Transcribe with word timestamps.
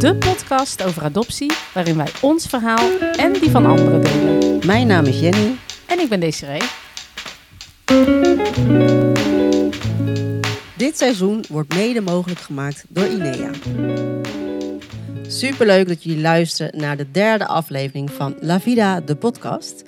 De 0.00 0.14
podcast 0.14 0.82
over 0.82 1.02
adoptie, 1.02 1.52
waarin 1.74 1.96
wij 1.96 2.08
ons 2.20 2.46
verhaal 2.46 2.98
en 3.16 3.32
die 3.32 3.50
van 3.50 3.66
anderen 3.66 4.02
delen. 4.02 4.66
Mijn 4.66 4.86
naam 4.86 5.04
is 5.04 5.20
Jenny. 5.20 5.56
En 5.86 5.98
ik 5.98 6.08
ben 6.08 6.20
Desiree. 6.20 6.60
Dit 10.76 10.96
seizoen 10.96 11.44
wordt 11.48 11.74
mede 11.74 12.00
mogelijk 12.00 12.40
gemaakt 12.40 12.84
door 12.88 13.04
INEA. 13.04 13.50
Superleuk 15.26 15.88
dat 15.88 16.02
jullie 16.02 16.20
luisteren 16.20 16.80
naar 16.80 16.96
de 16.96 17.10
derde 17.10 17.46
aflevering 17.46 18.10
van 18.10 18.36
La 18.40 18.60
Vida, 18.60 19.00
de 19.00 19.16
podcast. 19.16 19.82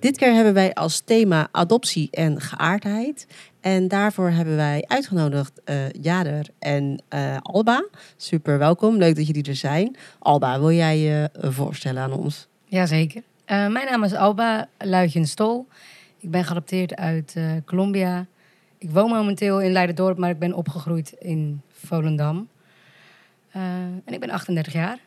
Dit 0.00 0.16
keer 0.16 0.34
hebben 0.34 0.54
wij 0.54 0.74
als 0.74 1.00
thema 1.00 1.48
adoptie 1.52 2.08
en 2.10 2.40
geaardheid. 2.40 3.26
En 3.60 3.88
daarvoor 3.88 4.30
hebben 4.30 4.56
wij 4.56 4.84
uitgenodigd 4.86 5.60
uh, 5.64 5.90
Jader 5.90 6.46
en 6.58 7.02
uh, 7.14 7.36
Alba. 7.42 7.86
Super 8.16 8.58
welkom, 8.58 8.96
leuk 8.96 9.16
dat 9.16 9.26
jullie 9.26 9.44
er 9.44 9.56
zijn. 9.56 9.96
Alba, 10.18 10.60
wil 10.60 10.72
jij 10.72 10.98
je 10.98 11.30
voorstellen 11.32 12.02
aan 12.02 12.12
ons? 12.12 12.48
Jazeker. 12.64 13.22
Uh, 13.22 13.46
mijn 13.46 13.86
naam 13.86 14.04
is 14.04 14.14
Alba 14.14 14.68
Luitjen-Stol. 14.78 15.66
Ik 16.18 16.30
ben 16.30 16.44
geadopteerd 16.44 16.96
uit 16.96 17.36
Colombia. 17.64 18.26
Ik 18.78 18.90
woon 18.90 19.10
momenteel 19.10 19.60
in 19.60 19.72
Leiderdorp, 19.72 20.18
maar 20.18 20.30
ik 20.30 20.38
ben 20.38 20.54
opgegroeid 20.54 21.14
in 21.18 21.60
Volendam. 21.72 22.48
en 23.52 24.02
ik 24.06 24.20
ben 24.20 24.30
38 24.30 24.72
jaar. 24.72 24.98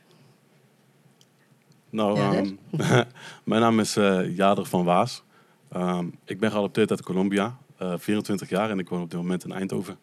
Nou, 1.91 2.37
um, 2.37 2.59
mijn 3.43 3.61
naam 3.61 3.79
is 3.79 3.97
uh, 3.97 4.35
Jader 4.37 4.65
van 4.65 4.83
Waas. 4.83 5.23
Um, 5.75 6.13
ik 6.25 6.39
ben 6.39 6.51
geadopteerd 6.51 6.89
uit 6.89 7.03
Colombia, 7.03 7.57
uh, 7.81 7.93
24 7.97 8.49
jaar 8.49 8.69
en 8.69 8.79
ik 8.79 8.89
woon 8.89 9.01
op 9.01 9.09
dit 9.09 9.19
moment 9.19 9.43
in 9.43 9.51
Eindhoven. 9.51 9.97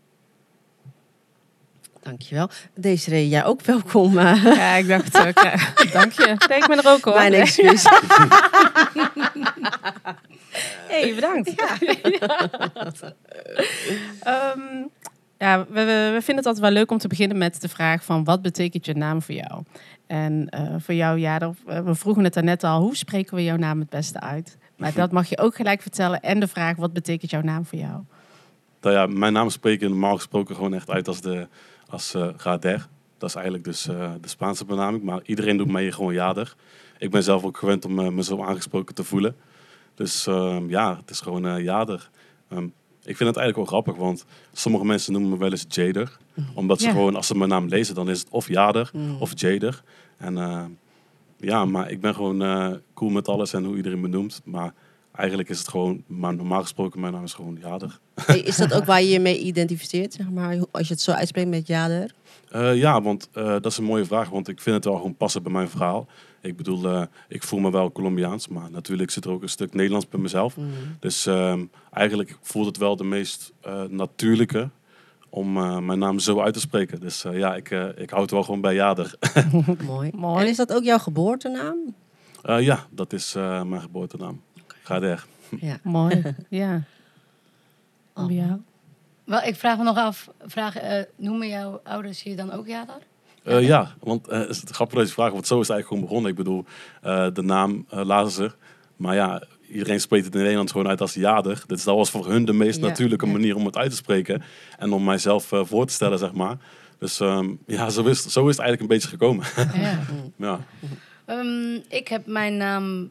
Dankjewel. 2.01 2.51
Desiree, 2.75 3.29
jij 3.29 3.45
ook 3.45 3.63
welkom. 3.63 4.19
Uh. 4.19 4.45
Ja, 4.45 4.75
ik 4.75 4.89
dacht 4.89 5.27
ook. 5.27 5.43
dank 5.93 6.13
je. 6.13 6.37
Nee, 6.49 6.59
ik 6.59 6.67
ben 6.67 6.79
er 6.79 6.91
ook 6.91 7.05
hoor. 7.05 7.15
Mijn 7.15 7.33
excuus. 7.33 7.85
hey, 10.89 11.15
bedankt. 11.15 11.53
Ja. 11.57 11.77
um, 14.57 14.91
ja, 15.39 15.67
we, 15.71 16.19
vinden 16.19 16.37
het 16.37 16.47
altijd 16.47 16.59
wel 16.59 16.71
leuk 16.71 16.91
om 16.91 16.99
te 16.99 17.09
beginnen 17.09 17.39
met 17.39 17.61
de 17.61 17.69
vraag 17.69 18.05
van 18.05 18.25
wat 18.25 18.43
betekent 18.43 18.87
je 18.87 18.95
naam 18.95 19.23
voor 19.23 19.35
jou? 19.35 19.63
En 20.07 20.49
uh, 20.55 20.75
voor 20.79 20.95
jou, 20.95 21.19
ja, 21.19 21.53
we 21.65 21.95
vroegen 21.95 22.25
het 22.25 22.43
net 22.43 22.65
al, 22.65 22.81
hoe 22.81 22.97
spreken 22.97 23.35
we 23.35 23.45
jouw 23.45 23.57
naam 23.57 23.79
het 23.79 23.89
beste 23.89 24.21
uit? 24.21 24.59
Maar 24.77 24.95
dat 24.95 25.13
mag 25.13 25.29
je 25.29 25.39
ook 25.39 25.55
gelijk 25.55 25.83
vertellen. 25.83 26.21
En 26.21 26.41
de 26.41 26.49
vraag, 26.49 26.77
wat 26.77 26.93
betekent 26.93 27.31
jouw 27.31 27.43
naam 27.43 27.65
voor 27.65 27.79
jou? 27.79 28.03
Nou 28.81 28.95
ja, 28.95 29.07
mijn 29.07 29.33
naam 29.33 29.51
spreek 29.51 29.81
ik 29.81 29.89
normaal 29.89 30.17
gesproken 30.17 30.55
gewoon 30.55 30.75
echt 30.75 30.91
uit 30.91 31.09
als, 31.09 31.21
de, 31.21 31.49
als 31.89 32.15
uh. 32.15 32.89
Dat 33.19 33.29
is 33.29 33.35
eigenlijk 33.35 33.65
dus 33.65 33.87
uh, 33.87 34.13
de 34.21 34.29
Spaanse 34.29 34.65
benaming. 34.65 35.03
Maar 35.03 35.21
iedereen 35.25 35.57
doet 35.57 35.71
mij 35.71 35.93
gewoon 35.93 36.15
Jader. 36.15 36.55
Ik 36.99 37.11
ben 37.11 37.23
zelf 37.23 37.45
ook 37.45 37.57
gewend 37.57 37.85
om 37.85 38.15
me 38.15 38.23
zo 38.23 38.43
aangesproken 38.43 38.95
te 38.95 39.05
voelen. 39.05 39.37
Dus 39.95 40.27
uh, 40.27 40.59
ja, 40.69 40.97
het 40.97 41.11
is 41.11 41.21
gewoon 41.21 41.63
Jader. 41.63 42.11
Um, 42.53 42.73
ik 43.09 43.17
vind 43.17 43.29
het 43.29 43.39
eigenlijk 43.39 43.57
wel 43.57 43.81
grappig, 43.81 44.03
want 44.03 44.25
sommige 44.53 44.85
mensen 44.85 45.13
noemen 45.13 45.31
me 45.31 45.39
wel 45.39 45.51
eens 45.51 45.65
Jader. 45.69 46.19
Omdat 46.55 46.81
ze 46.81 46.87
ja. 46.87 46.93
gewoon, 46.93 47.17
als 47.17 47.27
ze 47.27 47.37
mijn 47.37 47.51
naam 47.51 47.69
lezen, 47.69 47.95
dan 47.95 48.11
is 48.11 48.19
het 48.19 48.29
of 48.31 48.49
Jader 48.49 48.91
mm. 48.93 49.17
of 49.21 49.33
Jader. 49.35 49.83
En 50.17 50.37
uh, 50.37 50.65
ja, 51.37 51.65
maar 51.65 51.91
ik 51.91 52.01
ben 52.01 52.15
gewoon 52.15 52.43
uh, 52.43 52.71
cool 52.95 53.11
met 53.11 53.29
alles 53.29 53.53
en 53.53 53.65
hoe 53.65 53.77
iedereen 53.77 54.01
me 54.01 54.09
noemt. 54.09 54.41
Maar 54.45 54.73
eigenlijk 55.13 55.49
is 55.49 55.59
het 55.59 55.69
gewoon, 55.69 56.03
maar 56.07 56.35
normaal 56.35 56.63
gesproken, 56.63 57.01
mijn 57.01 57.13
naam 57.13 57.25
is 57.25 57.35
gewoon 57.35 57.59
Jader. 57.61 57.99
Hey, 58.15 58.39
is 58.39 58.57
dat 58.57 58.75
ook 58.75 58.85
waar 58.93 59.03
je 59.03 59.09
je 59.09 59.21
mee 59.21 59.39
identificeert, 59.39 60.13
zeg 60.13 60.31
maar, 60.31 60.57
als 60.71 60.89
je 60.89 60.95
het 60.95 61.03
zo 61.03 61.11
uitspreekt 61.11 61.49
met 61.49 61.67
Jader? 61.67 62.15
Uh, 62.53 62.77
ja, 62.77 63.03
want 63.03 63.29
dat 63.33 63.67
is 63.67 63.79
een 63.79 63.85
mooie 63.85 64.05
vraag, 64.05 64.29
want 64.29 64.49
ik 64.49 64.61
vind 64.61 64.77
het 64.77 64.85
wel 64.85 64.97
gewoon 64.97 65.17
passen 65.17 65.43
bij 65.43 65.53
mijn 65.53 65.69
verhaal. 65.69 66.07
Ik 66.41 66.57
bedoel, 66.57 66.85
uh, 66.85 67.03
ik 67.29 67.43
voel 67.43 67.61
me 67.61 67.71
wel 67.71 67.93
Colombiaans, 67.93 68.49
maar 68.49 68.71
natuurlijk 68.71 69.11
zit 69.11 69.25
er 69.25 69.31
ook 69.31 69.43
een 69.43 69.49
stuk 69.49 69.75
Nederlands 69.75 70.09
bij 70.09 70.21
mezelf. 70.21 70.57
Mm. 70.57 70.71
Dus 71.01 71.27
uh, 71.27 71.61
eigenlijk 71.93 72.39
voelt 72.41 72.67
het 72.67 72.77
wel 72.77 72.97
de 72.97 73.05
meest 73.05 73.53
uh, 73.67 73.83
natuurlijke 73.83 74.69
om 75.31 75.53
mijn 75.87 75.99
naam 75.99 76.19
zo 76.19 76.41
uit 76.41 76.55
te 76.55 76.61
spreken. 76.61 77.01
Dus 77.01 77.25
ja, 77.33 77.55
ik, 77.55 77.71
ik 77.97 78.11
houd 78.11 78.23
het 78.23 78.31
wel 78.31 78.43
gewoon 78.43 78.61
bij 78.61 78.75
Jader. 78.75 79.15
Mooi. 79.87 80.11
Mooi. 80.15 80.41
En 80.43 80.49
is 80.49 80.57
dat 80.57 80.73
ook 80.73 80.83
jouw 80.83 80.99
geboortenaam? 80.99 81.95
ja, 82.43 82.87
dat 82.91 83.13
is 83.13 83.33
mijn 83.35 83.81
geboortenaam. 83.81 84.43
Okay. 84.63 84.79
Gader. 84.83 85.27
Ja. 85.61 85.79
Mooi, 85.83 86.23
ja. 86.49 86.83
Oh. 88.15 88.31
Ja. 88.31 88.59
Wel, 89.29 89.43
ik 89.43 89.57
vraag 89.57 89.79
me 89.79 89.83
nog 89.85 89.97
af, 89.97 90.29
vraag, 90.47 90.75
noemen 91.17 91.49
jouw 91.49 91.81
ouders 91.85 92.23
je 92.23 92.37
dan 92.37 92.53
ook 92.53 92.67
Jader? 92.67 93.03
Uh, 93.45 93.67
ja, 93.67 93.95
want 94.01 94.33
uh, 94.33 94.49
is 94.49 94.61
het 94.61 94.71
grappig 94.71 94.99
deze 94.99 95.13
vraag, 95.13 95.33
want 95.33 95.47
zo 95.47 95.61
is 95.61 95.69
het 95.69 95.77
eigenlijk 95.77 95.89
gewoon 95.89 96.03
begonnen. 96.03 96.31
Ik 96.31 96.37
bedoel, 96.37 96.65
uh, 97.05 97.35
de 97.35 97.43
naam 97.43 97.87
uh, 97.95 98.05
Lazer. 98.05 98.57
Maar 98.97 99.15
ja, 99.15 99.43
iedereen 99.71 100.01
spreekt 100.01 100.25
het 100.25 100.35
in 100.35 100.41
Nederland 100.41 100.71
gewoon 100.71 100.89
uit 100.89 101.01
als 101.01 101.15
Jader. 101.15 101.63
Dit 101.67 101.85
dat 101.85 101.97
was 101.97 102.11
voor 102.11 102.29
hun 102.29 102.45
de 102.45 102.53
meest 102.53 102.81
ja, 102.81 102.87
natuurlijke 102.87 103.27
manier 103.27 103.57
om 103.57 103.65
het 103.65 103.77
uit 103.77 103.91
te 103.91 103.97
spreken. 103.97 104.43
En 104.79 104.93
om 104.93 105.05
mijzelf 105.05 105.45
voor 105.45 105.87
te 105.87 105.93
stellen, 105.93 106.19
zeg 106.19 106.33
maar. 106.33 106.57
Dus 106.99 107.21
um, 107.21 107.59
ja, 107.67 107.91
zo 107.91 108.05
is, 108.05 108.23
zo 108.23 108.49
is 108.49 108.57
het 108.57 108.67
eigenlijk 108.67 108.81
een 108.81 108.87
beetje 108.87 109.09
gekomen. 109.09 109.47
Ja. 109.75 110.01
ja. 110.47 110.61
Um, 111.27 111.83
ik 111.89 112.09
heb 112.09 112.27
mijn 112.27 112.57
naam 112.57 113.11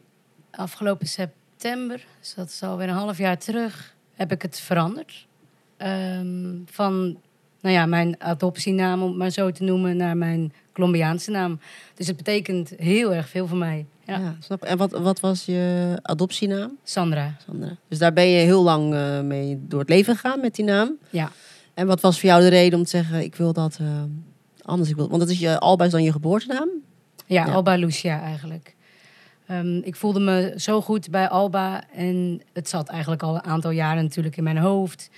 afgelopen 0.50 1.06
september, 1.06 2.04
dus 2.20 2.34
dat 2.34 2.48
is 2.48 2.62
alweer 2.62 2.88
een 2.88 2.94
half 2.94 3.18
jaar 3.18 3.38
terug, 3.38 3.94
heb 4.14 4.32
ik 4.32 4.42
het 4.42 4.60
veranderd. 4.60 5.27
Um, 5.82 6.64
van 6.66 7.16
nou 7.60 7.74
ja, 7.74 7.86
mijn 7.86 8.22
adoptienaam, 8.22 9.02
om 9.02 9.08
het 9.08 9.16
maar 9.16 9.30
zo 9.30 9.50
te 9.50 9.62
noemen, 9.62 9.96
naar 9.96 10.16
mijn 10.16 10.52
Colombiaanse 10.72 11.30
naam. 11.30 11.60
Dus 11.94 12.06
het 12.06 12.16
betekent 12.16 12.72
heel 12.76 13.14
erg 13.14 13.28
veel 13.28 13.46
voor 13.46 13.58
mij. 13.58 13.86
Ja. 14.06 14.18
ja 14.18 14.36
snap. 14.40 14.62
En 14.62 14.76
wat, 14.76 14.90
wat 14.90 15.20
was 15.20 15.44
je 15.44 15.98
adoptienaam? 16.02 16.76
Sandra. 16.84 17.36
Sandra. 17.46 17.76
Dus 17.88 17.98
daar 17.98 18.12
ben 18.12 18.26
je 18.26 18.44
heel 18.44 18.62
lang 18.62 18.94
uh, 18.94 19.20
mee 19.20 19.58
door 19.60 19.80
het 19.80 19.88
leven 19.88 20.14
gegaan 20.14 20.40
met 20.40 20.54
die 20.54 20.64
naam? 20.64 20.96
Ja. 21.10 21.30
En 21.74 21.86
wat 21.86 22.00
was 22.00 22.20
voor 22.20 22.28
jou 22.28 22.42
de 22.42 22.48
reden 22.48 22.78
om 22.78 22.84
te 22.84 22.90
zeggen, 22.90 23.22
ik 23.22 23.34
wil 23.34 23.52
dat 23.52 23.78
uh, 23.80 24.02
anders? 24.62 24.90
Ik 24.90 24.96
wil, 24.96 25.08
want 25.08 25.20
dat 25.20 25.30
is 25.30 25.38
je, 25.38 25.58
Alba 25.58 25.84
is 25.84 25.90
dan 25.90 26.02
je 26.02 26.12
geboortenaam? 26.12 26.68
Ja, 27.26 27.46
ja. 27.46 27.52
Alba 27.52 27.74
Lucia 27.74 28.22
eigenlijk. 28.22 28.74
Um, 29.50 29.82
ik 29.82 29.96
voelde 29.96 30.20
me 30.20 30.54
zo 30.56 30.80
goed 30.80 31.10
bij 31.10 31.28
Alba 31.28 31.82
en 31.94 32.42
het 32.52 32.68
zat 32.68 32.88
eigenlijk 32.88 33.22
al 33.22 33.34
een 33.34 33.44
aantal 33.44 33.70
jaren 33.70 34.02
natuurlijk 34.02 34.36
in 34.36 34.44
mijn 34.44 34.58
hoofd. 34.58 35.10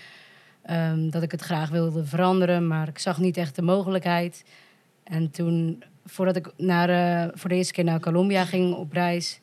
Um, 0.72 1.10
dat 1.10 1.22
ik 1.22 1.30
het 1.30 1.40
graag 1.40 1.70
wilde 1.70 2.04
veranderen, 2.04 2.66
maar 2.66 2.88
ik 2.88 2.98
zag 2.98 3.18
niet 3.18 3.36
echt 3.36 3.56
de 3.56 3.62
mogelijkheid. 3.62 4.44
En 5.04 5.30
toen, 5.30 5.82
voordat 6.04 6.36
ik 6.36 6.52
naar, 6.56 6.90
uh, 6.90 7.32
voor 7.34 7.48
de 7.48 7.56
eerste 7.56 7.72
keer 7.72 7.84
naar 7.84 8.00
Colombia 8.00 8.44
ging 8.44 8.74
op 8.74 8.92
reis, 8.92 9.40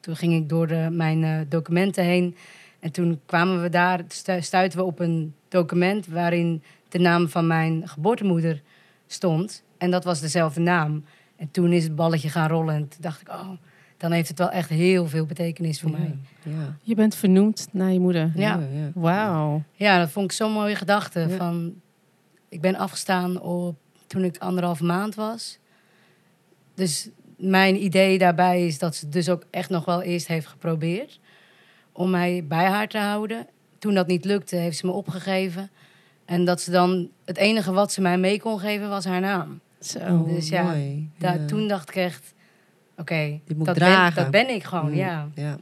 toen 0.00 0.16
ging 0.16 0.34
ik 0.34 0.48
door 0.48 0.66
de, 0.66 0.88
mijn 0.90 1.22
uh, 1.22 1.40
documenten 1.48 2.04
heen. 2.04 2.36
En 2.80 2.92
toen 2.92 3.20
kwamen 3.26 3.62
we 3.62 3.68
daar, 3.68 4.00
stuiten 4.40 4.78
we 4.78 4.84
op 4.84 4.98
een 4.98 5.34
document 5.48 6.06
waarin 6.06 6.62
de 6.88 6.98
naam 6.98 7.28
van 7.28 7.46
mijn 7.46 7.88
geboortemoeder 7.88 8.62
stond. 9.06 9.64
En 9.78 9.90
dat 9.90 10.04
was 10.04 10.20
dezelfde 10.20 10.60
naam. 10.60 11.04
En 11.36 11.50
toen 11.50 11.72
is 11.72 11.84
het 11.84 11.96
balletje 11.96 12.28
gaan 12.28 12.48
rollen. 12.48 12.74
En 12.74 12.88
toen 12.88 13.00
dacht 13.00 13.20
ik, 13.20 13.28
oh, 13.28 13.50
dan 14.02 14.12
heeft 14.12 14.28
het 14.28 14.38
wel 14.38 14.50
echt 14.50 14.68
heel 14.68 15.06
veel 15.06 15.26
betekenis 15.26 15.80
voor 15.80 15.90
ja, 15.90 15.98
mij. 15.98 16.16
Ja. 16.42 16.76
Je 16.82 16.94
bent 16.94 17.14
vernoemd 17.14 17.68
naar 17.70 17.92
je 17.92 18.00
moeder. 18.00 18.32
Ja. 18.34 18.60
ja 18.72 18.90
Wauw. 18.94 19.62
Ja, 19.74 19.98
dat 19.98 20.10
vond 20.10 20.24
ik 20.24 20.36
zo'n 20.36 20.52
mooie 20.52 20.74
gedachte. 20.74 21.28
Van, 21.36 21.74
ik 22.48 22.60
ben 22.60 22.76
afgestaan 22.76 23.40
op, 23.40 23.76
toen 24.06 24.24
ik 24.24 24.38
anderhalf 24.38 24.80
maand 24.80 25.14
was. 25.14 25.58
Dus 26.74 27.08
mijn 27.36 27.84
idee 27.84 28.18
daarbij 28.18 28.66
is 28.66 28.78
dat 28.78 28.94
ze 28.94 29.08
dus 29.08 29.28
ook 29.28 29.44
echt 29.50 29.70
nog 29.70 29.84
wel 29.84 30.02
eerst 30.02 30.26
heeft 30.26 30.46
geprobeerd 30.46 31.20
om 31.92 32.10
mij 32.10 32.44
bij 32.48 32.66
haar 32.66 32.88
te 32.88 32.98
houden. 32.98 33.46
Toen 33.78 33.94
dat 33.94 34.06
niet 34.06 34.24
lukte, 34.24 34.56
heeft 34.56 34.76
ze 34.76 34.86
me 34.86 34.92
opgegeven. 34.92 35.70
En 36.24 36.44
dat 36.44 36.60
ze 36.60 36.70
dan, 36.70 37.08
het 37.24 37.36
enige 37.36 37.72
wat 37.72 37.92
ze 37.92 38.00
mij 38.00 38.18
mee 38.18 38.40
kon 38.40 38.58
geven, 38.58 38.88
was 38.88 39.04
haar 39.04 39.20
naam. 39.20 39.60
Zo, 39.80 40.24
dus 40.24 40.48
ja, 40.48 40.62
mooi. 40.62 41.10
daar, 41.18 41.40
ja. 41.40 41.46
toen 41.46 41.68
dacht 41.68 41.88
ik 41.88 41.96
echt, 41.96 42.34
oké, 42.92 43.00
okay, 43.00 43.40
dat, 43.46 43.74
dragen. 43.74 44.14
ben, 44.14 44.22
dat 44.22 44.32
ben 44.46 44.54
ik 44.54 44.62
gewoon, 44.64 44.90
Mm, 44.90 44.94
ja. 44.96 45.28
ja. 45.34 45.56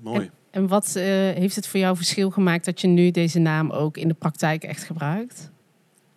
Mooi. 0.00 0.20
En, 0.20 0.30
en 0.50 0.66
wat 0.68 0.94
uh, 0.96 1.02
heeft 1.04 1.56
het 1.56 1.66
voor 1.66 1.80
jou 1.80 1.96
verschil 1.96 2.30
gemaakt 2.30 2.64
dat 2.64 2.80
je 2.80 2.86
nu 2.86 3.10
deze 3.10 3.38
naam 3.38 3.70
ook 3.70 3.96
in 3.96 4.08
de 4.08 4.14
praktijk 4.14 4.64
echt 4.64 4.82
gebruikt? 4.84 5.50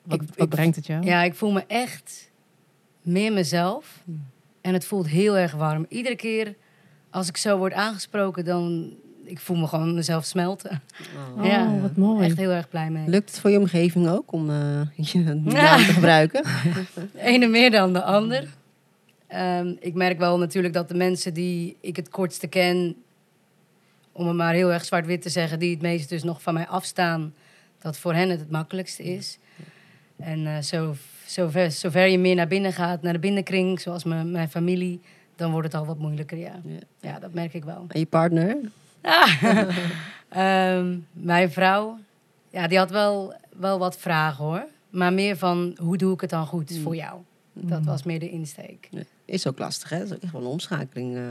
Wat, 0.04 0.22
Ik- 0.22 0.28
wat 0.28 0.38
ik- 0.48 0.50
brengt 0.50 0.76
het 0.76 0.86
jou? 0.86 1.06
Ja, 1.06 1.24
ik 1.24 1.36
voel 1.36 1.52
me 1.52 1.64
echt 1.68 2.30
meer 3.02 3.34
mezelf. 3.34 4.00
Hmm. 4.06 4.26
En 4.62 4.74
het 4.74 4.86
voelt 4.86 5.08
heel 5.08 5.38
erg 5.38 5.52
warm. 5.52 5.86
Iedere 5.90 6.16
keer 6.16 6.56
als 7.10 7.28
ik 7.28 7.38
zo 7.38 7.58
word 7.58 7.74
aangesproken, 7.74 8.46
dan... 8.46 8.94
Ik 9.24 9.40
voel 9.40 9.58
me 9.58 9.68
gewoon 9.68 9.94
mezelf 9.96 10.26
smelten. 10.26 10.82
Oh, 11.38 11.46
ja. 11.46 11.80
wat 11.82 11.96
mooi. 11.96 12.26
Echt 12.26 12.38
heel 12.38 12.50
erg 12.50 12.70
blij 12.70 12.90
mee. 12.90 13.08
Lukt 13.08 13.30
het 13.30 13.40
voor 13.40 13.50
je 13.50 13.60
omgeving 13.60 14.10
ook 14.10 14.32
om 14.32 14.50
uh, 14.50 14.82
je 15.12 15.20
naam 15.44 15.78
te 15.78 15.94
gebruiken? 15.94 16.44
De 16.94 17.22
ene 17.22 17.48
meer 17.48 17.72
dan 17.72 17.94
de 17.94 18.04
ander. 18.04 18.48
Ehm, 19.32 19.74
ik 19.80 19.94
merk 19.94 20.18
wel 20.20 20.38
natuurlijk 20.38 20.74
dat 20.74 20.88
de 20.88 20.96
mensen 20.96 21.34
die 21.34 21.78
ik 21.82 21.96
het 21.96 22.10
kortste 22.10 22.48
ken... 22.48 22.96
om 24.12 24.28
het 24.28 24.36
maar 24.36 24.54
heel 24.54 24.72
erg 24.72 24.86
zwart-wit 24.86 25.22
te 25.22 25.30
zeggen... 25.30 25.60
die 25.60 25.72
het 25.72 25.82
meest 25.82 26.10
dus 26.10 26.24
nog 26.24 26.42
van 26.42 26.54
mij 26.54 26.68
afstaan... 26.68 27.34
dat 27.80 27.98
voor 27.98 28.14
hen 28.14 28.30
het 28.30 28.40
het 28.40 28.52
makkelijkste 28.52 29.04
is. 29.04 29.38
En 30.18 30.48
eh, 30.48 30.62
zo 30.62 30.96
zover, 31.26 31.72
zover 31.72 32.08
je 32.08 32.20
meer 32.20 32.36
naar 32.36 32.48
binnen 32.48 32.74
gaat, 32.74 33.02
naar 33.02 33.14
de 33.14 33.20
binnenkring, 33.20 33.80
zoals 33.80 34.04
mijn, 34.04 34.32
mijn 34.32 34.50
familie, 34.50 35.00
dan 35.36 35.52
wordt 35.52 35.68
het 35.72 35.82
al 35.82 35.86
wat 35.86 35.98
moeilijker, 35.98 36.38
ja. 36.38 36.60
Ja. 36.64 36.80
Ja, 37.00 37.20
dat 37.20 37.34
merk 37.34 37.54
ik 37.54 37.64
wel. 37.64 37.86
En 37.88 38.00
je 38.00 38.06
partner? 38.06 38.58
Ah. 39.02 39.44
Mijn 41.12 41.52
vrouw, 41.52 41.98
ja, 42.50 42.68
die 42.68 42.78
had 42.78 42.92
wel, 42.92 43.34
wel 43.58 43.80
wat 43.80 43.98
vragen 43.98 44.44
hoor. 44.44 44.66
Maar 44.90 45.14
meer 45.14 45.38
van, 45.38 45.78
hoe 45.82 45.98
doe 45.98 46.14
ik 46.14 46.22
het 46.22 46.30
dan 46.30 46.46
goed 46.46 46.72
Mm. 46.72 46.82
voor 46.82 46.96
jou? 46.96 47.20
Dat 47.54 47.86
was 47.86 48.04
meer 48.04 48.20
de 48.20 48.30
insteek. 48.30 48.90
Is 49.32 49.48
ook 49.48 49.60
lastig, 49.60 49.90
hè? 49.90 49.98
Dat 49.98 50.08
is 50.08 50.14
ook 50.14 50.22
echt 50.22 50.32
wel 50.32 50.42
een 50.42 50.48
omschakeling 50.48 51.16
eh, 51.16 51.24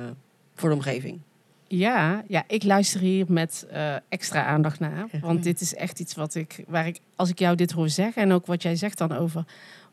voor 0.54 0.68
de 0.68 0.74
omgeving. 0.74 1.20
Ja, 1.68 2.24
ja, 2.28 2.44
ik 2.46 2.62
luister 2.62 3.00
hier 3.00 3.24
met 3.28 3.66
eh, 3.70 3.94
extra 4.08 4.44
aandacht 4.44 4.80
naar. 4.80 5.06
Want 5.20 5.42
dit 5.42 5.60
is 5.60 5.74
echt 5.74 6.00
iets 6.00 6.14
wat 6.14 6.34
ik, 6.34 6.64
waar 6.68 6.86
ik, 6.86 7.00
als 7.16 7.30
ik 7.30 7.38
jou 7.38 7.56
dit 7.56 7.70
hoor 7.70 7.88
zeggen 7.88 8.22
en 8.22 8.32
ook 8.32 8.46
wat 8.46 8.62
jij 8.62 8.76
zegt 8.76 8.98
dan 8.98 9.12
over 9.12 9.44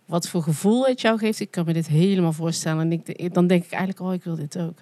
wat 0.05 0.27
voor 0.27 0.43
gevoel 0.43 0.85
het 0.85 1.01
jou 1.01 1.17
geeft, 1.17 1.39
ik 1.39 1.51
kan 1.51 1.65
me 1.65 1.73
dit 1.73 1.87
helemaal 1.87 2.33
voorstellen. 2.33 2.81
En 2.81 2.91
ik, 2.91 3.33
dan 3.33 3.47
denk 3.47 3.63
ik 3.63 3.71
eigenlijk, 3.71 4.01
oh, 4.07 4.13
ik 4.13 4.23
wil 4.23 4.35
dit 4.35 4.59
ook. 4.59 4.79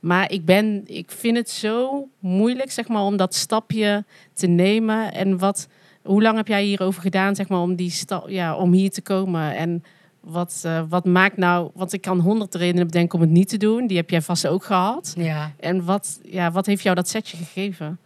Maar 0.00 0.30
ik, 0.30 0.44
ben, 0.44 0.82
ik 0.86 1.10
vind 1.10 1.36
het 1.36 1.50
zo 1.50 2.08
moeilijk, 2.18 2.70
zeg 2.70 2.88
maar, 2.88 3.02
om 3.02 3.16
dat 3.16 3.34
stapje 3.34 4.04
te 4.32 4.46
nemen. 4.46 5.12
En 5.12 5.38
wat, 5.38 5.68
hoe 6.02 6.22
lang 6.22 6.36
heb 6.36 6.48
jij 6.48 6.64
hierover 6.64 7.02
gedaan, 7.02 7.34
zeg 7.34 7.48
maar, 7.48 7.60
om, 7.60 7.74
die 7.74 7.90
stap, 7.90 8.28
ja, 8.28 8.56
om 8.56 8.72
hier 8.72 8.90
te 8.90 9.02
komen? 9.02 9.56
En 9.56 9.82
wat, 10.26 10.62
eh, 10.64 10.82
wat 10.88 11.04
maakt 11.04 11.36
nou, 11.36 11.70
want 11.74 11.92
ik 11.92 12.00
kan 12.00 12.20
honderd 12.20 12.54
redenen 12.54 12.86
bedenken 12.86 13.14
om 13.14 13.20
het 13.20 13.30
niet 13.30 13.48
te 13.48 13.56
doen. 13.56 13.86
Die 13.86 13.96
heb 13.96 14.10
jij 14.10 14.22
vast 14.22 14.46
ook 14.46 14.64
gehad. 14.64 15.14
Ja. 15.16 15.52
En 15.60 15.84
wat, 15.84 16.20
ja, 16.22 16.50
wat 16.50 16.66
heeft 16.66 16.82
jou 16.82 16.94
dat 16.94 17.08
setje 17.08 17.36
gegeven? 17.36 17.98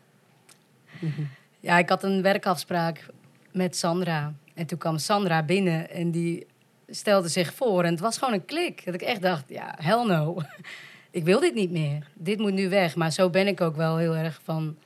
ja, 1.60 1.78
ik 1.78 1.88
had 1.88 2.02
een 2.02 2.22
werkafspraak 2.22 3.06
met 3.52 3.76
Sandra. 3.76 4.34
En 4.54 4.66
toen 4.66 4.78
kwam 4.78 4.98
Sandra 4.98 5.42
binnen 5.42 5.90
en 5.90 6.10
die 6.10 6.46
stelde 6.88 7.28
zich 7.28 7.54
voor. 7.54 7.84
En 7.84 7.90
het 7.90 8.00
was 8.00 8.18
gewoon 8.18 8.34
een 8.34 8.44
klik. 8.44 8.84
Dat 8.84 8.94
ik 8.94 9.02
echt 9.02 9.22
dacht, 9.22 9.44
ja, 9.48 9.74
hell 9.78 10.04
no. 10.04 10.42
ik 11.10 11.24
wil 11.24 11.40
dit 11.40 11.54
niet 11.54 11.70
meer. 11.70 12.06
Dit 12.14 12.38
moet 12.38 12.52
nu 12.52 12.68
weg. 12.68 12.96
Maar 12.96 13.12
zo 13.12 13.30
ben 13.30 13.46
ik 13.46 13.60
ook 13.60 13.76
wel 13.76 13.96
heel 13.96 14.14
erg 14.14 14.40
van... 14.44 14.76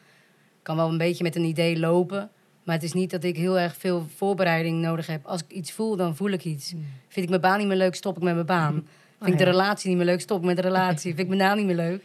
Ik 0.58 0.70
kan 0.70 0.76
wel 0.76 0.88
een 0.88 0.98
beetje 0.98 1.25
met 1.25 1.36
een 1.36 1.44
idee 1.44 1.78
lopen. 1.78 2.31
Maar 2.64 2.75
het 2.75 2.84
is 2.84 2.93
niet 2.93 3.11
dat 3.11 3.25
ik 3.25 3.37
heel 3.37 3.58
erg 3.58 3.76
veel 3.76 4.06
voorbereiding 4.16 4.81
nodig 4.81 5.06
heb. 5.06 5.26
Als 5.26 5.40
ik 5.40 5.50
iets 5.50 5.72
voel, 5.72 5.96
dan 5.96 6.16
voel 6.16 6.31
ik 6.31 6.44
iets. 6.44 6.69
Vind 7.08 7.25
ik 7.25 7.28
mijn 7.28 7.40
baan 7.40 7.58
niet 7.58 7.66
meer 7.66 7.76
leuk, 7.76 7.94
stop 7.94 8.16
ik 8.16 8.22
met 8.22 8.34
mijn 8.34 8.46
baan. 8.46 8.87
Vind 9.19 9.32
ik 9.32 9.38
de 9.38 9.44
ja. 9.44 9.50
relatie 9.50 9.88
niet 9.88 9.96
meer 9.96 10.06
leuk, 10.06 10.20
stop 10.20 10.38
ik 10.38 10.44
met 10.44 10.56
de 10.56 10.62
relatie. 10.62 11.14
Vind 11.14 11.19
ik 11.19 11.28
mijn 11.28 11.40
naam 11.40 11.56
niet 11.56 11.66
meer 11.66 11.76
leuk. 11.76 12.05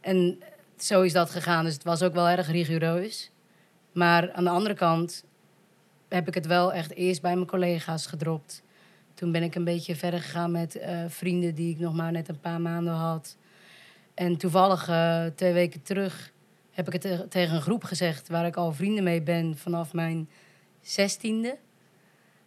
En 0.00 0.38
zo 0.78 1.02
is 1.02 1.12
dat 1.12 1.30
gegaan. 1.30 1.64
Dus 1.64 1.74
het 1.74 1.84
was 1.84 2.02
ook 2.02 2.14
wel 2.14 2.28
erg 2.28 2.50
rigoureus. 2.50 3.30
Maar 3.92 4.32
aan 4.32 4.44
de 4.44 4.50
andere 4.50 4.74
kant 4.74 5.24
heb 6.08 6.28
ik 6.28 6.34
het 6.34 6.46
wel 6.46 6.72
echt 6.72 6.94
eerst 6.94 7.22
bij 7.22 7.34
mijn 7.34 7.46
collega's 7.46 8.06
gedropt. 8.06 8.62
Toen 9.14 9.32
ben 9.32 9.42
ik 9.42 9.54
een 9.54 9.64
beetje 9.64 9.96
verder 9.96 10.20
gegaan 10.20 10.50
met 10.50 10.76
eh, 10.76 10.98
vrienden 11.08 11.54
die 11.54 11.70
ik 11.70 11.78
nog 11.78 11.94
maar 11.94 12.12
net 12.12 12.28
een 12.28 12.40
paar 12.40 12.60
maanden 12.60 12.94
had. 12.94 13.36
En 14.14 14.36
toevallig 14.36 14.88
eh, 14.88 15.24
twee 15.34 15.52
weken 15.52 15.82
terug 15.82 16.32
heb 16.76 16.86
ik 16.86 16.92
het 16.92 17.02
te- 17.02 17.26
tegen 17.28 17.54
een 17.56 17.62
groep 17.62 17.84
gezegd 17.84 18.28
waar 18.28 18.46
ik 18.46 18.56
al 18.56 18.72
vrienden 18.72 19.04
mee 19.04 19.22
ben 19.22 19.56
vanaf 19.58 19.92
mijn 19.92 20.28
zestiende. 20.80 21.58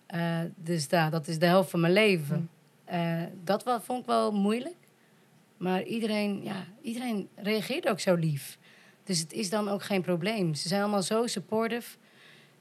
Eh, 0.06 0.40
dus 0.56 0.88
daar, 0.88 1.12
dat 1.12 1.28
is 1.28 1.40
de 1.40 1.46
helft 1.46 1.70
van 1.70 1.80
mijn 1.80 1.94
leven. 1.94 2.50
Eh, 2.86 3.24
dat 3.44 3.64
wa- 3.64 3.82
vond 3.82 4.00
ik 4.00 4.06
wel 4.06 4.32
moeilijk. 4.32 4.76
Maar 5.58 5.84
iedereen, 5.84 6.44
ja, 6.44 6.66
iedereen 6.82 7.28
reageerde 7.36 7.90
ook 7.90 8.00
zo 8.00 8.16
lief. 8.16 8.58
Dus 9.04 9.20
het 9.20 9.34
is 9.34 9.50
dan 9.50 9.70
ook 9.70 9.84
geen 9.84 10.02
probleem. 10.02 10.54
Ze 10.54 10.68
zijn 10.68 10.82
allemaal 10.82 11.04
zo 11.04 11.28
supportive. 11.28 11.98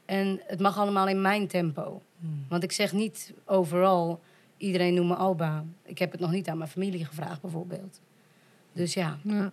En 0.05 0.41
het 0.45 0.59
mag 0.59 0.77
allemaal 0.77 1.07
in 1.07 1.21
mijn 1.21 1.47
tempo. 1.47 2.01
Want 2.49 2.63
ik 2.63 2.71
zeg 2.71 2.93
niet 2.93 3.33
overal, 3.45 4.21
iedereen 4.57 4.93
noemt 4.93 5.07
me 5.07 5.15
Alba. 5.15 5.65
Ik 5.83 5.97
heb 5.99 6.11
het 6.11 6.19
nog 6.19 6.31
niet 6.31 6.47
aan 6.49 6.57
mijn 6.57 6.69
familie 6.69 7.05
gevraagd 7.05 7.41
bijvoorbeeld. 7.41 8.01
Dus 8.73 8.93
ja, 8.93 9.17
Ja. 9.23 9.51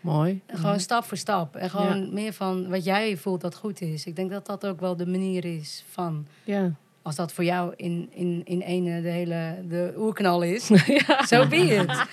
Mooi. 0.00 0.40
gewoon 0.46 0.80
stap 0.80 1.04
voor 1.04 1.16
stap. 1.16 1.56
En 1.56 1.70
gewoon 1.70 2.14
meer 2.14 2.32
van 2.32 2.68
wat 2.68 2.84
jij 2.84 3.16
voelt 3.16 3.40
dat 3.40 3.54
goed 3.54 3.80
is. 3.80 4.06
Ik 4.06 4.16
denk 4.16 4.30
dat 4.30 4.46
dat 4.46 4.66
ook 4.66 4.80
wel 4.80 4.96
de 4.96 5.06
manier 5.06 5.44
is 5.44 5.84
van... 5.90 6.26
Ja. 6.44 6.72
Als 7.02 7.16
dat 7.16 7.32
voor 7.32 7.44
jou 7.44 7.72
in, 7.76 8.08
in, 8.12 8.42
in 8.44 8.60
ene 8.60 9.02
de 9.02 9.08
hele 9.08 9.64
de 9.68 9.94
oerknal 9.96 10.42
is, 10.42 10.66
zo 11.28 11.46
be 11.46 11.56
it. 11.56 12.06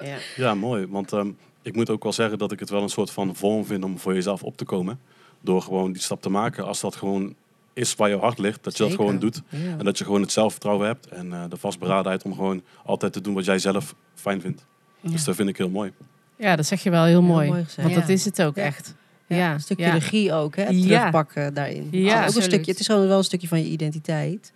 Ja. 0.00 0.16
Ja, 0.36 0.54
mooi. 0.54 0.86
Want 0.86 1.12
ehm, 1.12 1.30
ik 1.62 1.74
moet 1.74 1.90
ook 1.90 2.02
wel 2.02 2.12
zeggen 2.12 2.38
dat 2.38 2.52
ik 2.52 2.60
het 2.60 2.70
wel 2.70 2.82
een 2.82 2.88
soort 2.88 3.10
van 3.10 3.36
vorm 3.36 3.64
vind 3.64 3.84
om 3.84 3.98
voor 3.98 4.14
jezelf 4.14 4.42
op 4.42 4.56
te 4.56 4.64
komen. 4.64 5.00
Door 5.40 5.62
gewoon 5.62 5.92
die 5.92 6.02
stap 6.02 6.22
te 6.22 6.28
maken. 6.28 6.66
Als 6.66 6.80
dat 6.80 6.96
gewoon 6.96 7.34
is 7.72 7.94
waar 7.94 8.08
je 8.08 8.16
hart 8.16 8.38
ligt, 8.38 8.64
dat 8.64 8.76
je 8.76 8.82
dat 8.82 8.94
gewoon 8.94 9.18
doet. 9.18 9.42
Ja. 9.48 9.58
En 9.58 9.84
dat 9.84 9.98
je 9.98 10.04
gewoon 10.04 10.20
het 10.20 10.32
zelfvertrouwen 10.32 10.86
hebt 10.86 11.06
en 11.06 11.32
eh, 11.32 11.44
de 11.48 11.56
vastberadenheid 11.56 12.22
om 12.22 12.34
gewoon 12.34 12.62
altijd 12.84 13.12
te 13.12 13.20
doen 13.20 13.34
wat 13.34 13.44
jij 13.44 13.58
zelf 13.58 13.94
fijn 14.14 14.40
vindt. 14.40 14.66
Dus 15.00 15.24
dat 15.24 15.34
vind 15.34 15.48
ik 15.48 15.56
heel 15.56 15.70
mooi. 15.70 15.92
Ja, 16.36 16.56
dat 16.56 16.66
zeg 16.66 16.82
je 16.82 16.90
wel 16.90 17.04
heel 17.04 17.22
mooi. 17.22 17.64
Want 17.76 17.94
dat 17.94 18.08
is 18.08 18.24
het 18.24 18.42
ook 18.42 18.56
echt. 18.56 18.94
Ja, 19.26 19.52
een 19.52 19.60
stukje 19.60 19.90
regie 19.90 20.32
ook, 20.32 20.56
hè? 20.56 20.66
Terugpakken 20.66 21.54
daarin. 21.54 21.88
Ja, 21.90 22.26
ook 22.26 22.34
een 22.34 22.42
stukje, 22.42 22.70
het 22.70 22.80
is 22.80 22.86
gewoon 22.86 23.08
wel 23.08 23.18
een 23.18 23.24
stukje 23.24 23.48
van 23.48 23.58
je 23.58 23.68
identiteit. 23.68 24.52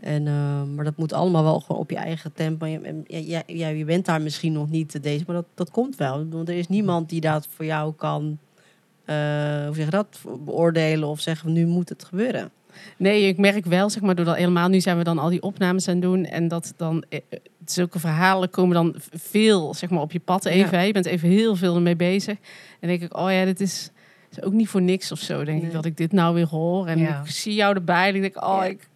En, 0.00 0.26
eh, 0.26 0.62
maar 0.74 0.84
dat 0.84 0.96
moet 0.96 1.12
allemaal 1.12 1.42
wel 1.42 1.60
gewoon 1.60 1.80
op 1.80 1.90
je 1.90 1.96
eigen 1.96 2.32
tempo. 2.32 2.66
En 2.66 3.04
ja, 3.06 3.68
je 3.68 3.84
bent 3.84 4.06
daar 4.06 4.22
misschien 4.22 4.52
nog 4.52 4.70
niet 4.70 4.94
eh, 4.94 5.02
deze, 5.02 5.24
maar 5.26 5.36
dat, 5.36 5.46
dat 5.54 5.70
komt 5.70 5.96
wel. 5.96 6.28
Want 6.28 6.48
er 6.48 6.54
is 6.54 6.68
niemand 6.68 7.08
die 7.08 7.20
dat 7.20 7.48
voor 7.54 7.64
jou 7.64 7.94
kan 7.94 8.38
eh, 9.04 9.16
hoe 9.66 9.74
zeg 9.74 9.84
je 9.84 9.90
dat, 9.90 10.20
beoordelen 10.40 11.08
of 11.08 11.20
zeggen 11.20 11.52
nu 11.52 11.66
moet 11.66 11.88
het 11.88 12.04
gebeuren. 12.04 12.50
Nee, 12.96 13.26
ik 13.28 13.38
merk 13.38 13.64
wel, 13.66 13.90
zeg 13.90 14.02
maar, 14.02 14.14
doordat 14.14 14.36
helemaal 14.36 14.68
nu 14.68 14.80
zijn 14.80 14.98
we 14.98 15.04
dan 15.04 15.18
al 15.18 15.28
die 15.28 15.42
opnames 15.42 15.88
aan 15.88 15.94
het 15.94 16.02
doen. 16.02 16.24
En 16.24 16.48
dat 16.48 16.74
dan 16.76 17.04
eh, 17.08 17.18
eh, 17.28 17.38
zulke 17.64 17.98
verhalen 17.98 18.50
komen 18.50 18.74
dan 18.74 18.94
veel, 19.12 19.74
zeg 19.74 19.90
maar, 19.90 20.00
op 20.00 20.12
je 20.12 20.20
pad 20.20 20.44
even. 20.44 20.78
Ja. 20.78 20.84
Je 20.84 20.92
bent 20.92 21.06
even 21.06 21.28
heel 21.28 21.56
veel 21.56 21.74
ermee 21.74 21.96
bezig. 21.96 22.36
En 22.80 22.88
denk 22.88 23.02
ik, 23.02 23.16
oh 23.16 23.30
ja, 23.32 23.44
dit 23.44 23.60
is, 23.60 23.90
is 24.30 24.42
ook 24.42 24.52
niet 24.52 24.68
voor 24.68 24.82
niks 24.82 25.12
of 25.12 25.18
zo. 25.18 25.44
Denk 25.44 25.58
Nee. 25.58 25.66
ik 25.66 25.72
dat 25.72 25.84
ik 25.84 25.96
dit 25.96 26.12
nou 26.12 26.34
weer 26.34 26.48
hoor. 26.48 26.86
En 26.86 26.98
Ja. 26.98 27.20
ik 27.24 27.30
zie 27.30 27.54
jou 27.54 27.74
erbij. 27.74 28.08
En 28.08 28.14
ik 28.14 28.20
denk, 28.20 28.44
oh, 28.44 28.56
Ja. 28.58 28.64
ik 28.64 28.88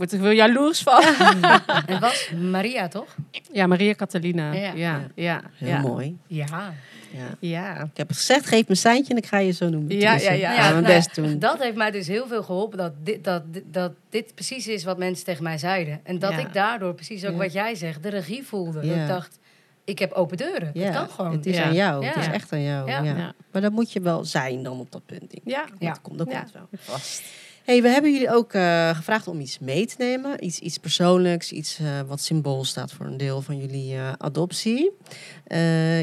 word 0.00 0.12
er 0.12 0.20
wel 0.20 0.30
jaloers 0.32 0.82
van. 0.82 1.02
Het 1.92 1.98
was 1.98 2.30
Maria, 2.50 2.88
toch? 2.88 3.14
Ja, 3.52 3.66
Maria 3.66 3.94
Catalina. 3.94 4.52
Ja. 4.52 4.72
Ja, 4.72 5.06
ja. 5.14 5.42
Heel 5.54 5.68
ja. 5.68 5.80
mooi. 5.80 6.16
Ja. 6.26 6.74
Ja. 7.12 7.36
Ja. 7.40 7.82
Ik 7.82 7.96
heb 7.96 8.12
gezegd, 8.12 8.46
geef 8.46 8.60
me 8.62 8.70
een 8.70 8.76
seintje 8.76 9.12
en 9.12 9.18
ik 9.18 9.26
ga 9.26 9.38
je 9.38 9.50
zo 9.52 9.68
noemen. 9.68 9.98
Ja, 9.98 10.14
ja, 10.16 10.32
ja. 10.32 10.50
mijn 10.54 10.72
nou, 10.72 10.86
best 10.86 11.14
doen. 11.14 11.38
Dat 11.38 11.62
heeft 11.62 11.76
mij 11.76 11.90
dus 11.90 12.06
heel 12.06 12.26
veel 12.26 12.42
geholpen. 12.42 12.78
Dat 12.78 12.92
dit, 13.02 13.24
dat, 13.24 13.42
dat 13.64 13.92
dit 14.10 14.34
precies 14.34 14.66
is 14.66 14.84
wat 14.84 14.98
mensen 14.98 15.24
tegen 15.24 15.42
mij 15.42 15.58
zeiden. 15.58 16.00
En 16.04 16.18
dat 16.18 16.30
Ja. 16.30 16.38
ik 16.38 16.52
daardoor, 16.52 16.94
precies 16.94 17.24
ook 17.24 17.32
Ja. 17.32 17.38
wat 17.38 17.52
jij 17.52 17.74
zegt, 17.74 18.02
de 18.02 18.08
regie 18.08 18.46
voelde. 18.46 18.86
Ja. 18.86 18.88
Dat 18.92 18.98
ik 19.02 19.06
dacht, 19.08 19.38
ik 19.84 19.98
heb 19.98 20.12
open 20.12 20.36
deuren. 20.36 20.70
ja, 20.74 20.84
Het 20.84 20.94
kan 20.94 21.08
gewoon. 21.08 21.32
Het 21.32 21.46
is 21.46 21.56
Ja. 21.56 21.64
aan 21.64 21.74
jou. 21.74 22.04
Het 22.06 22.16
is 22.16 22.26
echt 22.26 22.52
aan 22.52 22.62
jou. 22.62 22.88
Ja. 22.90 23.02
Ja. 23.02 23.16
Ja. 23.16 23.32
Maar 23.52 23.62
dat 23.62 23.72
moet 23.72 23.92
je 23.92 24.00
wel 24.00 24.24
zijn 24.24 24.62
dan 24.62 24.80
op 24.80 24.92
dat 24.92 25.06
punt. 25.06 25.20
denk 25.20 25.32
ik. 25.32 25.40
Ja. 25.44 25.64
Ja. 25.78 25.88
Dat 25.88 26.00
komt, 26.00 26.18
dat 26.18 26.30
Ja. 26.30 26.40
komt 26.40 26.52
wel. 26.52 26.68
Vast. 26.72 27.22
Hey, 27.70 27.82
we 27.82 27.88
hebben 27.88 28.12
jullie 28.12 28.30
ook 28.30 28.52
eh, 28.52 28.96
gevraagd 28.96 29.28
om 29.28 29.40
iets 29.40 29.58
mee 29.58 29.86
te 29.86 29.94
nemen. 29.98 30.44
Iets, 30.44 30.58
iets 30.58 30.78
persoonlijks, 30.78 31.52
iets 31.52 31.78
eh, 31.78 32.00
wat 32.06 32.20
symbool 32.20 32.64
staat 32.64 32.92
voor 32.92 33.06
een 33.06 33.16
deel 33.16 33.42
van 33.42 33.58
jullie 33.58 33.94
eh, 33.94 34.12
adoptie. 34.18 34.90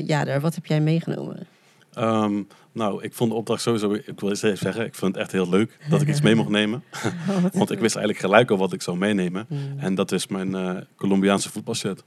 Ja, 0.05 0.24
daar, 0.24 0.41
wat 0.41 0.55
heb 0.55 0.65
jij 0.65 0.81
meegenomen? 0.81 1.47
Ehm, 1.93 2.43
nou, 2.71 3.03
ik 3.03 3.13
vond 3.13 3.31
de 3.31 3.38
opdracht 3.38 3.62
sowieso, 3.62 3.93
ik 3.93 4.19
wil 4.19 4.29
eens 4.29 4.41
even 4.41 4.57
zeggen, 4.57 4.86
ik 4.86 4.95
vond 4.95 5.13
het 5.13 5.24
echt 5.24 5.31
heel 5.31 5.50
leuk 5.50 5.77
dat 5.89 6.01
ik 6.01 6.07
iets 6.07 6.21
mee 6.21 6.36
mocht 6.36 6.50
nemen. 6.50 6.83
Want 7.53 7.71
ik 7.71 7.79
wist 7.79 7.95
eigenlijk 7.95 8.25
gelijk 8.25 8.51
al 8.51 8.57
wat 8.57 8.74
ik 8.74 8.81
zou 8.81 8.97
meenemen. 8.97 9.45
Hmm. 9.47 9.79
En 9.79 9.95
dat 9.95 10.12
is 10.12 10.27
mijn 10.27 10.88
Colombiaanse 10.95 11.50
voetbalshirt. 11.50 12.03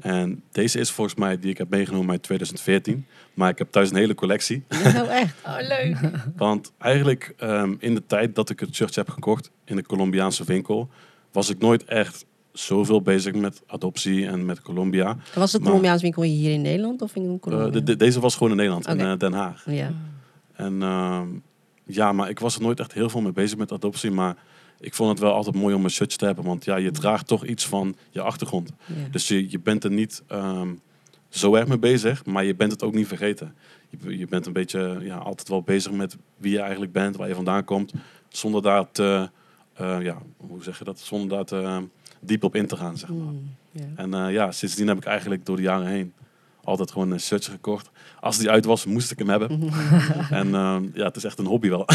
En 0.00 0.42
deze 0.52 0.78
is 0.78 0.90
volgens 0.90 1.16
mij 1.18 1.38
die 1.38 1.50
ik 1.50 1.58
heb 1.58 1.70
meegenomen 1.70 2.10
uit 2.10 2.22
2014. 2.22 3.06
Maar 3.34 3.48
ik 3.50 3.58
heb 3.58 3.70
thuis 3.70 3.90
een 3.90 3.96
hele 3.96 4.14
collectie. 4.14 4.64
Nou 4.68 5.08
echt. 5.22 5.34
Oh, 5.46 5.56
leuk. 5.58 5.96
Want 6.36 6.72
eigenlijk 6.78 7.34
ehm, 7.36 7.74
in 7.78 7.94
de 7.94 8.06
tijd 8.06 8.34
dat 8.34 8.50
ik 8.50 8.60
het 8.60 8.74
shirtje 8.74 9.00
heb 9.00 9.10
gekocht 9.10 9.50
in 9.64 9.76
de 9.76 9.82
Colombiaanse 9.86 10.44
winkel, 10.44 10.88
was 11.32 11.50
ik 11.50 11.58
nooit 11.58 11.84
echt 11.84 12.24
zoveel 12.52 13.02
bezig 13.02 13.34
met 13.34 13.62
adoptie 13.66 14.26
en 14.26 14.44
met 14.44 14.62
Colombia. 14.62 15.16
Was 15.34 15.52
het 15.52 15.60
Maar- 15.60 15.70
Colombiaans 15.70 16.02
winkel 16.02 16.22
hier 16.22 16.52
in 16.52 16.62
Nederland 16.62 17.02
of 17.02 17.14
in 17.16 17.22
Eh, 17.32 17.40
Colombia? 17.40 17.70
de- 17.70 17.82
de- 17.82 17.96
deze 17.96 18.20
was 18.20 18.34
gewoon 18.34 18.50
in 18.50 18.56
Nederland, 18.56 18.86
in 18.88 19.00
eh, 19.00 19.16
Den 19.18 19.32
Haag. 19.32 19.62
ja. 19.66 19.92
En 20.52 20.82
ehm, 20.82 21.26
ja, 21.86 22.12
maar 22.12 22.28
ik 22.28 22.38
was 22.38 22.54
er 22.56 22.62
nooit 22.62 22.80
echt 22.80 22.92
heel 22.92 23.08
veel 23.10 23.20
mee 23.20 23.32
bezig 23.32 23.58
met 23.58 23.72
adoptie. 23.72 24.10
Maar 24.10 24.36
ik 24.80 24.94
vond 24.94 25.10
het 25.10 25.18
wel 25.18 25.32
altijd 25.32 25.56
mooi 25.56 25.74
om 25.74 25.84
een 25.84 25.90
shirtje 25.90 26.18
te 26.18 26.24
hebben. 26.24 26.44
Want 26.44 26.64
ja, 26.64 26.76
je 26.76 26.90
draagt 26.90 27.26
toch 27.26 27.44
iets 27.44 27.66
van 27.66 27.96
je 28.10 28.20
achtergrond. 28.20 28.72
ja. 28.86 28.94
Dus 29.10 29.28
je, 29.28 29.50
je 29.50 29.58
bent 29.58 29.84
er 29.84 29.90
niet 29.90 30.22
ehm, 30.26 30.68
zo 31.28 31.54
erg 31.54 31.68
mee 31.68 31.78
bezig, 31.78 32.24
maar 32.24 32.44
je 32.44 32.54
bent 32.54 32.72
het 32.72 32.82
ook 32.82 32.94
niet 32.94 33.06
vergeten. 33.06 33.54
Je, 33.88 34.18
je 34.18 34.26
bent 34.26 34.46
een 34.46 34.52
beetje 34.52 34.98
ja, 35.02 35.16
altijd 35.16 35.48
wel 35.48 35.62
bezig 35.62 35.92
met 35.92 36.16
wie 36.36 36.52
je 36.52 36.60
eigenlijk 36.60 36.92
bent, 36.92 37.16
waar 37.16 37.28
je 37.28 37.34
vandaan 37.34 37.64
komt. 37.64 37.92
Zonder 38.28 38.62
daar 38.62 38.90
te, 38.90 39.30
eh, 39.72 40.02
ja, 40.02 40.18
hoe 40.36 40.62
zeg 40.62 40.78
je 40.78 40.84
dat? 40.84 40.98
Zonder 40.98 41.28
daar 41.28 41.44
te, 41.44 41.60
eh, 41.60 41.78
diep 42.20 42.44
op 42.44 42.54
in 42.54 42.66
te 42.66 42.76
gaan, 42.76 42.98
zeg 42.98 43.08
maar. 43.08 43.32
Ja. 43.70 43.82
En 43.96 44.14
eh, 44.14 44.32
ja, 44.32 44.52
sindsdien 44.52 44.88
heb 44.88 44.96
ik 44.96 45.04
eigenlijk 45.04 45.46
door 45.46 45.56
de 45.56 45.62
jaren 45.62 45.86
heen 45.86 46.12
altijd 46.64 46.90
gewoon 46.90 47.10
een 47.10 47.20
shirtje 47.20 47.50
gekocht. 47.50 47.90
Als 48.20 48.38
die 48.38 48.50
uit 48.50 48.64
was, 48.64 48.84
moest 48.84 49.10
ik 49.10 49.18
hem 49.18 49.28
hebben. 49.28 49.50
en 50.30 50.54
ehm, 50.54 50.84
ja, 50.94 51.04
het 51.04 51.16
is 51.16 51.24
echt 51.24 51.38
een 51.38 51.46
hobby 51.46 51.68
wel. 51.68 51.86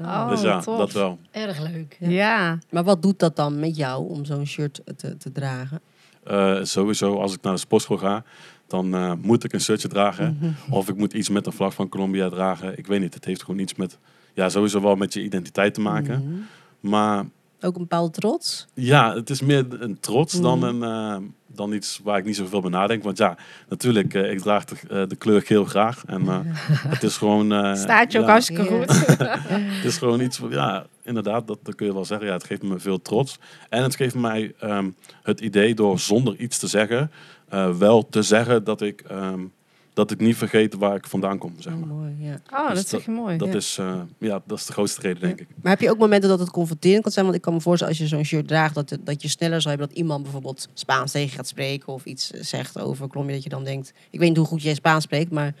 Oh, 0.00 0.28
dus 0.28 0.40
ja, 0.40 0.60
tof. 0.60 0.78
dat 0.78 0.92
wel. 0.92 1.18
Erg 1.30 1.60
leuk. 1.60 1.96
Ja. 2.00 2.58
Maar 2.70 2.84
wat 2.84 3.02
doet 3.02 3.18
dat 3.18 3.36
dan 3.36 3.60
met 3.60 3.76
jou 3.76 4.08
om 4.08 4.24
zo'n 4.24 4.46
shirt 4.46 4.80
te, 4.96 5.16
te 5.16 5.32
dragen? 5.32 5.80
Eh, 6.24 6.58
sowieso, 6.62 7.20
als 7.20 7.34
ik 7.34 7.42
naar 7.42 7.52
de 7.52 7.58
sportschool 7.58 7.96
ga, 7.96 8.24
dan 8.66 8.94
eh, 8.94 9.12
moet 9.22 9.44
ik 9.44 9.52
een 9.52 9.60
shirtje 9.60 9.88
dragen. 9.88 10.38
Of 10.70 10.88
ik 10.88 10.96
moet 10.96 11.12
iets 11.12 11.28
met 11.28 11.46
een 11.46 11.52
vlag 11.52 11.74
van 11.74 11.88
Colombia 11.88 12.28
dragen. 12.28 12.78
Ik 12.78 12.86
weet 12.86 13.00
niet, 13.00 13.14
het 13.14 13.24
heeft 13.24 13.42
gewoon 13.42 13.60
iets 13.60 13.74
met, 13.74 13.98
ja, 14.32 14.48
sowieso 14.48 14.80
wel 14.80 14.96
met 14.96 15.12
je 15.12 15.22
identiteit 15.22 15.74
te 15.74 15.80
maken. 15.80 16.22
Mhm. 16.24 16.40
Maar 16.90 17.24
Ook 17.64 17.74
een 17.74 17.80
bepaalde 17.80 18.10
trots? 18.12 18.66
ja, 18.74 19.14
het 19.14 19.30
is 19.30 19.40
meer 19.40 19.66
een 19.82 20.00
trots 20.00 20.40
dan, 20.40 20.58
Mhm. 20.58 20.82
een, 20.82 20.82
eh, 21.22 21.28
dan 21.46 21.72
iets 21.72 22.00
waar 22.02 22.18
ik 22.18 22.24
niet 22.24 22.36
zoveel 22.36 22.60
bij 22.60 22.70
nadenk. 22.70 23.02
Want 23.02 23.18
ja, 23.18 23.36
natuurlijk, 23.68 24.14
eh, 24.14 24.30
ik 24.32 24.40
draag 24.40 24.64
de, 24.64 24.76
eh, 24.90 25.08
de 25.08 25.16
kleur 25.16 25.42
geel 25.42 25.64
graag. 25.64 26.02
En 26.06 26.28
eh, 26.28 26.38
het 26.94 27.02
is 27.02 27.16
gewoon... 27.16 27.52
eh, 27.52 27.74
Staat 27.74 28.12
je 28.12 28.18
ook 28.18 28.24
ja, 28.24 28.30
hartstikke 28.30 28.64
goed. 28.64 29.06
Het 29.76 29.84
is 29.84 29.96
gewoon 29.98 30.20
iets 30.20 30.36
van, 30.38 30.50
ja, 30.50 30.86
inderdaad, 31.02 31.46
dat, 31.46 31.58
dat 31.62 31.74
kun 31.74 31.86
je 31.86 31.92
wel 31.94 32.04
zeggen. 32.04 32.26
Ja, 32.26 32.32
het 32.32 32.44
geeft 32.44 32.62
me 32.62 32.78
veel 32.78 33.02
trots. 33.02 33.38
En 33.68 33.82
het 33.82 33.96
geeft 33.96 34.14
mij 34.14 34.54
ehm, 34.60 34.90
het 35.22 35.40
idee 35.40 35.74
door 35.74 35.98
zonder 35.98 36.36
iets 36.36 36.58
te 36.58 36.66
zeggen, 36.66 37.10
eh, 37.48 37.70
wel 37.70 38.08
te 38.08 38.22
zeggen 38.22 38.64
dat 38.64 38.80
ik, 38.80 39.00
ehm, 39.00 39.40
dat 39.94 40.10
ik 40.10 40.20
niet 40.20 40.36
vergeet 40.36 40.74
waar 40.74 40.94
ik 40.96 41.06
vandaan 41.06 41.38
kom, 41.38 41.54
zeg 41.58 41.72
Oh, 41.72 41.78
maar. 41.78 41.88
mooi, 41.88 42.14
ja. 42.18 42.40
Oh, 42.52 42.68
Dus 42.68 42.76
dat 42.78 42.88
zeg 42.88 43.04
je 43.04 43.10
mooi. 43.10 43.36
Dat, 43.36 43.48
Ja. 43.48 43.54
is, 43.54 43.78
eh, 43.78 44.00
ja, 44.18 44.42
dat 44.46 44.58
is 44.58 44.66
de 44.66 44.72
grootste 44.72 45.00
reden, 45.00 45.20
denk 45.20 45.40
ik. 45.40 45.46
Maar 45.62 45.72
heb 45.72 45.80
je 45.80 45.90
ook 45.90 45.98
momenten 45.98 46.28
dat 46.28 46.38
het 46.38 46.50
confronterend 46.50 47.02
kan 47.02 47.12
zijn? 47.12 47.24
Want 47.24 47.36
ik 47.36 47.42
kan 47.42 47.52
me 47.54 47.60
voorstellen 47.60 47.92
als 47.98 48.02
je 48.02 48.08
zo'n 48.16 48.24
shirt 48.24 48.48
draagt, 48.48 48.74
dat, 48.74 48.96
dat 49.00 49.22
je 49.22 49.28
sneller 49.28 49.60
zal 49.60 49.70
hebben 49.70 49.88
dat 49.88 49.96
iemand 49.98 50.22
bijvoorbeeld 50.22 50.68
Spaans 50.74 51.12
tegen 51.12 51.30
gaat 51.36 51.48
spreken 51.48 51.92
of 51.92 52.04
iets 52.04 52.30
zegt 52.30 52.80
over 52.80 53.08
Colombia. 53.08 53.34
Dat 53.34 53.44
je 53.44 53.48
dan 53.50 53.64
denkt, 53.64 53.92
ik 54.10 54.18
weet 54.18 54.28
niet 54.28 54.38
hoe 54.38 54.46
goed 54.46 54.62
jij 54.62 54.74
Spaans 54.74 55.04
spreekt, 55.04 55.30
maar 55.30 55.54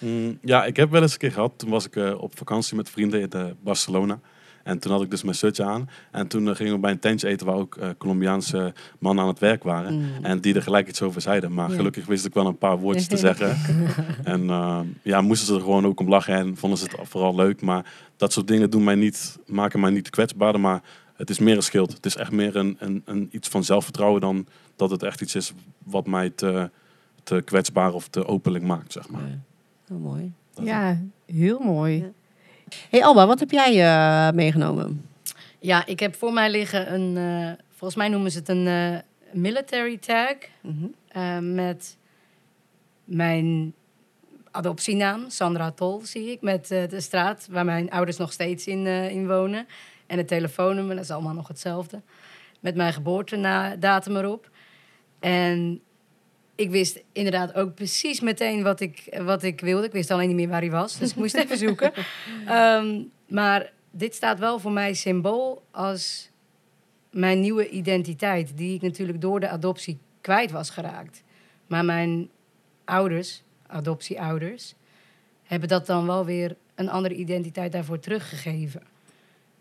Mm, 0.00 0.38
ja, 0.42 0.64
ik 0.64 0.76
heb 0.76 0.90
wel 0.90 1.02
eens 1.02 1.12
een 1.12 1.18
keer 1.18 1.32
gehad. 1.32 1.52
Toen 1.56 1.70
was 1.70 1.86
ik 1.86 1.96
eh, 1.96 2.14
op 2.22 2.38
vakantie 2.38 2.76
met 2.76 2.90
vrienden 2.90 3.20
in 3.20 3.30
eh, 3.30 3.46
Barcelona. 3.62 4.20
En 4.68 4.78
toen 4.78 4.92
had 4.92 5.02
ik 5.02 5.10
dus 5.10 5.22
mijn 5.22 5.36
shirtje 5.36 5.64
aan. 5.64 5.88
En 6.10 6.26
toen 6.28 6.48
eh, 6.48 6.54
gingen 6.54 6.72
we 6.72 6.78
bij 6.78 6.90
een 6.90 6.98
tentje 6.98 7.28
eten 7.28 7.46
waar 7.46 7.56
ook 7.56 7.76
eh, 7.76 7.88
Colombiaanse 7.98 8.72
mannen 8.98 9.22
aan 9.24 9.30
het 9.30 9.38
werk 9.38 9.62
waren. 9.62 9.94
Mm. 9.94 10.24
En 10.24 10.40
die 10.40 10.54
er 10.54 10.62
gelijk 10.62 10.88
iets 10.88 11.02
over 11.02 11.20
zeiden. 11.20 11.54
Maar 11.54 11.70
Ja. 11.70 11.76
gelukkig 11.76 12.06
wist 12.06 12.24
ik 12.26 12.34
wel 12.34 12.46
een 12.46 12.58
paar 12.58 12.78
woordjes 12.78 13.06
te 13.06 13.16
zeggen. 13.16 13.56
en 14.24 14.50
eh, 14.50 14.80
ja, 15.02 15.20
moesten 15.20 15.46
ze 15.46 15.54
er 15.54 15.60
gewoon 15.60 15.86
ook 15.86 16.00
om 16.00 16.08
lachen. 16.08 16.34
En 16.34 16.56
vonden 16.56 16.78
ze 16.78 16.84
het 16.84 17.08
vooral 17.08 17.34
leuk. 17.34 17.62
Maar 17.62 17.92
dat 18.16 18.32
soort 18.32 18.48
dingen 18.48 18.70
doen 18.70 18.84
mij 18.84 18.94
niet, 18.94 19.38
maken 19.46 19.80
mij 19.80 19.90
niet 19.90 20.10
kwetsbaarder. 20.10 20.60
Maar 20.60 20.82
het 21.16 21.30
is 21.30 21.38
meer 21.38 21.56
een 21.56 21.62
schild. 21.62 21.92
Het 21.92 22.06
is 22.06 22.16
echt 22.16 22.30
meer 22.32 22.56
een, 22.56 22.76
een, 22.78 23.02
een 23.04 23.28
iets 23.30 23.48
van 23.48 23.64
zelfvertrouwen 23.64 24.20
dan 24.20 24.46
dat 24.76 24.90
het 24.90 25.02
echt 25.02 25.20
iets 25.20 25.34
is 25.34 25.52
wat 25.84 26.06
mij 26.06 26.30
te, 26.30 26.70
te 27.22 27.42
kwetsbaar 27.44 27.92
of 27.92 28.08
te 28.08 28.26
openlijk 28.26 28.64
maakt, 28.64 28.92
zeg 28.92 29.08
maar. 29.08 29.22
Ja. 29.28 29.94
Oh, 29.94 30.02
mooi. 30.02 30.32
Dat- 30.54 30.64
Ja, 30.66 30.98
heel 31.26 31.58
mooi. 31.58 31.96
Ja. 31.98 32.10
Hey 32.90 33.04
Alba, 33.04 33.26
wat 33.26 33.40
heb 33.40 33.50
jij 33.50 33.84
eh, 33.84 34.34
meegenomen? 34.34 35.08
Ja, 35.58 35.86
ik 35.86 36.00
heb 36.00 36.14
voor 36.14 36.32
mij 36.32 36.50
liggen 36.50 36.94
een, 36.94 37.16
eh, 37.16 37.64
volgens 37.70 37.98
mij 37.98 38.08
noemen 38.08 38.30
ze 38.30 38.38
het 38.38 38.48
een 38.48 38.66
eh, 38.66 38.98
military 39.32 39.96
tag. 39.96 40.36
Mhm. 40.60 41.54
met 41.54 41.96
mijn 43.04 43.74
adoptienaam, 44.50 45.30
Sandra 45.30 45.70
Tol, 45.70 46.00
zie 46.04 46.30
ik. 46.30 46.40
Met 46.40 46.68
de 46.68 47.00
straat 47.00 47.48
waar 47.50 47.64
mijn 47.64 47.90
ouders 47.90 48.16
nog 48.16 48.32
steeds 48.32 48.66
in, 48.66 48.86
in 48.86 49.26
wonen. 49.26 49.66
En 50.06 50.18
het 50.18 50.28
telefoonnummer, 50.28 50.94
dat 50.94 51.04
is 51.04 51.10
allemaal 51.10 51.34
nog 51.34 51.48
hetzelfde. 51.48 52.02
Met 52.60 52.74
mijn 52.74 52.92
geboortedatum 52.92 54.16
erop. 54.16 54.50
En 55.20 55.80
ik 56.58 56.70
wist 56.70 57.00
inderdaad 57.12 57.54
ook 57.54 57.74
precies 57.74 58.20
meteen 58.20 58.62
wat 58.62 58.80
ik, 58.80 59.18
wat 59.22 59.42
ik 59.42 59.60
wilde. 59.60 59.86
Ik 59.86 59.92
wist 59.92 60.10
alleen 60.10 60.26
niet 60.28 60.36
meer 60.36 60.48
waar 60.48 60.60
hij 60.60 60.70
was, 60.70 60.98
dus 60.98 61.10
ik 61.10 61.16
moest 61.16 61.34
even 61.34 61.58
zoeken. 61.58 61.92
Ehm, 62.46 63.02
maar 63.28 63.72
dit 63.90 64.14
staat 64.14 64.38
wel 64.38 64.58
voor 64.58 64.72
mij 64.72 64.94
symbool 64.94 65.62
als 65.70 66.30
mijn 67.10 67.40
nieuwe 67.40 67.68
identiteit, 67.68 68.56
die 68.56 68.74
ik 68.74 68.82
natuurlijk 68.82 69.20
door 69.20 69.40
de 69.40 69.48
adoptie 69.48 69.98
kwijt 70.20 70.50
was 70.50 70.70
geraakt. 70.70 71.22
Maar 71.66 71.84
mijn 71.84 72.28
ouders, 72.84 73.42
adoptieouders, 73.66 74.74
hebben 75.42 75.68
dat 75.68 75.86
dan 75.86 76.06
wel 76.06 76.24
weer 76.24 76.56
een 76.74 76.90
andere 76.90 77.14
identiteit 77.14 77.72
daarvoor 77.72 77.98
teruggegeven. 77.98 78.82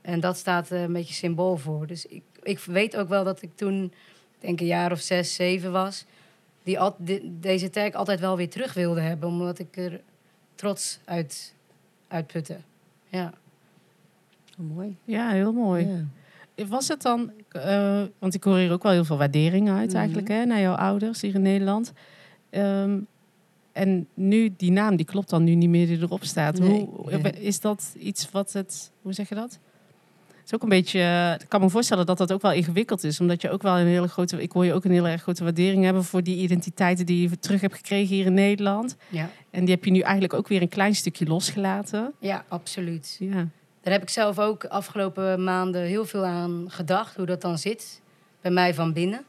En 0.01 0.19
dat 0.19 0.37
staat 0.37 0.71
eh, 0.71 0.81
een 0.81 0.93
beetje 0.93 1.13
symbool 1.13 1.57
voor. 1.57 1.87
Dus 1.87 2.05
ik, 2.05 2.23
ik 2.43 2.59
weet 2.59 2.97
ook 2.97 3.09
wel 3.09 3.23
dat 3.23 3.41
ik 3.41 3.55
toen, 3.55 3.83
ik 3.83 4.39
denk 4.39 4.59
een 4.59 4.65
jaar 4.65 4.91
of 4.91 4.99
zes, 4.99 5.35
zeven 5.35 5.71
was, 5.71 6.05
die 6.67 6.79
al, 6.79 6.95
de- 6.99 7.31
deze 7.39 7.69
tag 7.69 7.91
altijd 7.93 8.19
wel 8.19 8.37
weer 8.37 8.49
terug 8.49 8.73
wilde 8.73 9.01
hebben, 9.01 9.29
omdat 9.29 9.59
ik 9.59 9.77
er 9.77 10.01
trots 10.55 10.99
uit, 11.05 11.53
uit 12.07 12.27
putte. 12.27 12.57
Ja. 13.09 13.33
Oh, 14.59 14.75
mooi. 14.75 14.95
Ja, 15.03 15.29
heel 15.29 15.53
mooi. 15.53 15.87
Ja. 16.55 16.65
Was 16.65 16.87
het 16.87 17.01
dan, 17.01 17.31
eh, 17.49 18.03
want 18.19 18.33
ik 18.33 18.43
hoor 18.43 18.57
hier 18.57 18.71
ook 18.71 18.83
wel 18.83 18.91
heel 18.91 19.05
veel 19.05 19.17
waardering 19.17 19.69
uit 19.69 19.87
Mhm. 19.87 19.97
eigenlijk, 19.97 20.27
hè, 20.27 20.45
naar 20.45 20.59
jouw 20.59 20.75
ouders 20.75 21.21
hier 21.21 21.35
in 21.35 21.41
Nederland. 21.41 21.93
Ehm, 22.49 22.99
en 23.71 24.07
nu, 24.13 24.53
die 24.57 24.71
naam, 24.71 24.95
die 24.95 25.05
klopt 25.05 25.29
dan 25.29 25.43
nu 25.43 25.55
niet 25.55 25.69
meer 25.69 25.87
die 25.87 26.01
erop 26.01 26.23
staat. 26.23 26.59
Nee. 26.59 26.85
Hoe, 26.85 27.11
is 27.31 27.59
dat 27.59 27.95
iets 27.99 28.31
wat 28.31 28.53
het, 28.53 28.91
hoe 29.01 29.13
zeg 29.13 29.29
je 29.29 29.35
dat? 29.35 29.59
Het 30.47 30.55
is 30.55 30.61
ook 30.61 30.71
een 30.71 30.77
beetje, 30.77 31.37
ik 31.41 31.49
kan 31.49 31.61
me 31.61 31.69
voorstellen 31.69 32.05
dat 32.05 32.17
dat 32.17 32.33
ook 32.33 32.41
wel 32.41 32.51
ingewikkeld 32.51 33.03
is. 33.03 33.19
Omdat 33.19 33.41
je 33.41 33.49
ook 33.49 33.61
wel 33.61 33.79
een 33.79 33.87
hele 33.87 34.07
grote, 34.07 34.41
ik 34.41 34.51
hoor 34.51 34.65
je 34.65 34.73
ook 34.73 34.85
een 34.85 34.91
heel 34.91 35.07
erg 35.07 35.21
grote 35.21 35.43
waardering 35.43 35.83
hebben 35.83 36.03
voor 36.03 36.23
die 36.23 36.37
identiteiten 36.37 37.05
die 37.05 37.29
je 37.29 37.39
terug 37.39 37.61
hebt 37.61 37.75
gekregen 37.75 38.15
hier 38.15 38.25
in 38.25 38.33
Nederland. 38.33 38.95
Ja. 39.09 39.29
En 39.51 39.65
die 39.65 39.73
heb 39.73 39.85
je 39.85 39.91
nu 39.91 39.99
eigenlijk 39.99 40.33
ook 40.33 40.47
weer 40.47 40.61
een 40.61 40.69
klein 40.69 40.95
stukje 40.95 41.25
losgelaten. 41.25 42.13
ja, 42.19 42.45
absoluut. 42.47 43.17
Ja. 43.19 43.47
Daar 43.81 43.93
heb 43.93 44.01
ik 44.01 44.09
zelf 44.09 44.39
ook 44.39 44.65
afgelopen 44.65 45.43
maanden 45.43 45.81
heel 45.81 46.05
veel 46.05 46.25
aan 46.25 46.65
gedacht, 46.67 47.15
hoe 47.15 47.25
dat 47.25 47.41
dan 47.41 47.57
zit 47.57 48.01
bij 48.41 48.51
mij 48.51 48.73
van 48.73 48.93
binnen. 48.93 49.25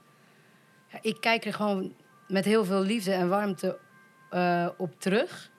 Ja, 0.92 0.98
ik 1.02 1.16
kijk 1.20 1.44
er 1.44 1.52
gewoon 1.54 1.92
met 2.28 2.44
heel 2.44 2.64
veel 2.64 2.82
liefde 2.82 3.12
en 3.12 3.28
warmte 3.28 3.78
eh, 4.30 4.68
op 4.76 5.00
terug. 5.00 5.50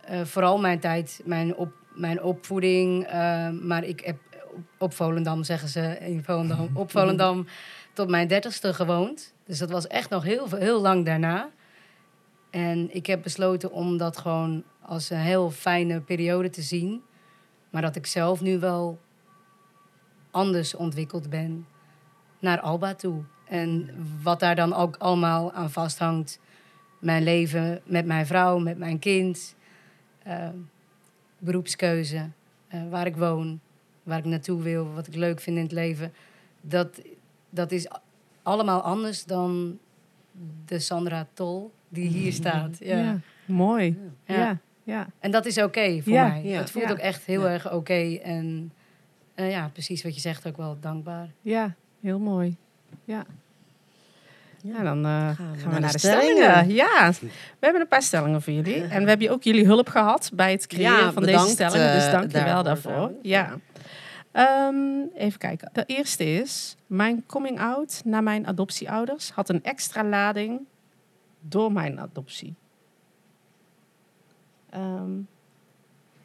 Eh, 0.00 0.20
vooral 0.24 0.58
mijn 0.58 0.80
tijd, 0.80 1.20
mijn, 1.24 1.56
op, 1.56 1.72
mijn 1.94 2.22
opvoeding. 2.22 3.04
eh, 3.04 3.50
maar 3.50 3.84
ik 3.84 4.00
heb 4.00 4.16
op, 4.78 4.94
Volendam, 4.94 5.44
zeggen 5.44 5.68
ze 5.68 5.98
in 6.00 6.24
Volendam, 6.24 6.68
op 6.72 6.90
Volendam 6.90 7.46
tot 7.92 8.08
mijn 8.08 8.28
dertigste 8.28 8.74
gewoond. 8.74 9.34
Dus 9.44 9.58
dat 9.58 9.70
was 9.70 9.86
echt 9.86 10.10
nog 10.10 10.22
heel, 10.22 10.48
heel 10.50 10.80
lang 10.80 11.04
daarna. 11.04 11.50
En 12.50 12.94
ik 12.94 13.06
heb 13.06 13.22
besloten 13.22 13.72
om 13.72 13.96
dat 13.96 14.16
gewoon 14.16 14.64
als 14.80 15.10
een 15.10 15.18
heel 15.18 15.50
fijne 15.50 16.00
periode 16.00 16.50
te 16.50 16.62
zien. 16.62 17.02
Maar 17.70 17.82
dat 17.82 17.96
ik 17.96 18.06
zelf 18.06 18.40
nu 18.40 18.58
wel 18.58 18.98
anders 20.30 20.74
ontwikkeld 20.74 21.30
ben 21.30 21.66
naar 22.38 22.60
Alba 22.60 22.94
toe. 22.94 23.22
En 23.44 23.90
wat 24.22 24.40
daar 24.40 24.54
dan 24.54 24.74
ook 24.74 24.96
allemaal 24.96 25.52
aan 25.52 25.70
vasthangt. 25.70 26.40
Mijn 26.98 27.22
leven 27.22 27.80
met 27.84 28.06
mijn 28.06 28.26
vrouw, 28.26 28.58
met 28.58 28.78
mijn 28.78 28.98
kind. 28.98 29.56
eh, 30.22 30.48
beroepskeuze, 31.38 32.30
eh, 32.68 32.80
waar 32.90 33.06
ik 33.06 33.16
woon, 33.16 33.60
waar 34.08 34.18
ik 34.18 34.24
naartoe 34.24 34.62
wil, 34.62 34.92
wat 34.94 35.06
ik 35.06 35.14
leuk 35.14 35.40
vind 35.40 35.56
in 35.56 35.62
het 35.62 35.72
leven. 35.72 36.12
Dat, 36.60 37.00
dat 37.50 37.72
is 37.72 37.86
allemaal 38.42 38.80
anders 38.80 39.24
dan 39.24 39.78
de 40.66 40.78
Sandra 40.78 41.26
Tol 41.34 41.72
die 41.88 42.08
hier 42.08 42.32
staat. 42.32 42.76
Ja. 42.78 42.96
Ja, 42.98 43.18
mooi. 43.44 43.98
Ja. 44.24 44.34
Ja, 44.36 44.58
ja. 44.84 45.06
En 45.20 45.30
dat 45.30 45.46
is 45.46 45.58
oké 45.58 46.00
voor 46.02 46.12
Ja, 46.12 46.28
mij. 46.28 46.42
ja. 46.44 46.58
Het 46.58 46.70
voelt 46.70 46.84
Ja. 46.84 46.90
ook 46.90 46.98
echt 46.98 47.24
heel 47.24 47.42
Ja. 47.42 47.48
erg 47.52 47.72
oké. 47.72 48.14
En 48.22 48.72
eh, 49.34 49.50
ja, 49.50 49.68
precies 49.72 50.02
wat 50.02 50.14
je 50.14 50.20
zegt, 50.20 50.46
ook 50.46 50.56
wel 50.56 50.76
dankbaar. 50.80 51.28
Ja, 51.42 51.74
heel 52.00 52.18
mooi. 52.18 52.56
Ja. 53.04 53.24
Ja, 54.62 54.82
dan 54.82 55.04
eh, 55.04 55.10
gaan, 55.30 55.36
we 55.56 55.62
naar, 55.62 55.80
naar 55.80 55.80
de 55.80 55.92
de 55.92 55.98
stellingen. 55.98 56.36
stellingen. 56.50 56.74
Ja, 56.74 57.12
we 57.20 57.26
hebben 57.60 57.80
een 57.80 57.88
paar 57.88 58.02
stellingen 58.02 58.42
voor 58.42 58.52
jullie. 58.52 58.82
En 58.94 59.02
we 59.02 59.08
hebben 59.08 59.30
ook 59.30 59.42
jullie 59.42 59.64
hulp 59.66 59.88
gehad 59.88 60.30
bij 60.34 60.52
het 60.52 60.66
creëren 60.66 60.92
Ja, 60.98 61.12
van 61.12 61.22
bedankt, 61.24 61.42
deze 61.58 61.68
stellingen. 61.68 61.94
Dus 61.94 62.06
eh, 62.06 62.12
dank 62.12 62.32
je 62.32 62.44
wel 62.44 62.62
daarvoor. 62.62 63.12
Ja. 63.22 63.58
Ehm, 64.38 65.06
even 65.14 65.38
kijken. 65.38 65.70
De 65.72 65.84
eerste 65.86 66.24
is... 66.24 66.76
Mijn 66.86 67.26
coming 67.26 67.60
out 67.60 68.02
naar 68.04 68.22
mijn 68.22 68.46
adoptieouders 68.46 69.30
had 69.30 69.48
een 69.48 69.62
extra 69.64 70.04
lading 70.04 70.60
door 71.40 71.72
mijn 71.72 72.00
adoptie. 72.00 72.54
Ehm, 74.70 75.10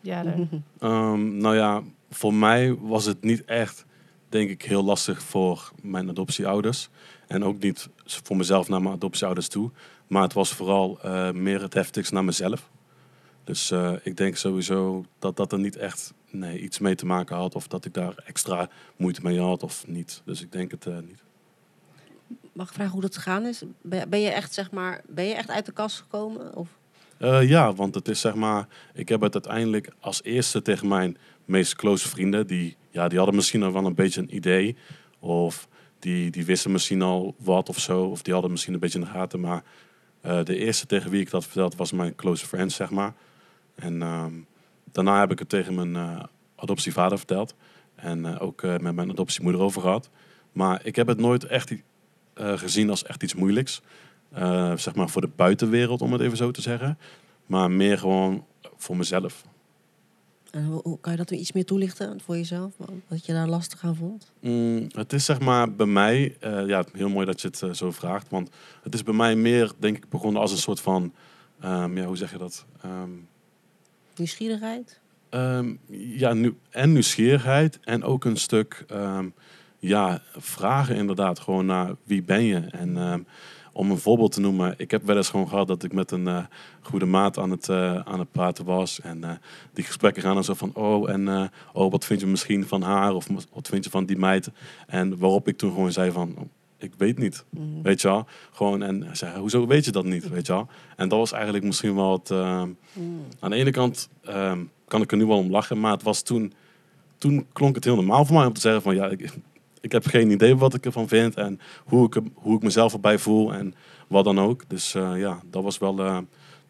ja, 0.01 0.23
Ehm, 0.79 1.37
nou 1.37 1.55
ja, 1.55 1.81
voor 2.09 2.33
mij 2.33 2.75
was 2.75 3.05
het 3.05 3.23
niet 3.23 3.45
echt, 3.45 3.85
denk 4.29 4.49
ik, 4.49 4.61
heel 4.61 4.83
lastig 4.83 5.21
voor 5.21 5.71
mijn 5.81 6.09
adoptieouders. 6.09 6.89
En 7.27 7.43
ook 7.43 7.59
niet 7.59 7.89
voor 8.05 8.37
mezelf 8.37 8.69
naar 8.69 8.81
mijn 8.81 8.95
adoptieouders 8.95 9.47
toe. 9.47 9.71
Maar 10.07 10.23
het 10.23 10.33
was 10.33 10.53
vooral 10.53 10.99
eh, 11.01 11.31
meer 11.31 11.61
het 11.61 11.73
heftigst 11.73 12.11
naar 12.11 12.25
mezelf. 12.25 12.69
Dus 13.43 13.71
eh, 13.71 13.93
ik 14.03 14.17
denk 14.17 14.35
sowieso 14.35 15.05
dat 15.19 15.37
dat 15.37 15.51
er 15.51 15.59
niet 15.59 15.75
echt 15.75 16.13
nee, 16.33 16.59
iets 16.59 16.79
mee 16.79 16.95
te 16.95 17.05
maken 17.05 17.35
had. 17.35 17.55
Of 17.55 17.67
dat 17.67 17.85
ik 17.85 17.93
daar 17.93 18.15
extra 18.25 18.69
moeite 18.95 19.21
mee 19.23 19.39
had 19.39 19.63
of 19.63 19.87
niet. 19.87 20.21
Dus 20.25 20.41
ik 20.41 20.51
denk 20.51 20.71
het 20.71 20.85
eh, 20.85 20.97
niet. 21.07 21.21
Mag 22.53 22.67
ik 22.67 22.73
vragen 22.73 22.93
hoe 22.93 23.01
dat 23.01 23.15
gegaan 23.15 23.45
is? 23.45 23.63
Ben 23.81 24.09
ben 24.09 24.19
je 24.19 24.29
echt, 24.29 24.53
zeg 24.53 24.71
maar, 24.71 25.01
ben 25.07 25.25
je 25.25 25.33
echt 25.33 25.49
uit 25.49 25.65
de 25.65 25.71
kast 25.71 25.97
gekomen? 25.97 26.55
Of? 26.55 26.67
Eh, 27.17 27.49
ja, 27.49 27.73
want 27.73 27.95
het 27.95 28.07
is 28.07 28.19
zeg 28.19 28.35
maar, 28.35 28.67
ik 28.93 29.09
heb 29.09 29.21
het 29.21 29.33
uiteindelijk 29.33 29.91
als 29.99 30.23
eerste 30.23 30.61
tegen 30.61 30.87
mijn 30.87 31.17
meest 31.45 31.75
close 31.75 32.09
vrienden, 32.09 32.47
die, 32.47 32.75
ja, 32.89 33.07
die 33.07 33.17
hadden 33.17 33.35
misschien 33.35 33.63
al 33.63 33.73
wel 33.73 33.85
een 33.85 33.95
beetje 33.95 34.21
een 34.21 34.35
idee, 34.35 34.75
of 35.19 35.67
die, 35.99 36.31
die 36.31 36.45
wisten 36.45 36.71
misschien 36.71 37.01
al 37.01 37.35
wat 37.37 37.69
of 37.69 37.79
zo, 37.79 38.03
of 38.03 38.21
die 38.21 38.33
hadden 38.33 38.51
misschien 38.51 38.73
een 38.73 38.79
beetje 38.79 38.99
in 38.99 39.05
de 39.05 39.11
gaten, 39.11 39.39
maar 39.39 39.63
eh, 40.21 40.43
de 40.43 40.57
eerste 40.57 40.85
tegen 40.85 41.11
wie 41.11 41.21
ik 41.21 41.29
dat 41.29 41.43
vertelde 41.43 41.77
was 41.77 41.91
mijn 41.91 42.15
close 42.15 42.45
friend, 42.45 42.71
zeg 42.71 42.89
maar. 42.89 43.13
En 43.75 44.01
ehm, 44.01 44.33
daarna 44.93 45.19
heb 45.19 45.31
ik 45.31 45.39
het 45.39 45.49
tegen 45.49 45.75
mijn 45.75 45.95
eh, 45.95 46.23
adoptievader 46.55 47.17
verteld 47.17 47.55
en 47.95 48.25
eh, 48.25 48.41
ook 48.41 48.61
eh, 48.61 48.77
met 48.77 48.95
mijn 48.95 49.09
adoptiemoeder 49.09 49.61
over 49.61 49.81
gehad. 49.81 50.09
Maar 50.51 50.85
ik 50.85 50.95
heb 50.95 51.07
het 51.07 51.19
nooit 51.19 51.43
echt 51.45 51.73
gezien 52.35 52.89
als 52.89 53.03
echt 53.03 53.23
iets 53.23 53.35
moeilijks. 53.35 53.81
Zeg 54.75 54.95
maar 54.95 55.09
voor 55.09 55.21
de 55.21 55.29
buitenwereld, 55.35 56.01
om 56.01 56.11
het 56.11 56.21
even 56.21 56.37
zo 56.37 56.51
te 56.51 56.61
zeggen. 56.61 56.97
Maar 57.45 57.71
meer 57.71 57.97
gewoon 57.97 58.45
voor 58.77 58.97
mezelf. 58.97 59.43
En 60.51 60.65
hoe, 60.65 60.99
kan 60.99 61.11
je 61.11 61.17
dat 61.17 61.29
weer 61.29 61.39
iets 61.39 61.51
meer 61.51 61.65
toelichten 61.65 62.21
voor 62.21 62.35
jezelf? 62.35 62.73
Wat- 63.07 63.25
je 63.25 63.33
daar 63.33 63.47
lastig 63.47 63.83
aan 63.83 63.95
vond? 63.95 64.31
Mm, 64.39 64.87
het 64.91 65.13
is 65.13 65.25
zeg 65.25 65.39
maar 65.39 65.73
bij 65.75 65.85
mij, 65.85 66.37
ja, 66.41 66.85
heel 66.93 67.09
mooi 67.09 67.25
dat 67.25 67.41
je 67.41 67.47
het 67.47 67.77
zo 67.77 67.91
vraagt. 67.91 68.29
Want 68.29 68.49
het 68.83 68.93
is 68.93 69.03
bij 69.03 69.13
mij 69.13 69.35
meer, 69.35 69.71
denk 69.77 69.97
ik, 69.97 70.09
begonnen 70.09 70.41
als 70.41 70.51
een 70.51 70.57
soort 70.57 70.81
van, 70.81 71.13
ehm, 71.59 71.97
ja, 71.97 72.05
hoe 72.05 72.17
zeg 72.17 72.31
je 72.31 72.37
dat? 72.37 72.65
Ehm, 72.81 73.09
Nieuwsgierigheid? 74.15 74.99
Ehm, 75.29 75.73
ja, 76.15 76.33
nu, 76.33 76.55
en 76.69 76.91
nieuwsgierigheid 76.91 77.79
en 77.83 78.03
ook 78.03 78.25
een 78.25 78.37
stuk 78.37 78.83
ehm, 78.87 79.27
ja, 79.79 80.21
vragen 80.37 80.95
inderdaad 80.95 81.39
gewoon 81.39 81.65
naar 81.65 81.95
wie 82.03 82.23
ben 82.23 82.43
je. 82.43 82.57
En 82.57 82.97
ehm, 82.97 83.19
om 83.73 83.91
een 83.91 83.97
voorbeeld 83.97 84.31
te 84.31 84.41
noemen, 84.41 84.73
ik 84.77 84.91
heb 84.91 85.03
wel 85.03 85.15
eens 85.15 85.29
gewoon 85.29 85.47
gehad 85.47 85.67
dat 85.67 85.83
ik 85.83 85.93
met 85.93 86.11
een 86.11 86.27
eh, 86.27 86.45
goede 86.81 87.05
maat 87.05 87.37
aan 87.37 87.51
het, 87.51 87.69
eh, 87.69 87.99
aan 87.99 88.19
het 88.19 88.31
praten 88.31 88.65
was. 88.65 89.01
En 89.01 89.23
eh, 89.23 89.31
die 89.73 89.83
gesprekken 89.83 90.21
gaan 90.21 90.33
dan 90.33 90.43
zo 90.43 90.53
van, 90.53 90.73
oh, 90.73 91.09
en 91.09 91.51
oh, 91.73 91.91
wat 91.91 92.05
vind 92.05 92.19
je 92.19 92.27
misschien 92.27 92.67
van 92.67 92.81
haar 92.81 93.13
of 93.13 93.27
wat 93.53 93.67
vind 93.67 93.83
je 93.83 93.89
van 93.89 94.05
die 94.05 94.17
meid? 94.17 94.49
En 94.87 95.17
waarop 95.17 95.47
ik 95.47 95.57
toen 95.57 95.71
gewoon 95.71 95.91
zei 95.91 96.11
van, 96.11 96.49
ik 96.83 96.93
weet 96.97 97.17
niet. 97.17 97.45
Mm. 97.49 97.83
Weet 97.83 98.01
je 98.01 98.07
wel? 98.07 98.25
Gewoon, 98.51 98.83
en 98.83 99.03
hij 99.03 99.15
zei, 99.15 99.39
hoezo 99.39 99.67
weet 99.67 99.85
je 99.85 99.91
dat 99.91 100.05
niet? 100.05 100.29
Weet 100.29 100.45
je 100.47 100.53
wel? 100.53 100.67
En 100.95 101.07
dat 101.09 101.19
was 101.19 101.31
eigenlijk 101.31 101.63
misschien 101.63 101.95
wel 101.95 102.11
het... 102.11 102.29
ehm, 102.31 102.69
Mm. 102.93 103.21
aan 103.39 103.49
de 103.49 103.55
ene 103.55 103.71
kant 103.71 104.09
ehm, 104.23 104.59
kan 104.87 105.01
ik 105.01 105.11
er 105.11 105.17
nu 105.17 105.25
wel 105.25 105.37
om 105.37 105.49
lachen, 105.51 105.79
maar 105.79 105.91
het 105.91 106.03
was 106.03 106.21
toen, 106.21 106.53
toen 107.17 107.45
klonk 107.53 107.75
het 107.75 107.83
heel 107.83 107.95
normaal 107.95 108.25
voor 108.25 108.35
mij 108.37 108.45
om 108.45 108.53
te 108.53 108.61
zeggen 108.61 108.81
van 108.81 108.95
ja, 108.95 109.07
ik, 109.07 109.33
ik 109.81 109.91
heb 109.91 110.05
geen 110.05 110.31
idee 110.31 110.55
wat 110.55 110.73
ik 110.73 110.85
ervan 110.85 111.07
vind 111.07 111.35
en 111.35 111.59
hoe 111.85 112.05
ik, 112.05 112.21
hoe 112.33 112.55
ik 112.55 112.63
mezelf 112.63 112.93
erbij 112.93 113.17
voel 113.19 113.53
en 113.53 113.73
wat 114.07 114.23
dan 114.23 114.39
ook. 114.39 114.63
Dus 114.69 114.95
eh, 114.95 115.11
ja, 115.19 115.39
dat 115.49 115.63
was 115.63 115.77
wel, 115.77 115.99
eh, 115.99 116.17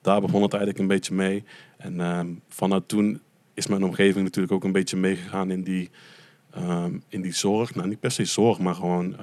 daar 0.01 0.21
begon 0.21 0.41
het 0.41 0.51
eigenlijk 0.53 0.81
een 0.81 0.87
beetje 0.95 1.13
mee. 1.13 1.43
En 1.77 1.99
ehm, 2.01 2.27
vanuit 2.49 2.87
toen 2.87 3.21
is 3.53 3.67
mijn 3.67 3.83
omgeving 3.83 4.23
natuurlijk 4.23 4.53
ook 4.53 4.63
een 4.63 4.71
beetje 4.71 4.97
meegegaan 4.97 5.51
in 5.51 5.63
die, 5.63 5.89
in 7.07 7.21
die 7.21 7.33
zorg. 7.33 7.75
Nou, 7.75 7.87
niet 7.87 7.99
per 7.99 8.11
se 8.11 8.25
zorg, 8.25 8.59
maar 8.59 8.75
gewoon 8.75 9.15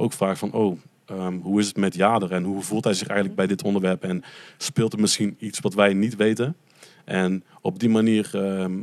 ook 0.00 0.12
vraag 0.12 0.38
van 0.38 0.52
oh, 0.52 0.78
ehm, 1.06 1.38
hoe 1.38 1.60
is 1.60 1.66
het 1.66 1.76
met 1.76 1.94
Jader 1.94 2.32
en 2.32 2.44
hoe 2.44 2.62
voelt 2.62 2.84
hij 2.84 2.94
zich 2.94 3.06
eigenlijk 3.06 3.36
bij 3.36 3.46
dit 3.46 3.62
onderwerp 3.62 4.04
en 4.04 4.22
speelt 4.56 4.92
er 4.92 5.00
misschien 5.00 5.36
iets 5.38 5.60
wat 5.60 5.74
wij 5.74 5.94
niet 5.94 6.16
weten? 6.16 6.56
En 7.04 7.44
op 7.60 7.78
die 7.78 7.88
manier 7.88 8.30
ehm, 8.32 8.78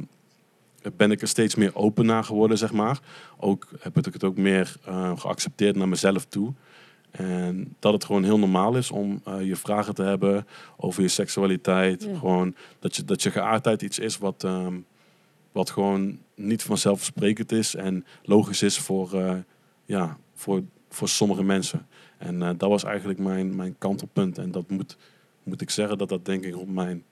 ben 0.95 1.11
ik 1.11 1.21
er 1.21 1.27
steeds 1.27 1.55
meer 1.55 1.75
open 1.75 2.05
naar 2.05 2.23
geworden, 2.23 2.57
zeg 2.57 2.73
maar. 2.73 2.99
Ook 3.37 3.67
heb 3.79 4.07
ik 4.07 4.13
het 4.13 4.23
ook 4.23 4.37
meer 4.37 4.75
eh, 4.85 5.11
geaccepteerd 5.17 5.75
naar 5.75 5.87
mezelf 5.87 6.25
toe. 6.25 6.53
En 7.11 7.75
dat 7.79 7.93
het 7.93 8.05
gewoon 8.05 8.23
heel 8.23 8.39
normaal 8.39 8.75
is 8.75 8.91
om 8.91 9.21
eh, 9.25 9.41
je 9.41 9.55
vragen 9.55 9.95
te 9.95 10.03
hebben 10.03 10.47
over 10.77 11.01
je 11.01 11.07
seksualiteit. 11.07 12.03
Ja. 12.03 12.17
Gewoon 12.17 12.55
dat 12.79 12.95
je, 12.95 13.03
dat 13.03 13.23
je 13.23 13.31
geaardheid 13.31 13.81
iets 13.81 13.99
is 13.99 14.17
wat, 14.17 14.43
ehm, 14.43 14.75
wat 15.51 15.69
gewoon 15.69 16.19
niet 16.35 16.63
vanzelfsprekend 16.63 17.51
is 17.51 17.75
en 17.75 18.05
logisch 18.23 18.61
is 18.61 18.79
voor, 18.79 19.13
eh, 19.13 19.35
ja, 19.85 20.17
voor, 20.33 20.63
voor 20.89 21.09
sommige 21.09 21.43
mensen. 21.43 21.87
En 22.17 22.41
eh, 22.41 22.49
dat 22.57 22.69
was 22.69 22.83
eigenlijk 22.83 23.19
mijn, 23.19 23.55
mijn 23.55 23.75
kantelpunt. 23.77 24.37
En 24.37 24.51
dat 24.51 24.69
moet, 24.69 24.97
moet 25.43 25.61
ik 25.61 25.69
zeggen 25.69 25.97
dat 25.97 26.09
dat 26.09 26.25
denk 26.25 26.43
ik 26.43 26.57
op 26.57 26.69
mijn 26.69 27.03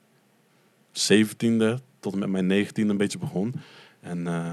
17e 0.92 1.74
tot 2.00 2.12
en 2.12 2.18
met 2.18 2.28
mijn 2.28 2.66
19e 2.66 2.70
een 2.74 2.96
beetje 2.96 3.18
begon. 3.18 3.54
En 4.00 4.26
eh, 4.26 4.52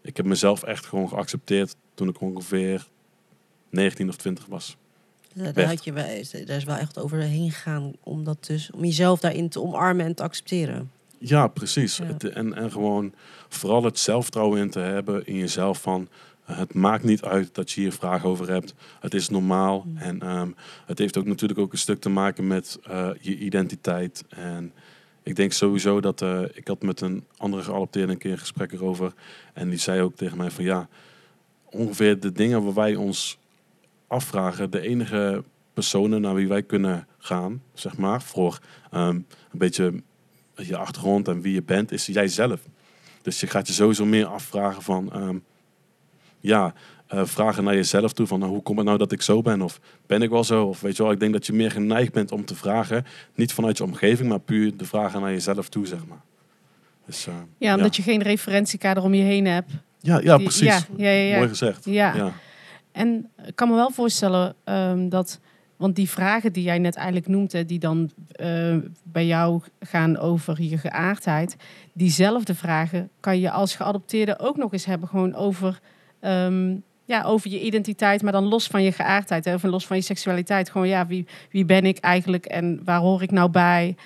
ik 0.00 0.16
heb 0.16 0.26
mezelf 0.26 0.62
echt 0.62 0.86
gewoon 0.86 1.08
geaccepteerd 1.08 1.76
toen 1.94 2.08
ik 2.08 2.20
ongeveer 2.20 2.88
19 3.70 4.08
of 4.08 4.16
20 4.16 4.46
was. 4.46 4.76
Daar, 5.34 5.66
had 5.66 5.84
je 5.84 5.92
wel, 5.92 6.04
daar 6.46 6.56
is 6.56 6.64
wel 6.64 6.76
echt 6.76 6.98
overheen 6.98 7.50
gegaan 7.50 7.92
om, 8.00 8.24
dat 8.24 8.46
dus, 8.46 8.70
om 8.70 8.84
jezelf 8.84 9.20
daarin 9.20 9.48
te 9.48 9.60
omarmen 9.60 10.06
en 10.06 10.14
te 10.14 10.22
accepteren. 10.22 10.90
Ja, 11.18 11.46
precies. 11.46 11.96
Ja. 11.96 12.04
Het, 12.04 12.24
en, 12.24 12.54
en 12.54 12.72
gewoon 12.72 13.14
vooral 13.48 13.84
het 13.84 13.98
zelfvertrouwen 13.98 14.60
in 14.60 14.70
te 14.70 14.78
hebben 14.78 15.26
in 15.26 15.36
jezelf 15.36 15.80
van... 15.80 16.08
het 16.44 16.74
maakt 16.74 17.04
niet 17.04 17.22
uit 17.22 17.54
dat 17.54 17.70
je 17.70 17.80
hier 17.80 17.92
vragen 17.92 18.28
over 18.28 18.50
hebt. 18.50 18.74
Het 19.00 19.14
is 19.14 19.28
normaal. 19.28 19.84
Mm. 19.86 19.96
En 19.96 20.20
ehm, 20.20 20.50
het 20.86 20.98
heeft 20.98 21.18
ook 21.18 21.26
natuurlijk 21.26 21.60
ook 21.60 21.72
een 21.72 21.78
stuk 21.78 22.00
te 22.00 22.08
maken 22.08 22.46
met 22.46 22.78
eh, 22.82 23.10
je 23.20 23.38
identiteit. 23.38 24.24
En 24.28 24.72
ik 25.22 25.36
denk 25.36 25.52
sowieso 25.52 26.00
dat... 26.00 26.22
eh, 26.22 26.42
ik 26.52 26.68
had 26.68 26.82
met 26.82 27.00
een 27.00 27.24
andere 27.36 27.62
geadopteerde 27.62 28.12
een 28.12 28.18
keer 28.18 28.32
een 28.32 28.38
gesprek 28.38 28.72
erover. 28.72 29.12
En 29.52 29.68
die 29.68 29.78
zei 29.78 30.00
ook 30.00 30.16
tegen 30.16 30.36
mij 30.36 30.50
van 30.50 30.64
ja... 30.64 30.88
Ongeveer 31.64 32.20
de 32.20 32.32
dingen 32.32 32.64
waar 32.64 32.74
wij 32.74 32.94
ons 32.94 33.38
afvragen... 34.06 34.70
De 34.70 34.80
enige 34.80 35.44
personen 35.72 36.20
naar 36.20 36.34
wie 36.34 36.48
wij 36.48 36.62
kunnen 36.62 37.06
gaan, 37.18 37.62
zeg 37.72 37.96
maar... 37.96 38.22
Voor 38.22 38.58
ehm, 38.90 39.08
een 39.14 39.58
beetje 39.58 40.02
je 40.56 40.76
achtergrond 40.76 41.28
en 41.28 41.40
wie 41.40 41.54
je 41.54 41.62
bent, 41.62 41.92
is 41.92 42.06
jijzelf. 42.06 42.60
Dus 43.22 43.40
je 43.40 43.46
gaat 43.46 43.66
je 43.66 43.72
sowieso 43.72 44.04
meer 44.04 44.26
afvragen 44.26 44.82
van, 44.82 45.12
ehm, 45.12 45.38
ja, 46.44 46.74
eh, 47.06 47.24
vragen 47.24 47.64
naar 47.64 47.74
jezelf 47.74 48.12
toe 48.12 48.26
van, 48.26 48.38
nou, 48.38 48.52
hoe 48.52 48.62
komt 48.62 48.78
het 48.78 48.86
nou 48.86 48.98
dat 48.98 49.12
ik 49.12 49.22
zo 49.22 49.42
ben? 49.42 49.62
Of 49.62 49.80
ben 50.06 50.22
ik 50.22 50.30
wel 50.30 50.44
zo? 50.44 50.64
Of 50.64 50.80
weet 50.80 50.96
je 50.96 51.02
wel, 51.02 51.12
ik 51.12 51.20
denk 51.20 51.32
dat 51.32 51.46
je 51.46 51.52
meer 51.52 51.70
geneigd 51.70 52.12
bent 52.12 52.32
om 52.32 52.44
te 52.44 52.54
vragen, 52.54 53.04
niet 53.34 53.52
vanuit 53.52 53.78
je 53.78 53.84
omgeving, 53.84 54.28
maar 54.28 54.40
puur 54.40 54.76
de 54.76 54.84
vragen 54.84 55.20
naar 55.20 55.30
jezelf 55.30 55.68
toe, 55.68 55.86
zeg 55.86 56.06
maar. 56.06 56.22
Dus, 57.06 57.26
eh, 57.26 57.34
Ja, 57.58 57.74
omdat 57.76 57.96
je 57.96 58.02
geen 58.02 58.22
referentiekader 58.22 59.02
om 59.02 59.14
je 59.14 59.22
heen 59.22 59.46
hebt. 59.46 59.72
ja, 60.00 60.20
ja, 60.20 60.36
precies. 60.36 60.66
Ja, 60.66 60.80
ja, 60.96 61.10
ja, 61.10 61.28
ja. 61.28 61.36
Mooi 61.36 61.48
gezegd. 61.48 61.84
Ja. 61.84 62.32
En 62.92 63.30
ik 63.46 63.56
kan 63.56 63.68
me 63.68 63.74
wel 63.74 63.90
voorstellen 63.90 64.54
ehm, 64.64 65.08
dat, 65.08 65.40
want 65.76 65.96
die 65.96 66.10
vragen 66.10 66.52
die 66.52 66.62
jij 66.62 66.78
net 66.78 66.96
eigenlijk 66.96 67.28
noemt, 67.28 67.52
hè, 67.52 67.64
die 67.64 67.78
dan 67.78 68.10
eh, 68.30 68.76
bij 69.02 69.26
jou 69.26 69.60
gaan 69.80 70.18
over 70.18 70.62
je 70.62 70.78
geaardheid, 70.78 71.56
diezelfde 71.92 72.54
vragen 72.54 73.10
kan 73.20 73.40
je 73.40 73.50
als 73.50 73.76
geadopteerde 73.76 74.38
ook 74.38 74.56
nog 74.56 74.72
eens 74.72 74.84
hebben, 74.84 75.08
gewoon 75.08 75.34
over, 75.34 75.80
ehm, 76.24 76.76
ja, 77.04 77.22
over 77.22 77.50
je 77.50 77.60
identiteit, 77.60 78.22
maar 78.22 78.32
dan 78.32 78.44
los 78.44 78.66
van 78.66 78.82
je 78.82 78.92
geaardheid, 78.92 79.44
hè, 79.44 79.54
of 79.54 79.62
los 79.62 79.86
van 79.86 79.96
je 79.96 80.02
seksualiteit. 80.02 80.70
Gewoon, 80.70 80.88
ja, 80.88 81.06
wie, 81.06 81.26
wie 81.50 81.64
ben 81.64 81.84
ik 81.84 81.98
eigenlijk 81.98 82.46
en 82.46 82.80
waar 82.84 83.00
hoor 83.00 83.22
ik 83.22 83.30
nou 83.30 83.50
bij? 83.50 83.96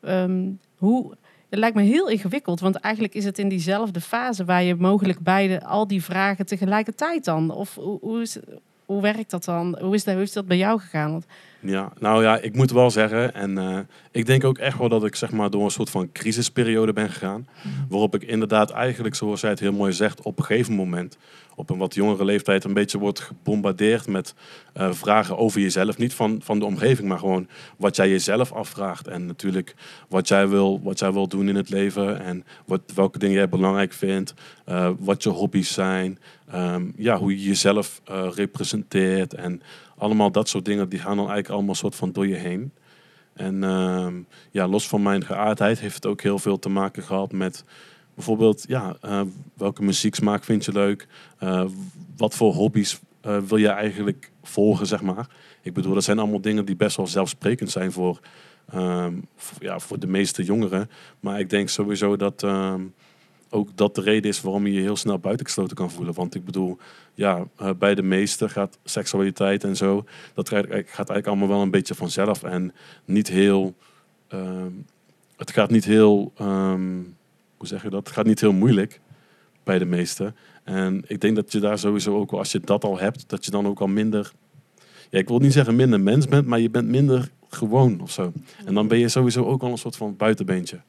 Ehm, 0.00 0.50
hoe, 0.76 1.16
het 1.48 1.58
lijkt 1.58 1.76
me 1.76 1.82
heel 1.82 2.08
ingewikkeld, 2.08 2.60
want 2.60 2.76
eigenlijk 2.76 3.14
is 3.14 3.24
het 3.24 3.38
in 3.38 3.48
diezelfde 3.48 4.00
fase 4.00 4.44
waar 4.44 4.62
je 4.62 4.74
mogelijk 4.74 5.20
beide 5.20 5.64
al 5.64 5.86
die 5.86 6.02
vragen 6.02 6.46
tegelijkertijd 6.46 7.24
dan. 7.24 7.50
Of 7.50 7.74
hoe, 7.74 7.98
hoe, 8.00 8.20
is, 8.20 8.38
hoe 8.84 9.02
werkt 9.02 9.30
dat 9.30 9.44
dan? 9.44 9.78
Hoe 9.80 9.94
is 9.94 10.04
dat, 10.04 10.14
hoe 10.14 10.22
is 10.22 10.32
dat 10.32 10.46
bij 10.46 10.56
jou 10.56 10.80
gegaan? 10.80 11.22
Ja, 11.60 11.92
nou 11.98 12.22
ja, 12.22 12.38
ik 12.38 12.54
moet 12.56 12.70
wel 12.70 12.90
zeggen, 12.90 13.34
en 13.34 13.58
eh, 13.58 13.78
ik 14.10 14.26
denk 14.26 14.44
ook 14.44 14.58
echt 14.58 14.78
wel 14.78 14.88
dat 14.88 15.04
ik 15.04 15.16
zeg 15.16 15.32
maar 15.32 15.50
door 15.50 15.64
een 15.64 15.70
soort 15.70 15.90
van 15.90 16.12
crisisperiode 16.12 16.92
ben 16.92 17.10
gegaan. 17.10 17.48
Waarop 17.88 18.14
ik 18.14 18.22
inderdaad 18.22 18.70
eigenlijk, 18.70 19.14
zoals 19.14 19.40
zij 19.40 19.50
het 19.50 19.60
heel 19.60 19.72
mooi 19.72 19.92
zegt, 19.92 20.22
op 20.22 20.38
een 20.38 20.44
gegeven 20.44 20.74
moment, 20.74 21.16
op 21.54 21.70
een 21.70 21.78
wat 21.78 21.94
jongere 21.94 22.24
leeftijd, 22.24 22.64
een 22.64 22.72
beetje 22.72 22.98
wordt 22.98 23.20
gebombardeerd 23.20 24.06
met 24.06 24.34
eh, 24.72 24.92
vragen 24.92 25.38
over 25.38 25.60
jezelf. 25.60 25.98
Niet 25.98 26.14
van, 26.14 26.40
van 26.42 26.58
de 26.58 26.64
omgeving, 26.64 27.08
maar 27.08 27.18
gewoon 27.18 27.48
wat 27.76 27.96
jij 27.96 28.08
jezelf 28.08 28.52
afvraagt. 28.52 29.08
En 29.08 29.26
natuurlijk 29.26 29.74
wat 30.08 30.28
jij 30.28 30.48
wil, 30.48 30.80
wat 30.82 30.98
jij 30.98 31.12
wil 31.12 31.28
doen 31.28 31.48
in 31.48 31.56
het 31.56 31.70
leven 31.70 32.20
en 32.20 32.44
wat, 32.66 32.80
welke 32.94 33.18
dingen 33.18 33.36
jij 33.36 33.48
belangrijk 33.48 33.92
vindt, 33.92 34.34
eh, 34.64 34.90
wat 34.98 35.22
je 35.22 35.28
hobby's 35.28 35.72
zijn, 35.72 36.18
ehm, 36.54 36.90
ja, 36.96 37.18
hoe 37.18 37.36
je 37.36 37.42
jezelf 37.42 38.00
eh, 38.04 38.28
representeert 38.34 39.34
en 39.34 39.62
allemaal 39.96 40.30
dat 40.30 40.48
soort 40.48 40.64
dingen, 40.64 40.88
die 40.88 40.98
gaan 40.98 41.16
dan 41.16 41.26
eigenlijk 41.26 41.48
allemaal 41.48 41.74
soort 41.74 41.94
van 41.94 42.12
door 42.12 42.26
je 42.26 42.34
heen. 42.34 42.72
En 43.32 43.64
ehm, 43.64 44.14
ja, 44.50 44.68
los 44.68 44.88
van 44.88 45.02
mijn 45.02 45.24
geaardheid 45.24 45.80
heeft 45.80 45.94
het 45.94 46.06
ook 46.06 46.22
heel 46.22 46.38
veel 46.38 46.58
te 46.58 46.68
maken 46.68 47.02
gehad 47.02 47.32
met 47.32 47.64
bijvoorbeeld, 48.14 48.64
ja, 48.68 48.96
eh, 49.00 49.20
welke 49.54 49.82
muzieksmaak 49.82 50.44
vind 50.44 50.64
je 50.64 50.72
leuk? 50.72 51.08
Eh, 51.38 51.64
wat 52.16 52.34
voor 52.34 52.52
hobby's 52.52 53.00
wil 53.46 53.56
je 53.56 53.68
eigenlijk 53.68 54.30
volgen, 54.42 54.86
zeg 54.86 55.02
maar? 55.02 55.28
Ik 55.62 55.72
bedoel, 55.72 55.94
dat 55.94 56.04
zijn 56.04 56.18
allemaal 56.18 56.40
dingen 56.40 56.64
die 56.64 56.76
best 56.76 56.96
wel 56.96 57.06
zelfsprekend 57.06 57.70
zijn 57.70 57.92
voor, 57.92 58.20
ehm, 58.70 59.14
voor, 59.36 59.62
ja, 59.64 59.78
voor 59.78 59.98
de 59.98 60.06
meeste 60.06 60.44
jongeren. 60.44 60.90
Maar 61.20 61.40
ik 61.40 61.50
denk 61.50 61.68
sowieso 61.68 62.16
dat 62.16 62.42
ook 63.54 63.68
dat 63.74 63.94
de 63.94 64.00
reden 64.00 64.30
is 64.30 64.40
waarom 64.40 64.66
je 64.66 64.72
je 64.72 64.80
heel 64.80 64.96
snel 64.96 65.18
buitengesloten 65.18 65.76
kan 65.76 65.90
voelen. 65.90 66.14
Want 66.14 66.34
ik 66.34 66.44
bedoel, 66.44 66.78
ja, 67.14 67.44
eh, 67.56 67.70
bij 67.78 67.94
de 67.94 68.02
meesten 68.02 68.50
gaat 68.50 68.78
seksualiteit 68.84 69.64
en 69.64 69.76
zo, 69.76 70.04
dat 70.34 70.48
gaat, 70.48 70.68
eigenlijk 70.70 71.26
allemaal 71.26 71.48
wel 71.48 71.62
een 71.62 71.70
beetje 71.70 71.94
vanzelf. 71.94 72.42
En 72.42 72.72
niet 73.04 73.28
heel, 73.28 73.74
ehm, 74.28 74.70
het 75.36 75.50
gaat 75.50 75.70
niet 75.70 75.84
heel, 75.84 76.32
ehm, 76.36 77.00
hoe 77.56 77.66
zeg 77.66 77.82
je 77.82 77.90
dat? 77.90 78.06
Het 78.06 78.14
gaat 78.14 78.26
niet 78.26 78.40
heel 78.40 78.52
moeilijk 78.52 79.00
bij 79.62 79.78
de 79.78 79.84
meesten. 79.84 80.36
En 80.64 81.04
ik 81.06 81.20
denk 81.20 81.36
dat 81.36 81.52
je 81.52 81.60
daar 81.60 81.78
sowieso 81.78 82.16
ook, 82.16 82.32
als 82.32 82.52
je 82.52 82.60
dat 82.60 82.84
al 82.84 82.98
hebt, 82.98 83.24
dat 83.28 83.44
je 83.44 83.50
dan 83.50 83.66
ook 83.66 83.80
al 83.80 83.86
minder, 83.86 84.32
ja, 85.10 85.18
ik 85.18 85.28
wil 85.28 85.38
niet 85.38 85.52
zeggen 85.52 85.76
minder 85.76 86.00
mens 86.00 86.28
bent, 86.28 86.46
maar 86.46 86.60
je 86.60 86.70
bent 86.70 86.88
minder 86.88 87.30
gewoon 87.48 88.00
of 88.00 88.10
zo. 88.10 88.32
En 88.64 88.74
dan 88.74 88.88
ben 88.88 88.98
je 88.98 89.08
sowieso 89.08 89.44
ook 89.44 89.62
al 89.62 89.70
een 89.70 89.78
soort 89.78 89.96
van 89.96 90.16
buitenbeentje. 90.16 90.80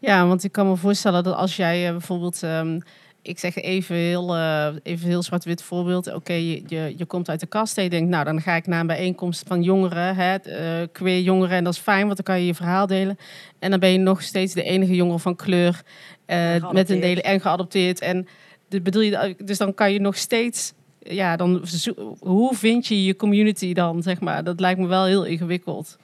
Ja, 0.00 0.26
want 0.26 0.44
ik 0.44 0.52
kan 0.52 0.68
me 0.68 0.76
voorstellen 0.76 1.24
dat 1.24 1.34
als 1.34 1.56
jij 1.56 1.86
eh, 1.86 1.90
bijvoorbeeld, 1.90 2.42
ehm, 2.42 2.80
ik 3.22 3.38
zeg 3.38 3.56
even 3.56 3.96
heel, 3.96 4.34
eh, 4.34 4.68
even 4.82 5.08
heel 5.08 5.22
zwart-wit 5.22 5.62
voorbeeld. 5.62 6.14
Oké, 6.14 6.32
je, 6.32 6.62
je, 6.66 6.94
je 6.96 7.04
komt 7.04 7.28
uit 7.28 7.40
de 7.40 7.46
kast 7.46 7.76
en 7.76 7.82
je 7.84 7.90
denkt, 7.90 8.10
nou 8.10 8.24
dan 8.24 8.40
ga 8.40 8.54
ik 8.54 8.66
naar 8.66 8.80
een 8.80 8.86
bijeenkomst 8.86 9.42
van 9.46 9.62
jongeren, 9.62 10.16
hè, 10.16 10.36
uh, 10.80 10.86
queer 10.92 11.20
jongeren. 11.20 11.56
En 11.56 11.64
dat 11.64 11.72
is 11.72 11.78
fijn, 11.78 12.04
want 12.04 12.16
dan 12.16 12.24
kan 12.24 12.40
je 12.40 12.46
je 12.46 12.54
verhaal 12.54 12.86
delen. 12.86 13.18
En 13.58 13.70
dan 13.70 13.80
ben 13.80 13.90
je 13.90 13.98
nog 13.98 14.22
steeds 14.22 14.54
de 14.54 14.62
enige 14.62 14.94
jongere 14.94 15.18
van 15.18 15.36
kleur 15.36 15.82
met 16.72 16.90
een 16.90 17.00
delen 17.00 17.24
en 17.24 17.40
geadopteerd. 17.40 18.00
En 18.00 18.26
de, 18.68 18.80
bedoel 18.80 19.02
je, 19.02 19.34
dus 19.44 19.58
dan 19.58 19.74
kan 19.74 19.92
je 19.92 20.00
nog 20.00 20.16
steeds 20.16 20.72
ja, 20.98 21.36
dan, 21.36 21.64
hoe 22.18 22.54
vind 22.54 22.86
je 22.86 23.04
je 23.04 23.16
community 23.16 23.72
dan, 23.72 24.02
zeg 24.02 24.20
maar? 24.20 24.44
Dat 24.44 24.60
lijkt 24.60 24.80
me 24.80 24.86
wel 24.86 25.04
heel 25.04 25.24
ingewikkeld. 25.24 25.96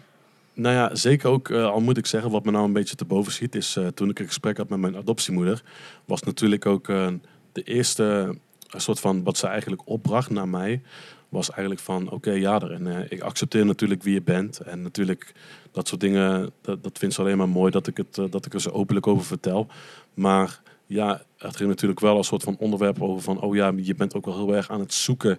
Nou 0.55 0.75
ja, 0.75 0.95
zeker 0.95 1.29
ook, 1.29 1.49
uh, 1.49 1.67
al 1.67 1.81
moet 1.81 1.97
ik 1.97 2.07
zeggen, 2.07 2.31
wat 2.31 2.45
me 2.45 2.51
nou 2.51 2.64
een 2.64 2.73
beetje 2.73 2.97
te 2.97 3.05
boven 3.05 3.33
schiet, 3.33 3.55
is 3.55 3.77
uh, 3.77 3.87
toen 3.87 4.11
ik 4.11 4.19
een 4.19 4.27
gesprek 4.27 4.57
had 4.57 4.69
met 4.69 4.79
mijn 4.79 4.97
adoptiemoeder, 4.97 5.62
was 6.05 6.23
natuurlijk 6.23 6.67
ook 6.67 6.88
uh, 6.88 7.09
de 7.53 7.62
eerste 7.62 8.35
soort 8.69 9.01
van 9.01 9.23
wat 9.23 9.37
ze 9.37 9.47
eigenlijk 9.47 9.83
opbracht 9.85 10.31
naar 10.31 10.49
mij, 10.49 10.83
was 11.29 11.51
eigenlijk 11.51 11.81
van, 11.81 12.05
oké, 12.05 12.14
okay, 12.14 12.40
ja, 12.40 12.61
en 12.61 13.07
ik 13.09 13.21
accepteer 13.21 13.67
natuurlijk 13.67 14.03
wie 14.03 14.14
je 14.14 14.23
bent. 14.23 14.59
En 14.59 14.83
natuurlijk, 14.83 15.33
dat 15.73 15.88
soort 15.88 16.01
dingen, 16.01 16.51
dat, 16.61 16.83
dat 16.83 16.99
vindt 16.99 17.14
ze 17.14 17.21
alleen 17.21 17.37
maar 17.37 17.49
mooi 17.49 17.71
dat 17.71 17.87
ik, 17.87 17.97
het, 17.97 18.14
dat 18.14 18.47
ik 18.47 18.55
er 18.55 18.61
zo 18.61 18.71
openlijk 18.71 19.07
over 19.07 19.25
vertel. 19.25 19.67
Maar 20.14 20.61
ja, 20.87 21.23
het 21.38 21.57
ging 21.57 21.69
natuurlijk 21.69 22.01
wel 22.01 22.17
een 22.17 22.25
soort 22.25 22.43
van 22.43 22.57
onderwerp 22.59 23.03
over 23.03 23.23
van, 23.23 23.40
oh 23.40 23.55
ja, 23.55 23.73
je 23.77 23.95
bent 23.95 24.14
ook 24.14 24.25
wel 24.25 24.37
heel 24.37 24.55
erg 24.55 24.71
aan 24.71 24.81
het 24.81 24.93
zoeken. 24.93 25.38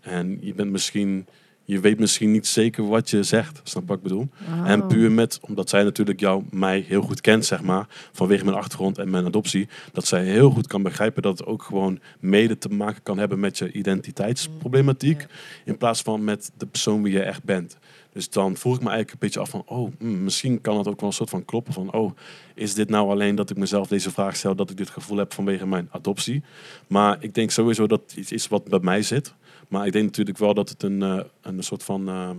En 0.00 0.38
je 0.40 0.54
bent 0.54 0.70
misschien 0.70 1.26
je 1.64 1.80
weet 1.80 1.98
misschien 1.98 2.30
niet 2.30 2.46
zeker 2.46 2.88
wat 2.88 3.10
je 3.10 3.22
zegt. 3.22 3.60
Snap 3.62 3.88
wat 3.88 3.96
ik 3.96 4.02
bedoel? 4.02 4.28
En 4.64 4.86
puur 4.86 5.12
met, 5.12 5.38
omdat 5.42 5.68
zij 5.68 5.82
natuurlijk 5.82 6.20
jou, 6.20 6.44
mij 6.50 6.84
heel 6.88 7.02
goed 7.02 7.20
kent, 7.20 7.44
zeg 7.44 7.62
maar, 7.62 7.86
vanwege 8.12 8.44
mijn 8.44 8.56
achtergrond 8.56 8.98
en 8.98 9.10
mijn 9.10 9.26
adoptie, 9.26 9.68
dat 9.92 10.06
zij 10.06 10.24
heel 10.24 10.50
goed 10.50 10.66
kan 10.66 10.82
begrijpen 10.82 11.22
dat 11.22 11.38
het 11.38 11.46
ook 11.46 11.62
gewoon 11.62 12.00
mede 12.20 12.58
te 12.58 12.68
maken 12.68 13.02
kan 13.02 13.18
hebben 13.18 13.40
met 13.40 13.58
je 13.58 13.72
identiteitsproblematiek, 13.72 15.26
in 15.64 15.76
plaats 15.76 16.02
van 16.02 16.24
met 16.24 16.50
de 16.56 16.66
persoon 16.66 17.02
wie 17.02 17.12
je 17.12 17.22
echt 17.22 17.44
bent. 17.44 17.78
Dus 18.12 18.30
dan 18.30 18.56
vroeg 18.56 18.76
ik 18.76 18.82
me 18.82 18.90
eigenlijk 18.90 19.12
een 19.12 19.28
beetje 19.28 19.40
af 19.40 19.50
van, 19.50 19.62
oh, 19.66 19.92
hmm, 19.98 20.24
misschien 20.24 20.60
kan 20.60 20.78
het 20.78 20.88
ook 20.88 21.00
wel 21.00 21.08
een 21.08 21.14
soort 21.14 21.30
van 21.30 21.44
kloppen 21.44 21.72
van, 21.72 21.92
oh, 21.92 22.16
is 22.54 22.74
dit 22.74 22.88
nou 22.88 23.10
alleen 23.10 23.34
dat 23.34 23.50
ik 23.50 23.56
mezelf 23.56 23.88
deze 23.88 24.10
vraag 24.10 24.36
stel, 24.36 24.54
dat 24.54 24.70
ik 24.70 24.76
dit 24.76 24.90
gevoel 24.90 25.16
heb 25.16 25.32
vanwege 25.32 25.66
mijn 25.66 25.88
adoptie? 25.90 26.42
Maar 26.86 27.16
ik 27.20 27.34
denk 27.34 27.50
sowieso 27.50 27.86
dat 27.86 28.00
het 28.00 28.16
iets 28.16 28.32
is 28.32 28.48
wat 28.48 28.64
bij 28.64 28.78
mij 28.82 29.02
zit. 29.02 29.34
Maar 29.68 29.86
ik 29.86 29.92
denk 29.92 30.04
natuurlijk 30.04 30.38
wel 30.38 30.54
dat 30.54 30.68
het 30.68 30.82
een, 30.82 31.00
uh, 31.00 31.20
een 31.40 31.62
soort 31.62 31.82
van. 31.82 32.08
Uh, 32.08 32.30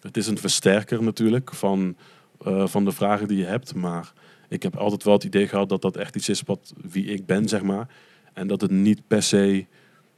het 0.00 0.16
is 0.16 0.26
een 0.26 0.38
versterker 0.38 1.02
natuurlijk 1.02 1.54
van, 1.54 1.96
uh, 2.46 2.66
van 2.66 2.84
de 2.84 2.92
vragen 2.92 3.28
die 3.28 3.38
je 3.38 3.44
hebt. 3.44 3.74
Maar 3.74 4.12
ik 4.48 4.62
heb 4.62 4.76
altijd 4.76 5.04
wel 5.04 5.14
het 5.14 5.24
idee 5.24 5.48
gehad 5.48 5.68
dat 5.68 5.82
dat 5.82 5.96
echt 5.96 6.16
iets 6.16 6.28
is 6.28 6.42
wat 6.42 6.72
wie 6.76 7.04
ik 7.04 7.26
ben, 7.26 7.48
zeg 7.48 7.62
maar. 7.62 7.88
En 8.32 8.46
dat 8.46 8.60
het 8.60 8.70
niet 8.70 9.06
per 9.06 9.22
se. 9.22 9.66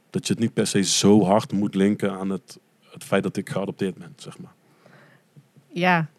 Dat 0.09 0.27
je 0.27 0.33
het 0.33 0.41
niet 0.41 0.53
per 0.53 0.67
se 0.67 0.81
zo 0.81 1.23
hard 1.23 1.51
moet 1.51 1.75
linken 1.75 2.11
aan 2.11 2.29
het, 2.29 2.59
het 2.91 3.03
feit 3.03 3.23
dat 3.23 3.37
ik 3.37 3.49
geadopteerd 3.49 3.95
ben, 3.95 4.13
zeg 4.15 4.37
maar. 4.39 4.53
Ja, 5.67 6.09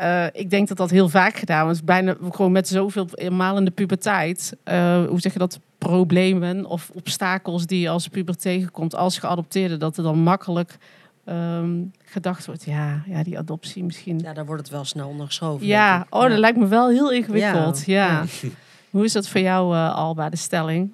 uh, 0.00 0.26
ik 0.32 0.50
denk 0.50 0.68
dat 0.68 0.76
dat 0.76 0.90
heel 0.90 1.08
vaak 1.08 1.36
gedaan 1.36 1.64
wordt. 1.64 1.84
Bijna 1.84 2.16
gewoon 2.30 2.52
met 2.52 2.68
zoveel 2.68 3.08
malende 3.30 3.70
puberteit. 3.70 4.56
Uh, 4.64 5.04
hoe 5.06 5.20
zeg 5.20 5.32
je 5.32 5.38
dat? 5.38 5.60
Problemen 5.78 6.66
of 6.66 6.90
obstakels 6.94 7.66
die 7.66 7.80
je 7.80 7.88
als 7.88 8.08
puber 8.08 8.36
tegenkomt 8.36 8.94
als 8.94 9.18
geadopteerde. 9.18 9.76
Dat 9.76 9.96
er 9.96 10.02
dan 10.02 10.18
makkelijk 10.18 10.78
um, 11.24 11.92
gedacht 12.04 12.46
wordt. 12.46 12.64
Ja, 12.64 13.02
ja, 13.06 13.22
die 13.22 13.38
adoptie 13.38 13.84
misschien. 13.84 14.18
Ja, 14.18 14.32
daar 14.32 14.46
wordt 14.46 14.62
het 14.62 14.70
wel 14.70 14.84
snel 14.84 15.08
ondergeschoven. 15.08 15.66
Ja, 15.66 16.06
oh, 16.10 16.28
dat 16.28 16.38
lijkt 16.38 16.58
me 16.58 16.66
wel 16.66 16.88
heel 16.88 17.12
ingewikkeld. 17.12 17.86
Ja. 17.86 18.24
ja. 18.40 18.48
hoe 18.90 19.04
is 19.04 19.12
dat 19.12 19.28
voor 19.28 19.40
jou, 19.40 19.74
uh, 19.74 19.94
Alba, 19.94 20.28
de 20.28 20.36
stelling? 20.36 20.92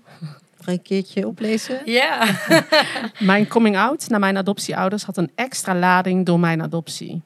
Een 0.64 0.82
keertje 0.82 1.26
oplezen? 1.26 1.80
Ja. 1.84 2.26
mijn 3.18 3.48
coming 3.48 3.76
out 3.76 4.08
naar 4.08 4.20
mijn 4.20 4.36
adoptieouders 4.36 5.04
had 5.04 5.16
een 5.16 5.30
extra 5.34 5.74
lading 5.74 6.26
door 6.26 6.40
mijn 6.40 6.62
adoptie. 6.62 7.22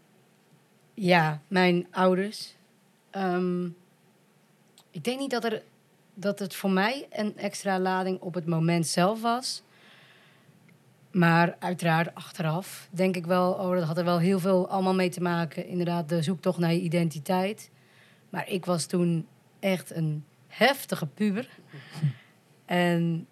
Ja, 1.00 1.42
mijn 1.48 1.86
ouders. 1.90 2.54
Um, 3.12 3.76
ik 4.90 5.04
denk 5.04 5.18
niet 5.18 5.30
dat, 5.30 5.44
er, 5.44 5.62
dat 6.14 6.38
het 6.38 6.54
voor 6.54 6.70
mij 6.70 7.06
een 7.10 7.36
extra 7.36 7.78
lading 7.78 8.20
op 8.20 8.34
het 8.34 8.46
moment 8.46 8.86
zelf 8.86 9.20
was. 9.20 9.62
Maar 11.10 11.56
uiteraard 11.58 12.14
achteraf 12.14 12.88
denk 12.90 13.16
ik 13.16 13.26
wel, 13.26 13.52
oh, 13.52 13.74
dat 13.74 13.82
had 13.82 13.98
er 13.98 14.04
wel 14.04 14.18
heel 14.18 14.38
veel 14.38 14.68
allemaal 14.68 14.94
mee 14.94 15.08
te 15.08 15.20
maken. 15.20 15.66
Inderdaad, 15.66 16.08
de 16.08 16.22
zoektocht 16.22 16.58
naar 16.58 16.72
je 16.72 16.80
identiteit. 16.80 17.70
Maar 18.30 18.48
ik 18.48 18.64
was 18.64 18.86
toen 18.86 19.26
echt 19.60 19.94
een 19.94 20.24
heftige 20.46 21.06
puber. 21.06 21.48
en 22.64 23.26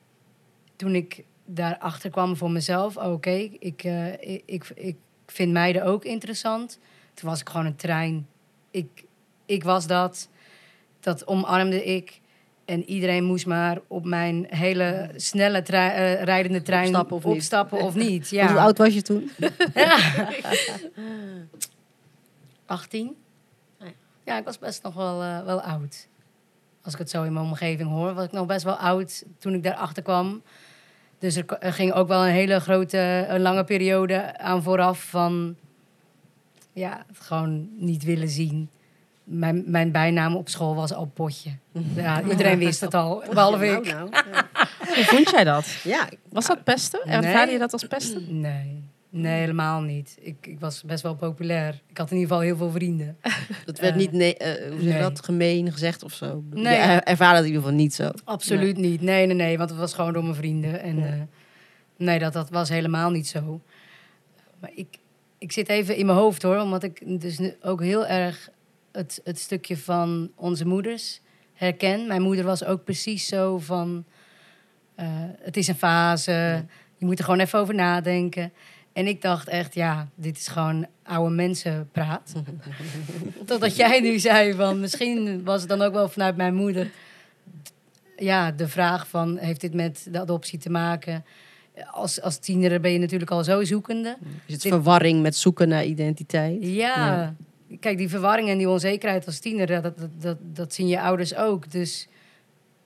toen 0.77 0.95
ik 0.95 1.25
daarachter 1.45 2.11
kwam 2.11 2.37
voor 2.37 2.51
mezelf, 2.51 2.97
oh, 2.97 3.13
oké, 3.13 3.51
ik, 3.59 3.85
uh, 3.85 4.13
ik, 4.13 4.43
ik, 4.45 4.69
ik 4.75 4.97
vind 5.27 5.53
meiden 5.53 5.85
ook 5.85 6.05
interessant 6.05 6.79
toen 7.17 7.29
was 7.29 7.41
ik 7.41 7.49
gewoon 7.49 7.67
een 7.67 7.77
trein. 7.77 8.27
Ik, 8.71 9.05
ik 9.47 9.65
was 9.65 9.87
dat. 9.87 10.29
Dat 11.01 11.27
omarmde 11.27 11.85
ik. 11.85 12.21
En 12.65 12.85
iedereen 12.85 13.25
moest 13.25 13.47
maar 13.47 13.79
op 13.87 14.05
mijn 14.05 14.47
hele 14.49 15.11
snelle 15.17 15.65
uh, 15.71 16.23
rijdende 16.23 16.63
trein 16.63 16.87
opstappen 16.87 17.17
of 17.17 17.25
niet. 17.25 17.35
Opstappen 17.35 17.81
of 17.81 17.95
niet. 17.95 18.29
Ja. 18.39 18.49
Hoe 18.49 18.59
oud 18.59 18.79
was 18.79 18.95
je 18.95 19.03
toen? 19.03 19.31
ja. 19.75 20.29
18. 22.67 23.17
Ja, 24.25 24.39
ik 24.39 24.45
was 24.45 24.59
best 24.59 24.83
nog 24.83 24.95
wel, 24.95 25.23
uh, 25.23 25.45
wel 25.45 25.61
oud. 25.61 26.09
Als 26.83 26.93
ik 26.93 26.99
het 26.99 27.11
zo 27.11 27.23
in 27.23 27.33
mijn 27.33 27.45
omgeving 27.45 27.89
hoor, 27.89 28.15
was 28.15 28.25
ik 28.25 28.33
nog 28.33 28.47
best 28.47 28.65
wel 28.65 28.77
oud 28.77 29.25
toen 29.39 29.55
ik 29.55 29.63
daarachter 29.63 30.03
kwam. 30.03 30.43
Dus 31.19 31.37
er, 31.37 31.59
er 31.59 31.73
ging 31.73 31.93
ook 31.93 32.09
wel 32.09 32.27
een 32.27 32.33
hele 32.33 32.61
grote, 32.61 33.27
een 33.29 33.41
lange 33.41 33.65
periode 33.65 34.39
aan 34.39 34.63
vooraf 34.63 35.03
van 35.03 35.57
ja, 36.77 37.05
het 37.07 37.21
gewoon 37.21 37.69
niet 37.77 38.05
willen 38.05 38.29
zien. 38.29 38.71
Mijn, 39.25 39.63
mijn 39.67 39.93
bijnaam 39.93 40.37
op 40.37 40.49
school 40.49 40.75
was 40.75 40.93
al 40.93 41.07
Potje. 41.07 41.51
Ja, 41.95 42.23
iedereen 42.31 42.59
wist 42.59 42.81
het 42.81 42.95
al, 42.95 43.23
behalve 43.31 43.65
nou, 43.65 43.77
ik. 43.77 43.93
Nou, 43.93 44.09
ja. 44.11 44.49
Hoe 44.95 45.05
vond 45.05 45.31
jij 45.31 45.45
dat? 45.45 45.81
Ja. 45.85 46.09
Was 46.29 46.47
dat 46.47 46.65
pesten? 46.65 47.07
Ervaarde 47.07 47.53
je 47.53 47.59
dat 47.59 47.73
als 47.73 47.85
pesten? 47.85 48.25
Nee. 48.41 48.85
Nee, 49.11 49.39
helemaal 49.41 49.81
niet. 49.81 50.17
Ik, 50.21 50.47
ik 50.47 50.61
was 50.61 50.83
best 50.83 51.03
wel 51.03 51.15
populair. 51.15 51.83
Ik 51.87 51.99
had 51.99 52.11
in 52.11 52.17
ieder 52.17 52.29
geval 52.29 52.45
heel 52.45 52.57
veel 52.57 52.71
vrienden. 52.71 53.17
Dat 53.65 53.79
werd 53.79 53.93
uh, 53.93 54.01
niet 54.01 54.13
nee, 54.13 54.37
uh, 54.39 54.71
hoe 54.73 54.83
nee. 54.83 55.01
dat 55.01 55.25
gemeen 55.25 55.73
gezegd 55.73 56.03
of 56.03 56.13
zo? 56.13 56.45
Nee. 56.51 56.75
Je 56.75 56.81
ervaarde 56.81 57.37
het 57.37 57.45
in 57.45 57.53
ieder 57.53 57.63
geval 57.63 57.77
niet 57.77 57.95
zo? 57.95 58.11
Absoluut 58.25 58.77
nee. 58.77 58.91
niet. 58.91 59.01
Nee, 59.01 59.27
nee, 59.27 59.37
nee. 59.37 59.59
Want 59.59 59.71
het 59.71 59.79
was 59.79 59.95
gewoon 59.95 60.13
door 60.13 60.23
mijn 60.23 60.35
vrienden. 60.35 60.81
En 60.81 60.99
ja. 60.99 61.07
uh, 61.07 61.23
nee, 61.97 62.19
dat, 62.19 62.33
dat 62.33 62.51
was 62.51 62.69
helemaal 62.69 63.11
niet 63.11 63.29
zo. 63.29 63.61
Maar 64.61 64.71
ik, 64.75 64.99
ik 65.47 65.53
zit 65.53 65.69
even 65.69 65.97
in 65.97 66.07
mijn 66.07 66.19
hoofd 66.19 66.43
hoor, 66.43 66.59
omdat 66.59 66.83
ik 66.83 67.21
dus 67.21 67.41
ook 67.61 67.83
heel 67.83 68.07
erg 68.07 68.49
het, 68.93 69.21
het 69.25 69.39
stukje 69.39 69.77
van 69.77 70.31
onze 70.35 70.67
moeders 70.67 71.21
herken. 71.55 72.07
Mijn 72.07 72.23
moeder 72.23 72.45
was 72.45 72.65
ook 72.65 72.85
precies 72.85 73.27
zo 73.27 73.59
van: 73.59 74.05
uh, 75.01 75.07
het 75.41 75.57
is 75.57 75.69
een 75.69 75.75
fase, 75.75 76.65
je 76.97 77.05
moet 77.05 77.19
er 77.19 77.25
gewoon 77.25 77.41
even 77.41 77.59
over 77.59 77.75
nadenken. 77.75 78.53
En 78.93 79.07
ik 79.07 79.23
dacht 79.23 79.49
echt, 79.49 79.75
ja, 79.75 80.09
dit 80.15 80.37
is 80.37 80.49
gewoon 80.49 80.87
oude 81.03 81.35
mensenpraat. 81.35 82.33
Totdat 83.47 83.77
jij 83.77 84.01
nu 84.01 84.19
zei 84.19 84.55
van, 84.55 84.81
misschien 84.81 85.45
was 85.45 85.61
het 85.61 85.69
dan 85.69 85.83
ook 85.83 85.93
wel 85.93 86.09
vanuit 86.09 86.37
mijn 86.37 86.55
moeder... 86.55 86.91
ja, 88.17 88.51
de 88.51 88.69
vraag 88.69 89.09
van, 89.09 89.37
heeft 89.37 89.61
dit 89.61 89.75
met 89.75 90.07
de 90.11 90.21
adoptie 90.21 90.59
te 90.59 90.71
maken 90.71 91.25
als, 91.91 92.21
als 92.21 92.39
tiener 92.39 92.81
ben 92.81 92.93
je 92.93 92.99
natuurlijk 92.99 93.31
al 93.31 93.45
zo 93.45 93.65
zoekende. 93.65 94.17
Is 94.47 94.53
het 94.55 94.63
verwarring 94.63 95.23
met 95.23 95.37
zoeken 95.37 95.69
naar 95.69 95.85
identiteit? 95.85 96.57
Ja. 96.61 97.35
Kijk, 97.81 97.99
die 97.99 98.09
verwarring 98.09 98.49
en 98.49 98.59
die 98.59 98.69
onzekerheid 98.69 99.27
als 99.27 99.39
tiener, 99.39 99.67
dat, 99.67 99.83
dat, 99.83 99.95
dat, 100.21 100.37
dat 100.41 100.75
zien 100.75 100.89
je 100.89 101.01
ouders 101.01 101.35
ook. 101.35 101.71
Dus 101.71 102.09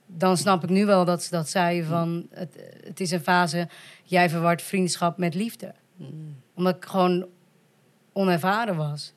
dan 0.06 0.36
snap 0.36 0.62
ik 0.62 0.70
nu 0.70 0.86
wel 0.86 1.04
dat 1.04 1.22
ze 1.22 1.30
dat 1.30 1.48
zei 1.48 1.84
van... 1.84 2.26
Het, 2.30 2.56
het 2.84 3.00
is 3.00 3.10
een 3.10 3.20
fase, 3.20 3.68
jij 4.04 4.30
verwart 4.30 4.62
vriendschap 4.62 5.18
met 5.18 5.34
liefde. 5.34 5.74
Mm. 5.96 6.36
Omdat 6.54 6.76
ik 6.76 6.84
gewoon 6.84 7.26
onervaren 8.12 8.76
was. 8.76 9.12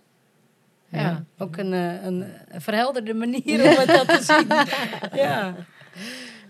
Ja, 0.90 1.24
ook 1.38 1.58
een, 1.58 1.74
eh, 1.74 2.04
een, 2.04 2.26
een 2.48 2.62
verhelderde 2.62 3.14
manier 3.14 3.64
om 3.64 3.76
het 3.86 3.88
dat 3.88 4.08
te 4.08 4.24
zien. 4.24 4.48
Ja. 5.20 5.56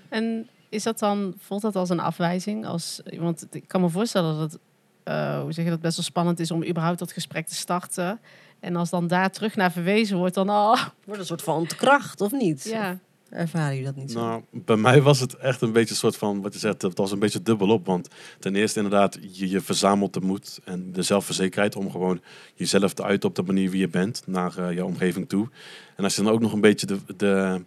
En 0.10 0.50
is 0.74 0.84
dat 0.84 1.00
dan, 1.00 1.34
voelt 1.38 1.62
dat 1.62 1.76
als 1.76 1.90
een 1.90 2.00
afwijzing? 2.00 2.66
Als, 2.66 3.02
want 3.18 3.48
ik 3.52 3.68
kan 3.68 3.82
me 3.82 3.90
voorstellen 3.90 4.38
dat 4.38 4.52
het, 4.52 4.62
eh, 5.04 5.42
hoe 5.42 5.52
zeg 5.52 5.66
je 5.66 5.72
dat, 5.72 5.82
best 5.82 5.96
wel 5.96 6.06
spannend 6.06 6.40
is 6.40 6.52
om 6.52 6.66
überhaupt 6.66 7.00
dat 7.00 7.12
gesprek 7.12 7.48
te 7.48 7.56
starten. 7.56 8.20
En 8.60 8.76
als 8.76 8.90
dan 8.90 9.08
daar 9.08 9.32
terug 9.32 9.56
naar 9.56 9.72
verwezen 9.72 10.18
wordt, 10.18 10.36
dan 10.36 10.50
oh, 10.50 10.84
Wordt 11.06 11.20
een 11.22 11.28
soort 11.28 11.42
van 11.42 11.56
ontkracht, 11.56 12.22
of 12.22 12.32
niet? 12.32 12.64
ja. 12.64 13.00
Ervaren 13.34 13.70
jullie 13.70 13.86
dat 13.86 13.96
niet 13.96 14.12
zo? 14.12 14.20
Nou, 14.20 14.44
bij 14.52 14.76
mij 14.76 15.02
was 15.02 15.20
het 15.20 15.36
echt 15.36 15.62
een 15.62 15.72
beetje 15.72 15.90
een 15.90 15.96
soort 15.96 16.18
van, 16.18 16.42
wat 16.42 16.54
je 16.54 16.60
zegt, 16.60 16.82
het 16.82 16.98
was 16.98 17.12
een 17.12 17.20
beetje 17.20 17.42
dubbelop. 17.42 17.86
Want 17.86 18.08
ten 18.40 18.56
eerste 18.56 18.80
inderdaad, 18.80 19.18
je, 19.32 19.50
je 19.50 19.62
verzamelt 19.62 20.14
de 20.14 20.22
moed 20.22 20.60
en 20.64 20.92
de 20.92 21.02
zelfverzekerheid 21.02 21.76
om 21.76 21.92
gewoon 21.92 22.22
jezelf 22.54 22.94
te 22.94 23.04
uiten 23.04 23.30
op 23.30 23.36
de 23.36 23.44
manier 23.44 23.70
wie 23.70 23.80
je 23.80 23.88
bent 23.88 24.24
naar 24.26 24.58
eh, 24.58 24.72
je 24.72 24.86
omgeving 24.86 25.30
toe. 25.30 25.50
En 25.96 26.04
als 26.04 26.16
je 26.16 26.24
dan 26.24 26.32
ook 26.32 26.40
nog 26.40 26.54
een 26.54 26.62
beetje 26.62 26.86
de, 26.86 26.98
de, 27.18 27.64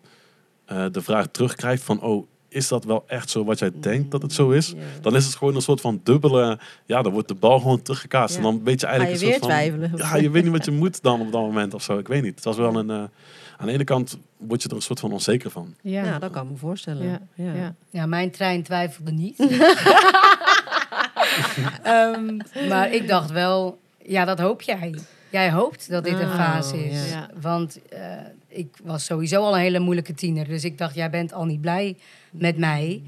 eh, 0.64 0.86
de 0.92 1.02
vraag 1.02 1.26
terugkrijgt 1.26 1.82
van, 1.82 2.00
oh, 2.00 2.26
is 2.48 2.68
dat 2.68 2.84
wel 2.84 3.04
echt 3.06 3.30
zo 3.30 3.44
wat 3.44 3.58
jij 3.58 3.70
denkt 3.80 4.10
dat 4.10 4.22
het 4.22 4.32
zo 4.32 4.50
is? 4.50 4.68
Ja. 4.68 4.76
Dan 5.00 5.16
is 5.16 5.24
het 5.24 5.34
gewoon 5.34 5.54
een 5.54 5.62
soort 5.62 5.80
van 5.80 6.00
dubbele, 6.02 6.58
ja, 6.84 7.02
dan 7.02 7.12
wordt 7.12 7.28
de 7.28 7.34
bal 7.34 7.58
gewoon 7.60 7.82
teruggekaast. 7.82 8.30
Ja. 8.32 8.36
En 8.36 8.42
dan 8.42 8.64
weet 8.64 8.80
je 8.80 8.86
Ga 8.86 8.92
je 8.92 8.98
eigenlijk 8.98 9.24
weer 9.26 9.34
een 9.34 9.40
soort 9.40 9.52
van... 9.52 9.78
twijfelen? 9.80 10.08
Ja, 10.10 10.16
je 10.22 10.30
weet 10.30 10.42
niet 10.42 10.52
wat 10.52 10.64
je 10.64 10.70
moet 10.70 11.02
dan 11.02 11.20
op 11.20 11.32
dat 11.32 11.40
moment 11.40 11.74
of 11.74 11.82
zo. 11.82 11.98
Ik 11.98 12.08
weet 12.08 12.22
niet. 12.22 12.34
Het 12.34 12.44
was 12.44 12.56
wel 12.56 12.76
een... 12.76 12.90
eh, 12.90 13.02
aan 13.58 13.66
de 13.66 13.72
ene 13.72 13.84
kant 13.84 14.18
word 14.36 14.62
je 14.62 14.68
er 14.68 14.74
een 14.74 14.82
soort 14.82 15.00
van 15.00 15.12
onzeker 15.12 15.50
van. 15.50 15.74
Ja. 15.82 16.04
Ja, 16.04 16.18
dat 16.18 16.30
kan 16.30 16.44
ik 16.44 16.50
me 16.50 16.56
voorstellen. 16.56 17.06
Ja, 17.06 17.20
Ja. 17.34 17.52
ja. 17.54 17.74
ja, 17.90 18.06
mijn 18.06 18.30
trein 18.30 18.62
twijfelde 18.62 19.12
niet. 19.12 19.36
Ehm, 21.82 22.36
maar 22.68 22.92
ik 22.92 23.08
dacht 23.08 23.30
wel, 23.30 23.78
ja, 24.02 24.24
dat 24.24 24.38
hoop 24.38 24.62
jij. 24.62 24.94
Jij 25.30 25.50
hoopt 25.52 25.90
dat 25.90 26.04
dit 26.04 26.12
een 26.18 26.28
Oh, 26.28 26.34
fase 26.34 26.84
is. 26.88 27.10
ja. 27.10 27.28
Want 27.40 27.78
eh, 27.88 28.00
ik 28.48 28.76
was 28.84 29.04
sowieso 29.04 29.42
al 29.42 29.54
een 29.54 29.60
hele 29.60 29.78
moeilijke 29.78 30.14
tiener. 30.14 30.48
Dus 30.48 30.64
ik 30.64 30.78
dacht, 30.78 30.94
jij 30.94 31.10
bent 31.10 31.32
al 31.32 31.44
niet 31.44 31.60
blij 31.60 31.96
met 32.38 32.58
mij. 32.58 33.02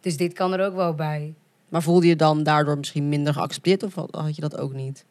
Dus 0.00 0.16
dit 0.16 0.32
kan 0.32 0.52
er 0.52 0.66
ook 0.66 0.74
wel 0.74 0.94
bij. 0.94 1.34
Maar 1.68 1.82
voelde 1.82 2.06
je 2.06 2.16
dan 2.16 2.42
daardoor 2.42 2.78
misschien 2.78 3.08
minder 3.08 3.32
geaccepteerd 3.32 3.82
of 3.82 3.94
had 3.94 4.14
had 4.14 4.34
je 4.34 4.40
dat 4.40 4.56
ook 4.56 4.72
niet? 4.72 5.04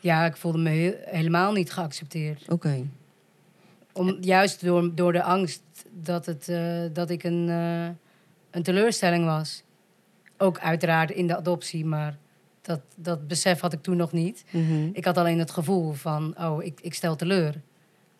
Ja, 0.00 0.24
ik 0.24 0.36
voelde 0.36 0.58
me 0.58 0.70
heel- 0.70 0.94
helemaal 1.04 1.52
niet 1.52 1.72
geaccepteerd. 1.72 2.44
Oké. 2.48 2.86
Om, 3.92 4.16
juist 4.20 4.64
door, 4.64 4.94
door 4.94 5.12
de 5.12 5.22
angst 5.22 5.62
dat, 6.02 6.26
het, 6.26 6.48
eh, 6.48 6.80
dat 6.92 7.10
ik 7.10 7.24
een, 7.24 7.48
eh, 7.48 7.88
een 8.50 8.62
teleurstelling 8.62 9.24
was. 9.24 9.62
Ook 10.36 10.58
uiteraard 10.58 11.10
in 11.10 11.26
de 11.26 11.36
adoptie, 11.36 11.84
maar 11.84 12.16
dat, 12.62 12.80
dat 12.96 13.28
besef 13.28 13.60
had 13.60 13.72
ik 13.72 13.82
toen 13.82 13.96
nog 13.96 14.12
niet. 14.12 14.44
Mhm. 14.50 14.88
Ik 14.92 15.04
had 15.04 15.16
alleen 15.16 15.38
het 15.38 15.50
gevoel 15.50 15.92
van, 15.92 16.34
oh, 16.40 16.62
ik, 16.64 16.80
ik 16.80 16.94
stel 16.94 17.16
teleur. 17.16 17.54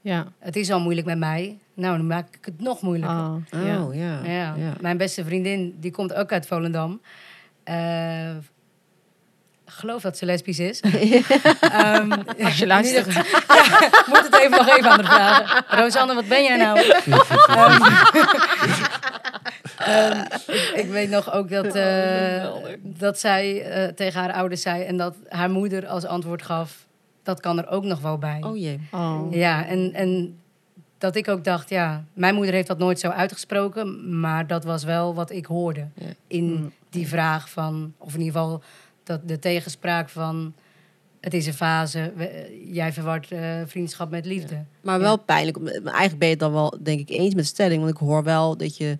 Ja. 0.01 0.33
Het 0.39 0.57
is 0.57 0.71
al 0.71 0.81
moeilijk 0.81 1.07
met 1.07 1.19
mij. 1.19 1.59
Nou, 1.79 1.97
dan 1.97 2.07
maak 2.07 2.35
ik 2.35 2.45
het 2.45 2.61
nog 2.61 2.81
moeilijker. 2.81 3.17
Oh, 3.19 3.35
Oh, 3.35 3.65
ja. 3.65 3.89
ja. 3.93 4.21
ja. 4.25 4.55
ja. 4.57 4.73
Mijn 4.81 4.97
beste 4.97 5.25
vriendin, 5.25 5.77
die 5.81 5.91
komt 5.91 6.15
ook 6.15 6.33
uit 6.33 6.47
Volendam. 6.47 7.01
Eh, 7.65 8.31
ik 9.65 9.75
geloof 9.75 10.03
dat 10.03 10.17
ze 10.19 10.25
lesbisch 10.25 10.59
is. 10.59 10.81
Ehm, 11.61 12.13
Als 12.43 12.59
je 12.59 12.67
luistert. 12.67 13.07
Ja, 13.49 13.83
ik 13.87 14.05
moet 14.07 14.29
het 14.31 14.35
even 14.39 14.51
nog 14.51 14.77
even 14.77 14.91
aan 14.91 15.05
haar 15.05 15.45
vragen. 15.45 15.79
Rosanne, 15.83 16.15
wat 16.15 16.29
ben 16.29 16.43
jij 16.43 16.57
nou? 16.57 16.79
Ehm, 17.49 17.83
ehm, 19.79 20.21
ik, 20.47 20.73
ik 20.75 20.89
weet 20.91 21.11
nog 21.11 21.33
ook 21.33 21.51
dat, 21.51 21.75
eh, 21.75 22.47
dat 22.83 23.19
zij 23.19 23.63
eh, 23.63 23.93
tegen 23.95 24.21
haar 24.21 24.33
ouders 24.33 24.63
zei... 24.63 24.83
en 24.85 24.97
dat 24.97 25.17
haar 25.29 25.51
moeder 25.51 25.87
als 25.87 26.05
antwoord 26.05 26.43
gaf... 26.43 26.87
dat 27.23 27.41
kan 27.41 27.59
er 27.59 27.69
ook 27.69 27.85
nog 27.85 28.01
wel 28.01 28.19
bij. 28.19 28.39
Oh 28.41 28.57
jee. 28.57 28.81
Oh. 28.93 29.27
Ja, 29.31 29.67
en, 29.67 29.91
en 29.95 30.39
dat 30.99 31.17
ik 31.17 31.29
ook 31.29 31.45
dacht, 31.45 31.69
ja, 31.69 32.05
mijn 32.13 32.35
moeder 32.35 32.55
heeft 32.55 32.67
dat 32.69 32.79
nooit 32.79 32.99
zo 33.01 33.09
uitgesproken, 33.09 34.19
maar 34.21 34.47
dat 34.47 34.65
was 34.65 34.85
wel 34.85 35.15
wat 35.15 35.31
ik 35.31 35.47
hoorde 35.47 35.87
Ja. 35.95 36.07
in 36.27 36.45
Mm. 36.53 36.73
die 36.91 37.09
vraag 37.09 37.51
van, 37.51 37.93
of 37.99 38.15
in 38.15 38.21
ieder 38.21 38.41
geval 38.41 38.63
dat 39.05 39.29
de 39.29 39.39
tegenspraak 39.39 40.09
van, 40.09 40.55
het 41.21 41.35
is 41.35 41.47
een 41.47 41.53
fase, 41.55 42.13
we- 42.17 42.67
jij 42.73 42.93
verwart 42.93 43.31
eh, 43.33 43.61
vriendschap 43.67 44.11
met 44.11 44.27
liefde. 44.27 44.65
Maar 44.81 45.01
wel 45.01 45.19
pijnlijk. 45.19 45.57
Eigenlijk 45.85 46.19
ben 46.19 46.29
je 46.29 46.35
het 46.35 46.39
dan 46.43 46.53
wel, 46.53 46.79
denk 46.83 47.01
ik, 47.01 47.09
eens 47.11 47.35
met 47.35 47.45
de 47.45 47.51
stelling. 47.51 47.81
Want 47.81 47.93
ik 47.93 47.99
hoor 48.01 48.23
wel 48.25 48.57
dat 48.57 48.77
je 48.77 48.99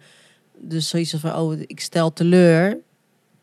dus 0.57 0.89
zoiets 0.89 1.15
van, 1.15 1.35
oh, 1.35 1.61
ik 1.67 1.81
stel 1.81 2.13
teleur 2.13 2.77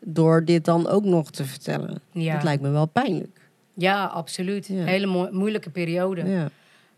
door 0.00 0.44
dit 0.44 0.64
dan 0.64 0.88
ook 0.88 1.04
nog 1.04 1.30
te 1.30 1.44
vertellen. 1.44 2.00
Ja, 2.12 2.34
Dat 2.34 2.42
lijkt 2.42 2.62
me 2.62 2.68
wel 2.70 2.86
pijnlijk. 2.86 3.40
ja 3.74 4.04
absoluut. 4.04 4.66
Ja. 4.66 4.84
Hele 4.84 5.06
mo- 5.06 5.28
moeilijke 5.32 5.70
periode. 5.70 6.24
Ja. 6.24 6.48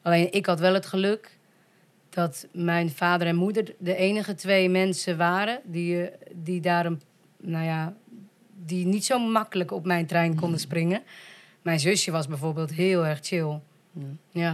Alleen 0.03 0.33
ik 0.33 0.47
had 0.47 0.61
wel 0.61 0.75
het 0.75 0.87
geluk 0.87 1.37
dat 2.19 2.47
mijn 2.53 2.91
vader 2.91 3.27
en 3.27 3.37
moeder 3.37 3.75
de 3.79 3.95
enige 3.95 4.35
twee 4.35 4.69
mensen 4.69 5.17
waren 5.17 5.61
die, 5.65 6.03
eh, 6.03 6.17
die 6.35 6.61
daar 6.61 6.87
een, 6.87 7.01
nou 7.41 7.65
ja, 7.65 7.95
die 8.65 8.87
niet 8.87 9.05
zo 9.05 9.19
makkelijk 9.19 9.71
op 9.73 9.85
mijn 9.87 10.07
trein 10.07 10.35
konden 10.35 10.61
springen. 10.61 11.03
Mijn 11.63 11.81
zusje 11.81 12.11
was 12.11 12.27
bijvoorbeeld 12.29 12.73
heel 12.73 13.07
erg 13.07 13.19
chill. 13.23 13.61
Ja. 13.93 14.03
Ja, 14.31 14.51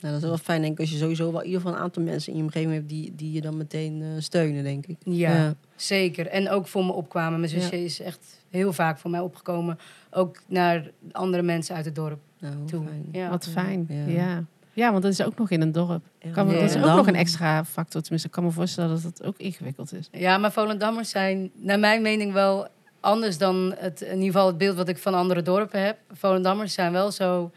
Nou, 0.00 0.12
dat 0.14 0.22
is 0.22 0.28
wel 0.28 0.38
fijn, 0.38 0.60
denk 0.60 0.72
ik, 0.72 0.80
als 0.80 0.90
je 0.90 0.96
sowieso 0.96 1.32
wel 1.32 1.40
in 1.40 1.46
ieder 1.46 1.60
geval 1.60 1.76
een 1.76 1.82
aantal 1.82 2.02
mensen 2.02 2.32
in 2.32 2.38
je 2.38 2.44
omgeving 2.44 2.72
hebt 2.72 2.88
die, 2.88 3.14
die 3.14 3.32
je 3.32 3.40
dan 3.40 3.56
meteen 3.56 4.02
eh, 4.02 4.08
steunen, 4.18 4.62
denk 4.64 4.86
ik. 4.86 4.96
ja, 5.04 5.54
zeker. 5.76 6.26
En 6.26 6.50
ook 6.50 6.66
voor 6.66 6.84
me 6.84 6.92
opkwamen. 6.92 7.38
Mijn 7.40 7.52
zusje 7.52 7.76
Ja. 7.76 7.84
is 7.84 8.00
echt 8.00 8.44
heel 8.50 8.72
vaak 8.72 8.98
voor 8.98 9.10
mij 9.10 9.20
opgekomen. 9.20 9.78
Ook 10.10 10.42
naar 10.46 10.90
andere 11.12 11.42
mensen 11.42 11.74
uit 11.74 11.84
het 11.84 11.94
dorp 11.94 12.18
Nou, 12.38 12.54
toe. 12.66 12.84
fijn. 12.84 13.08
Ja. 13.12 13.30
Wat 13.30 13.48
fijn. 13.48 13.86
Ja. 14.06 14.44
Ja. 14.78 14.90
want 14.90 15.02
dat 15.02 15.12
is 15.12 15.22
ook 15.22 15.38
nog 15.38 15.50
in 15.50 15.60
een 15.60 15.72
dorp. 15.72 16.04
Kan 16.32 16.46
me, 16.46 16.52
Ja. 16.54 16.60
Dat 16.60 16.70
is 16.70 16.76
ook 16.76 16.82
Dan- 16.82 16.96
nog 16.96 17.06
een 17.06 17.14
extra 17.14 17.64
factor. 17.64 18.00
Tenminste, 18.00 18.28
ik 18.28 18.34
kan 18.34 18.44
me 18.44 18.50
voorstellen 18.50 18.90
dat 18.90 19.02
het 19.02 19.22
ook 19.24 19.38
ingewikkeld 19.38 19.92
is. 19.92 20.08
Ja, 20.12 20.38
maar 20.38 20.52
Volendammers 20.52 21.10
zijn 21.10 21.50
naar 21.54 21.78
mijn 21.78 22.02
mening 22.02 22.32
wel 22.32 22.68
anders 23.00 23.38
dan 23.38 23.74
het, 23.78 24.00
in 24.00 24.08
ieder 24.14 24.24
geval 24.32 24.46
het 24.46 24.58
beeld 24.58 24.76
wat 24.76 24.88
ik 24.88 24.98
van 24.98 25.14
andere 25.14 25.42
dorpen 25.42 25.80
heb. 25.84 25.96
Volendammers 26.12 26.72
zijn 26.74 26.92
wel 26.92 27.10
zo... 27.10 27.50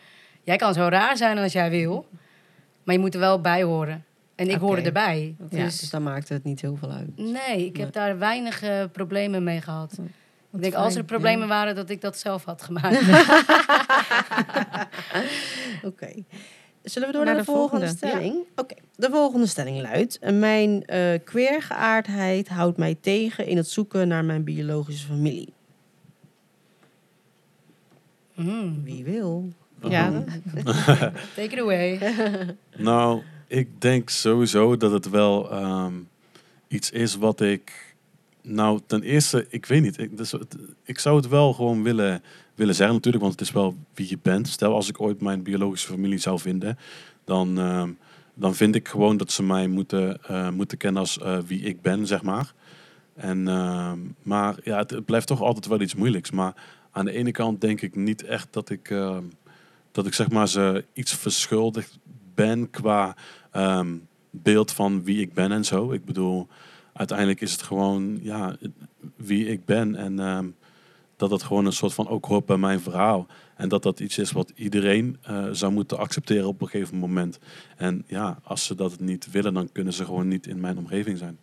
Jij 0.43 0.55
kan 0.57 0.73
zo 0.73 0.87
raar 0.87 1.17
zijn 1.17 1.37
als 1.37 1.51
jij 1.53 1.69
wil, 1.69 2.05
maar 2.83 2.95
je 2.95 3.01
moet 3.01 3.13
er 3.13 3.19
wel 3.19 3.41
bij 3.41 3.63
horen. 3.63 4.05
En 4.35 4.47
ik 4.49 4.55
Oké. 4.55 4.65
hoorde 4.65 4.81
erbij. 4.81 5.35
Ja, 5.49 5.63
Dus 5.63 5.79
dus 5.79 5.89
daar 5.89 6.01
maakt 6.01 6.29
het 6.29 6.43
niet 6.43 6.61
heel 6.61 6.75
veel 6.75 6.91
uit. 6.91 7.17
nee, 7.17 7.65
ik 7.65 7.77
heb 7.77 7.93
daar 7.93 8.17
weinig 8.17 8.63
problemen 8.91 9.43
mee 9.43 9.61
gehad. 9.61 9.97
ik 10.53 10.61
denk, 10.61 10.73
als 10.73 10.95
er 10.95 11.03
problemen 11.03 11.47
waren, 11.47 11.75
dat 11.75 11.89
ik 11.89 12.01
dat 12.01 12.17
zelf 12.17 12.43
had 12.45 12.61
gemaakt. 12.71 12.99
Oké. 15.83 16.13
Zullen 16.83 17.07
we 17.07 17.13
door 17.13 17.25
Naar 17.25 17.33
naar, 17.33 17.43
de, 17.43 17.51
de 17.51 17.57
volgende, 17.57 17.87
volgende, 17.87 18.07
stelling? 18.07 18.43
Oké, 18.55 18.75
de 18.95 19.09
volgende 19.11 19.47
stelling 19.47 19.81
luidt... 19.81 20.19
Mijn 20.31 20.85
eh 20.85 21.19
queergeaardheid 21.23 22.47
houdt 22.47 22.77
mij 22.77 22.97
tegen 23.01 23.45
in 23.45 23.57
het 23.57 23.67
zoeken 23.67 24.07
naar 24.07 24.25
mijn 24.25 24.43
biologische 24.43 25.07
familie. 25.07 25.53
Mm, 28.35 28.83
Wie 28.83 29.03
wil? 29.03 29.49
Ja, 29.89 30.23
take 31.35 31.49
it 31.49 31.59
away. 31.59 31.99
Nou, 32.77 33.21
ik 33.47 33.81
denk 33.81 34.09
sowieso 34.09 34.77
dat 34.77 34.91
het 34.91 35.09
wel 35.09 35.51
ehm, 35.51 35.93
iets 36.67 36.91
is 36.91 37.15
wat 37.15 37.41
ik. 37.41 37.95
Nou, 38.41 38.79
ten 38.85 39.03
eerste, 39.03 39.45
ik 39.49 39.65
weet 39.65 39.81
niet. 39.81 39.97
Ik, 39.97 40.17
dus, 40.17 40.33
ik 40.83 40.99
zou 40.99 41.15
het 41.15 41.27
wel 41.27 41.53
gewoon 41.53 41.83
willen, 41.83 42.23
willen 42.61 42.75
zeggen, 42.75 42.95
natuurlijk, 42.95 43.23
want 43.23 43.39
het 43.39 43.47
is 43.47 43.53
wel 43.53 43.75
wie 43.93 44.09
je 44.09 44.17
bent. 44.21 44.47
Stel, 44.47 44.73
als 44.73 44.89
ik 44.89 45.01
ooit 45.01 45.21
mijn 45.21 45.43
biologische 45.43 45.87
familie 45.87 46.17
zou 46.17 46.39
vinden, 46.39 46.77
dan, 47.23 47.59
ehm, 47.59 47.89
dan 48.33 48.55
vind 48.55 48.75
ik 48.75 48.87
gewoon 48.87 49.17
dat 49.17 49.31
ze 49.31 49.43
mij 49.43 49.67
moeten, 49.67 50.23
eh, 50.23 50.49
moeten 50.49 50.77
kennen 50.77 51.01
als 51.01 51.19
eh, 51.19 51.37
wie 51.45 51.61
ik 51.61 51.81
ben, 51.81 52.07
zeg 52.07 52.21
maar. 52.21 52.53
En, 53.13 53.47
ehm, 53.47 53.99
maar 54.23 54.55
ja, 54.63 54.77
het, 54.77 55.05
blijft 55.05 55.27
toch 55.27 55.41
altijd 55.41 55.67
wel 55.67 55.81
iets 55.81 55.95
moeilijks. 55.95 56.31
Maar 56.31 56.53
aan 56.91 57.05
de 57.05 57.11
ene 57.11 57.31
kant 57.31 57.61
denk 57.61 57.81
ik 57.81 57.95
niet 57.95 58.23
echt 58.23 58.47
dat 58.51 58.69
ik, 58.69 58.89
ehm, 58.89 59.23
dat 59.91 60.05
ik 60.05 60.13
zeg 60.13 60.29
maar 60.29 60.47
ze 60.47 60.85
iets 60.93 61.13
verschuldigd 61.15 61.99
ben 62.35 62.69
qua 62.69 63.15
beeld 64.29 64.71
van 64.71 65.03
wie 65.03 65.21
ik 65.21 65.33
ben 65.33 65.51
en 65.51 65.65
zo. 65.65 65.91
Ik 65.91 66.05
bedoel, 66.05 66.47
uiteindelijk 66.93 67.41
is 67.41 67.51
het 67.51 67.61
gewoon 67.61 68.19
ja, 68.21 68.55
wie 69.15 69.47
ik 69.47 69.65
ben 69.65 69.95
en 69.95 70.53
dat 71.21 71.29
dat 71.29 71.43
gewoon 71.43 71.65
een 71.65 71.73
soort 71.73 71.93
van 71.93 72.07
ook 72.07 72.25
hoort 72.25 72.45
bij 72.45 72.57
mijn 72.57 72.79
verhaal. 72.79 73.27
En 73.55 73.69
dat 73.69 73.83
dat 73.83 73.99
iets 73.99 74.17
is 74.17 74.31
wat 74.31 74.51
iedereen 74.55 75.17
eh, 75.21 75.47
zou 75.51 75.71
moeten 75.71 75.97
accepteren 75.97 76.47
op 76.47 76.61
een 76.61 76.67
gegeven 76.67 76.97
moment. 76.97 77.39
En 77.77 78.03
ja, 78.07 78.39
als 78.43 78.65
ze 78.65 78.75
dat 78.75 78.99
niet 78.99 79.31
willen, 79.31 79.53
dan 79.53 79.71
kunnen 79.71 79.93
ze 79.93 80.05
gewoon 80.05 80.27
niet 80.27 80.47
in 80.47 80.59
mijn 80.59 80.77
omgeving 80.77 81.17
zijn. 81.17 81.39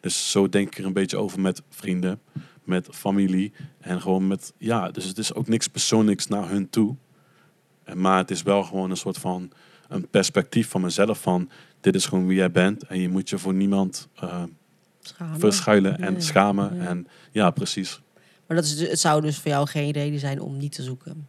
Dus 0.00 0.30
zo 0.30 0.48
denk 0.48 0.66
ik 0.66 0.78
er 0.78 0.84
een 0.84 0.92
beetje 0.92 1.16
over 1.16 1.40
met 1.40 1.62
vrienden, 1.68 2.20
met 2.64 2.88
familie 2.90 3.52
en 3.80 4.00
gewoon 4.00 4.26
met, 4.26 4.52
ja, 4.58 4.90
dus 4.90 5.04
het 5.04 5.18
is 5.18 5.34
ook 5.34 5.48
niks 5.48 5.68
persoonlijks 5.68 6.26
naar 6.26 6.48
hun 6.48 6.70
toe. 6.70 6.96
En 7.84 8.00
Maar 8.00 8.18
het 8.18 8.30
is 8.30 8.42
wel 8.42 8.62
gewoon 8.62 8.90
een 8.90 8.96
soort 8.96 9.18
van 9.18 9.50
een 9.88 10.08
perspectief 10.08 10.68
van 10.68 10.80
mezelf 10.80 11.20
van, 11.20 11.50
dit 11.80 11.94
is 11.94 12.06
gewoon 12.06 12.26
wie 12.26 12.36
jij 12.36 12.50
bent 12.50 12.82
en 12.82 13.00
je 13.00 13.08
moet 13.08 13.28
je 13.28 13.38
voor 13.38 13.54
niemand 13.54 14.08
eh, 14.14 14.42
verschuilen 15.38 15.98
en 15.98 16.22
schamen. 16.22 16.80
En 16.80 17.06
ja, 17.30 17.50
precies. 17.50 18.00
Maar 18.50 18.58
dat 18.58 18.68
is, 18.68 18.76
dus- 18.76 18.88
het 18.88 19.00
zou 19.00 19.20
dus 19.20 19.38
voor 19.38 19.50
jou 19.50 19.66
geen 19.68 19.90
reden 19.90 20.18
zijn 20.20 20.40
om 20.40 20.56
niet 20.56 20.72
te 20.72 20.82
zoeken. 20.82 21.28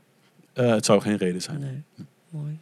Eh, 0.53 0.69
het 0.69 0.85
zou 0.85 1.01
geen 1.01 1.17
reden 1.17 1.41
zijn. 1.41 1.59
Nee. 1.59 1.83
Mooi. 2.29 2.57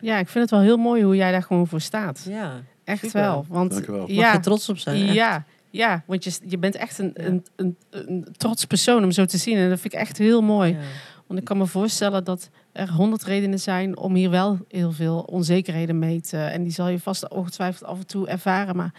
Ja, 0.00 0.18
ik 0.18 0.28
vind 0.28 0.42
het 0.44 0.50
wel 0.50 0.60
heel 0.60 0.76
mooi 0.76 1.02
hoe 1.02 1.16
jij 1.16 1.30
daar 1.32 1.42
gewoon 1.42 1.66
voor 1.66 1.80
staat. 1.80 2.24
Ja, 2.28 2.62
Echt 2.84 3.00
super. 3.04 3.20
wel. 3.20 3.44
Want 3.48 3.70
Dank 3.70 3.86
u 3.86 3.92
wel. 3.92 4.00
mag 4.00 4.10
ja, 4.10 4.32
je 4.32 4.40
trots 4.40 4.68
op 4.68 4.78
zijn. 4.78 5.02
echt. 5.04 5.14
ja, 5.14 5.44
ja, 5.70 6.02
want 6.06 6.24
je, 6.24 6.32
je 6.46 6.58
bent 6.58 6.74
echt 6.74 6.98
een, 6.98 7.10
Ja. 7.16 7.24
een, 7.24 7.44
een, 7.56 7.76
een 7.90 8.26
trots 8.36 8.64
persoon 8.64 9.04
om 9.04 9.10
zo 9.10 9.24
te 9.24 9.38
zien. 9.38 9.56
En 9.56 9.68
dat 9.68 9.80
vind 9.80 9.92
ik 9.94 10.00
echt 10.00 10.18
heel 10.18 10.42
mooi. 10.42 10.72
Ja. 10.72 10.78
Want 11.26 11.40
ik 11.40 11.44
kan 11.46 11.56
me 11.58 11.66
voorstellen 11.66 12.24
dat 12.24 12.50
er 12.72 12.90
honderd 12.92 13.22
redenen 13.24 13.60
zijn 13.60 13.96
om 13.96 14.14
hier 14.14 14.30
wel 14.30 14.58
heel 14.68 14.92
veel 14.92 15.20
onzekerheden 15.20 15.98
mee 15.98 16.20
te... 16.20 16.36
En 16.38 16.62
die 16.62 16.72
zal 16.72 16.88
je 16.88 17.00
vast 17.00 17.28
ongetwijfeld 17.28 17.84
af 17.90 17.98
en 17.98 18.06
toe 18.06 18.28
ervaren. 18.28 18.76
Maar 18.76 18.92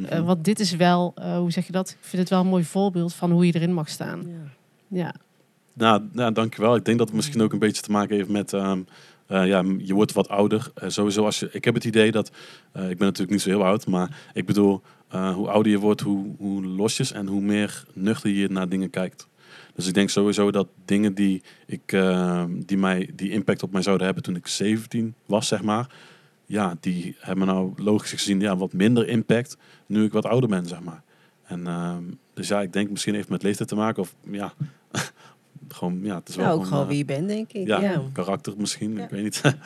Mhm. 0.00 0.12
eh, 0.12 0.26
want 0.26 0.44
dit 0.44 0.60
is 0.60 0.76
wel, 0.76 1.12
eh, 1.14 1.36
hoe 1.38 1.50
zeg 1.52 1.66
je 1.66 1.72
dat? 1.72 1.90
Ik 1.90 1.96
vind 2.00 2.22
het 2.22 2.30
wel 2.30 2.40
een 2.40 2.46
mooi 2.46 2.64
voorbeeld 2.64 3.14
van 3.14 3.30
hoe 3.30 3.46
je 3.46 3.54
erin 3.54 3.72
mag 3.72 3.88
staan. 3.88 4.22
Ja. 4.26 4.56
Ja, 4.90 5.14
Nou, 5.74 6.02
nou, 6.12 6.32
dankjewel. 6.32 6.76
Ik 6.76 6.84
denk 6.84 6.98
dat 6.98 7.06
het 7.06 7.16
misschien 7.16 7.40
ook 7.42 7.52
een 7.52 7.58
beetje 7.58 7.82
te 7.82 7.90
maken 7.90 8.16
heeft 8.16 8.28
met... 8.28 8.52
ehm, 8.52 8.80
eh, 9.26 9.46
ja, 9.46 9.64
je 9.78 9.94
wordt 9.94 10.12
wat 10.12 10.28
ouder. 10.28 10.70
Sowieso 10.86 11.24
als 11.24 11.38
je... 11.40 11.48
Ik 11.52 11.64
heb 11.64 11.74
het 11.74 11.84
idee 11.84 12.10
dat... 12.12 12.30
eh, 12.72 12.82
ik 12.90 12.96
ben 12.96 13.06
natuurlijk 13.06 13.30
niet 13.30 13.40
zo 13.40 13.48
heel 13.48 13.64
oud, 13.64 13.86
maar 13.86 14.16
ik 14.32 14.46
bedoel... 14.46 14.82
eh, 15.08 15.34
hoe 15.34 15.48
ouder 15.48 15.72
je 15.72 15.78
wordt, 15.78 16.00
hoe, 16.00 16.34
hoe 16.38 16.66
losjes 16.66 17.12
en 17.12 17.26
hoe 17.26 17.40
meer 17.40 17.84
nuchter 17.92 18.30
je 18.30 18.48
naar 18.48 18.68
dingen 18.68 18.90
kijkt. 18.90 19.28
Dus 19.74 19.86
ik 19.86 19.94
denk 19.94 20.10
sowieso 20.10 20.50
dat 20.50 20.68
dingen 20.84 21.14
die, 21.14 21.42
ik, 21.66 21.96
die, 22.66 22.78
mij, 22.78 23.10
die 23.14 23.30
impact 23.30 23.62
op 23.62 23.72
mij 23.72 23.82
zouden 23.82 24.06
hebben 24.06 24.24
toen 24.24 24.36
ik 24.36 24.46
17 24.46 25.14
was, 25.26 25.48
zeg 25.48 25.62
maar... 25.62 25.86
Ja, 26.46 26.76
die 26.80 27.16
hebben 27.18 27.46
nou 27.46 27.72
logisch 27.76 28.10
gezien 28.10 28.40
ja, 28.40 28.56
wat 28.56 28.72
minder 28.72 29.08
impact 29.08 29.56
nu 29.88 30.04
ik 30.04 30.12
wat 30.12 30.24
ouder 30.26 30.48
ben, 30.48 30.66
zeg 30.66 30.80
maar. 30.80 31.02
En 31.44 31.66
ehm, 31.66 32.02
dus 32.34 32.48
ja, 32.48 32.60
ik 32.60 32.72
denk 32.72 32.90
misschien 32.90 33.14
heeft 33.14 33.28
met 33.28 33.42
leeftijd 33.42 33.68
te 33.68 33.74
maken. 33.74 34.02
Of 34.02 34.14
ja, 34.30 34.52
gewoon, 35.68 36.00
ja, 36.02 36.14
het 36.14 36.28
is 36.28 36.36
wel 36.36 36.44
Ja, 36.46 36.52
ook 36.52 36.64
gewoon 36.66 36.82
eh, 36.82 36.88
wie 36.88 36.98
je 36.98 37.04
bent, 37.04 37.28
denk 37.28 37.52
ik. 37.52 37.66
ja, 37.66 37.80
Ja. 37.80 38.02
karakter 38.12 38.54
misschien, 38.56 38.96
Ja. 38.96 39.02
ik 39.04 39.10
weet 39.10 39.22
niet. 39.22 39.42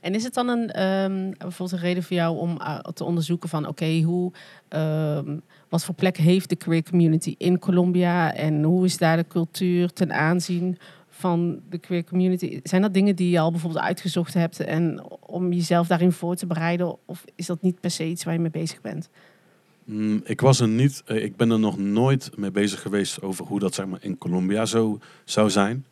En 0.00 0.14
is 0.14 0.24
het 0.24 0.34
dan 0.34 0.48
een, 0.48 0.70
ehm, 0.70 1.30
bijvoorbeeld 1.38 1.72
een 1.72 1.78
reden 1.88 2.02
voor 2.02 2.16
jou 2.16 2.38
om 2.38 2.58
uh, 2.60 2.78
te 2.78 3.04
onderzoeken 3.04 3.48
van 3.48 3.66
oké, 3.66 4.00
hoe 4.00 4.32
ehm, 4.68 5.36
wat 5.68 5.84
voor 5.84 5.94
plek 5.94 6.16
heeft 6.16 6.48
de 6.48 6.56
queer 6.56 6.82
community 6.82 7.34
in 7.38 7.58
Colombia 7.58 8.34
en 8.34 8.62
hoe 8.62 8.84
is 8.84 8.96
daar 8.98 9.16
de 9.16 9.26
cultuur 9.28 9.92
ten 9.92 10.12
aanzien 10.12 10.78
van 11.18 11.60
de 11.70 11.78
queer 11.78 12.04
community? 12.04 12.60
Zijn 12.62 12.82
dat 12.82 12.94
dingen 12.94 13.16
die 13.16 13.30
je 13.30 13.40
al 13.40 13.50
bijvoorbeeld 13.50 13.84
uitgezocht 13.84 14.34
hebt 14.34 14.60
en 14.60 15.02
om 15.20 15.52
jezelf 15.52 15.86
daarin 15.86 16.12
voor 16.12 16.36
te 16.36 16.46
bereiden? 16.46 16.96
Of 17.04 17.24
is 17.34 17.46
dat 17.46 17.62
niet 17.62 17.80
per 17.80 17.90
se 17.90 18.06
iets 18.06 18.24
waar 18.24 18.34
je 18.34 18.40
mee 18.40 18.50
bezig 18.50 18.80
bent? 18.80 19.08
Mm, 19.84 20.20
ik 20.24 20.40
was 20.40 20.60
er 20.60 20.68
niet, 20.68 21.02
eh, 21.06 21.24
ik 21.24 21.36
ben 21.36 21.50
er 21.50 21.58
nog 21.58 21.78
nooit 21.78 22.30
mee 22.36 22.50
bezig 22.50 22.82
geweest 22.82 23.22
over 23.22 23.44
hoe 23.44 23.58
dat 23.58 23.74
zeg 23.74 23.86
maar 23.86 23.98
in 24.02 24.18
Colombia 24.18 24.66
zo 24.66 24.98
zou 25.24 25.50
zijn. 25.50 25.86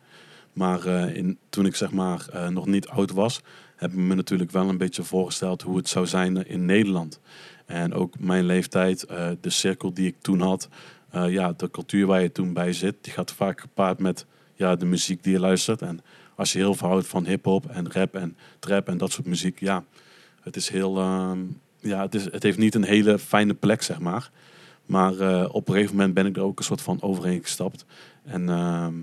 Maar 0.53 0.85
eh, 0.85 1.15
in, 1.15 1.37
toen 1.49 1.65
ik 1.65 1.75
zeg 1.75 1.91
maar 1.91 2.27
eh, 2.31 2.47
nog 2.47 2.65
niet 2.65 2.87
oud 2.87 3.11
was, 3.11 3.41
heb 3.75 3.91
ik 3.91 3.97
me 3.97 4.15
natuurlijk 4.15 4.51
wel 4.51 4.69
een 4.69 4.77
beetje 4.77 5.03
voorgesteld 5.03 5.61
hoe 5.61 5.77
het 5.77 5.89
zou 5.89 6.05
zijn 6.05 6.47
in 6.47 6.65
Nederland. 6.65 7.19
En 7.65 7.93
ook 7.93 8.19
mijn 8.19 8.45
leeftijd, 8.45 9.07
de 9.41 9.49
cirkel 9.49 9.93
die 9.93 10.07
ik 10.07 10.15
toen 10.21 10.41
had, 10.41 10.69
ja, 11.11 11.53
de 11.57 11.71
cultuur 11.71 12.05
waar 12.05 12.21
je 12.21 12.31
toen 12.31 12.53
bij 12.53 12.73
zit, 12.73 12.95
die 13.01 13.13
gaat 13.13 13.31
vaak 13.31 13.61
gepaard 13.61 13.99
met 13.99 14.25
ja, 14.57 14.75
de 14.75 14.85
muziek 14.85 15.23
die 15.23 15.33
je 15.33 15.39
luistert. 15.39 15.81
En 15.81 15.99
als 16.35 16.51
je 16.51 16.57
heel 16.57 16.73
veel 16.73 16.87
houdt 16.87 17.07
van 17.07 17.25
hip-hop 17.25 17.69
en 17.69 17.91
rap 17.91 18.15
en 18.15 18.37
trap 18.59 18.87
en 18.87 18.97
dat 18.97 19.11
soort 19.11 19.27
muziek, 19.27 19.59
ja, 19.59 19.83
het 20.41 20.55
is 20.55 20.69
heel. 20.69 20.97
ehm, 20.97 21.39
ja, 21.79 22.01
het, 22.01 22.15
is, 22.15 22.23
het 22.31 22.43
heeft 22.43 22.57
niet 22.57 22.75
een 22.75 22.83
hele 22.83 23.19
fijne 23.19 23.53
plek, 23.53 23.81
zeg 23.81 23.99
maar. 23.99 24.29
Maar 24.85 25.19
eh, 25.19 25.49
op 25.51 25.67
een 25.67 25.73
gegeven 25.73 25.95
moment 25.95 26.13
ben 26.13 26.25
ik 26.25 26.35
er 26.35 26.43
ook 26.43 26.57
een 26.57 26.65
soort 26.65 26.81
van 26.81 27.01
overheen 27.01 27.41
gestapt. 27.41 27.85
En 28.23 28.49
ehm 28.49 28.93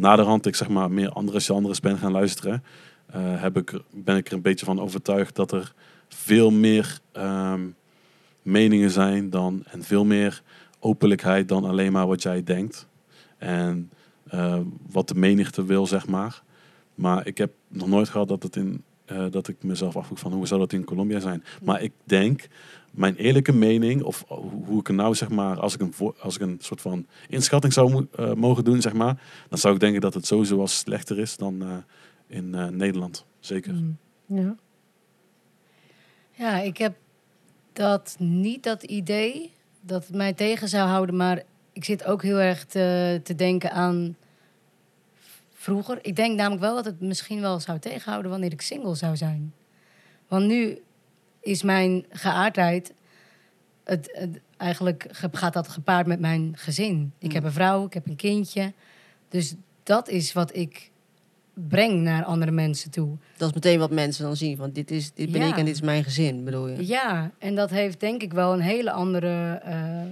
naderhand, 0.00 0.46
ik 0.46 0.54
zeg 0.54 0.68
maar 0.68 0.90
meer 0.90 1.10
andere 1.10 1.40
genres 1.40 1.80
ben 1.80 1.98
gaan 1.98 2.12
luisteren, 2.12 2.64
eh, 3.06 3.42
heb 3.42 3.56
ik, 3.56 3.80
ben 3.90 4.16
ik 4.16 4.26
er 4.26 4.32
een 4.32 4.42
beetje 4.42 4.64
van 4.66 4.80
overtuigd 4.80 5.36
dat 5.36 5.52
er 5.52 5.72
veel 6.08 6.50
meer 6.50 6.98
ehm, 7.12 7.60
meningen 8.42 8.90
zijn 8.90 9.30
dan, 9.30 9.62
en 9.66 9.82
veel 9.82 10.04
meer 10.04 10.42
openlijkheid 10.78 11.48
dan 11.48 11.64
alleen 11.64 11.92
maar 11.92 12.06
wat 12.06 12.22
jij 12.22 12.42
denkt. 12.42 12.86
En 13.38 13.90
eh, 14.30 14.60
wat 14.90 15.08
de 15.08 15.14
menigte 15.14 15.64
wil, 15.64 15.86
zeg 15.86 16.06
maar. 16.06 16.42
Maar 16.94 17.26
ik 17.26 17.38
heb 17.38 17.52
nog 17.68 17.88
nooit 17.88 18.08
gehad 18.08 18.28
dat, 18.28 18.42
het 18.42 18.56
in, 18.56 18.82
eh, 19.04 19.26
dat 19.30 19.48
ik 19.48 19.62
mezelf 19.62 19.96
afvroeg 19.96 20.18
van 20.18 20.32
hoe 20.32 20.46
zou 20.46 20.60
dat 20.60 20.72
in 20.72 20.84
Colombia 20.84 21.20
zijn. 21.20 21.44
Maar 21.62 21.82
ik 21.82 21.92
denk, 22.04 22.48
mijn 22.90 23.16
eerlijke 23.16 23.52
mening, 23.52 24.02
of 24.02 24.24
hoe 24.66 24.80
ik 24.80 24.88
nou 24.88 25.14
zeg 25.14 25.28
maar, 25.28 25.60
als 25.60 25.74
ik 25.74 25.80
een, 25.80 25.94
als 26.20 26.34
ik 26.34 26.40
een 26.40 26.56
soort 26.60 26.80
van 26.80 27.06
inschatting 27.28 27.72
zou 27.72 28.06
eh, 28.16 28.32
mogen 28.32 28.64
doen, 28.64 28.80
zeg 28.80 28.92
maar, 28.92 29.22
dan 29.48 29.58
zou 29.58 29.74
ik 29.74 29.80
denken 29.80 30.00
dat 30.00 30.14
het 30.14 30.26
sowieso 30.26 30.56
wel 30.56 30.66
slechter 30.66 31.18
is 31.18 31.36
dan 31.36 31.84
in 32.26 32.76
Nederland. 32.76 33.26
Zeker. 33.40 33.72
Mm. 33.72 33.98
Ja. 34.26 34.56
Ja, 36.30 36.58
ik 36.58 36.76
heb 36.76 36.96
dat 37.72 38.16
niet 38.18 38.62
dat 38.62 38.82
idee 38.82 39.52
dat 39.80 40.06
het 40.06 40.16
mij 40.16 40.32
tegen 40.32 40.68
zou 40.68 40.88
houden, 40.88 41.16
maar 41.16 41.42
ik 41.72 41.84
zit 41.84 42.04
ook 42.04 42.22
heel 42.22 42.38
erg 42.38 42.64
te, 42.64 43.20
te 43.24 43.34
denken 43.34 43.70
aan 43.72 44.16
vroeger. 45.52 45.98
Ik 46.02 46.16
denk 46.16 46.36
namelijk 46.36 46.60
wel 46.62 46.74
dat 46.74 46.84
het 46.84 47.00
misschien 47.00 47.40
wel 47.40 47.60
zou 47.60 47.78
tegenhouden 47.78 48.30
wanneer 48.30 48.52
ik 48.52 48.60
single 48.60 48.94
zou 48.94 49.16
zijn. 49.16 49.52
Want 50.28 50.46
nu 50.46 50.78
is 51.40 51.62
mijn 51.62 52.04
geaardheid, 52.10 52.92
het, 53.84 54.08
het- 54.12 54.40
eigenlijk 54.56 55.06
ge- 55.10 55.28
gaat 55.32 55.52
dat 55.52 55.68
gepaard 55.68 56.06
met 56.06 56.20
mijn 56.20 56.52
gezin. 56.56 57.12
Ik 57.18 57.28
Mm. 57.28 57.34
heb 57.34 57.44
een 57.44 57.52
vrouw, 57.52 57.86
ik 57.86 57.94
heb 57.94 58.06
een 58.06 58.16
kindje. 58.16 58.72
Dus 59.28 59.54
dat 59.82 60.08
is 60.08 60.32
wat 60.32 60.56
ik 60.56 60.90
breng 61.54 62.00
naar 62.02 62.24
andere 62.24 62.50
mensen 62.50 62.90
toe. 62.90 63.16
Dat 63.36 63.48
is 63.48 63.54
meteen 63.54 63.78
wat 63.78 63.90
mensen 63.90 64.24
dan 64.24 64.36
zien. 64.36 64.56
Van 64.56 64.70
dit, 64.72 64.90
is, 64.90 65.12
dit 65.14 65.30
ben 65.32 65.40
Ja. 65.40 65.48
ik 65.48 65.56
en 65.56 65.64
dit 65.64 65.74
is 65.74 65.80
mijn 65.80 66.04
gezin, 66.04 66.44
bedoel 66.44 66.68
je? 66.68 66.86
Ja, 66.86 67.30
en 67.38 67.54
dat 67.54 67.70
heeft 67.70 68.00
denk 68.00 68.22
ik 68.22 68.32
wel 68.32 68.52
een 68.52 68.60
hele 68.60 68.90
andere 68.92 69.60
eh, 69.64 70.02
eh, 70.02 70.08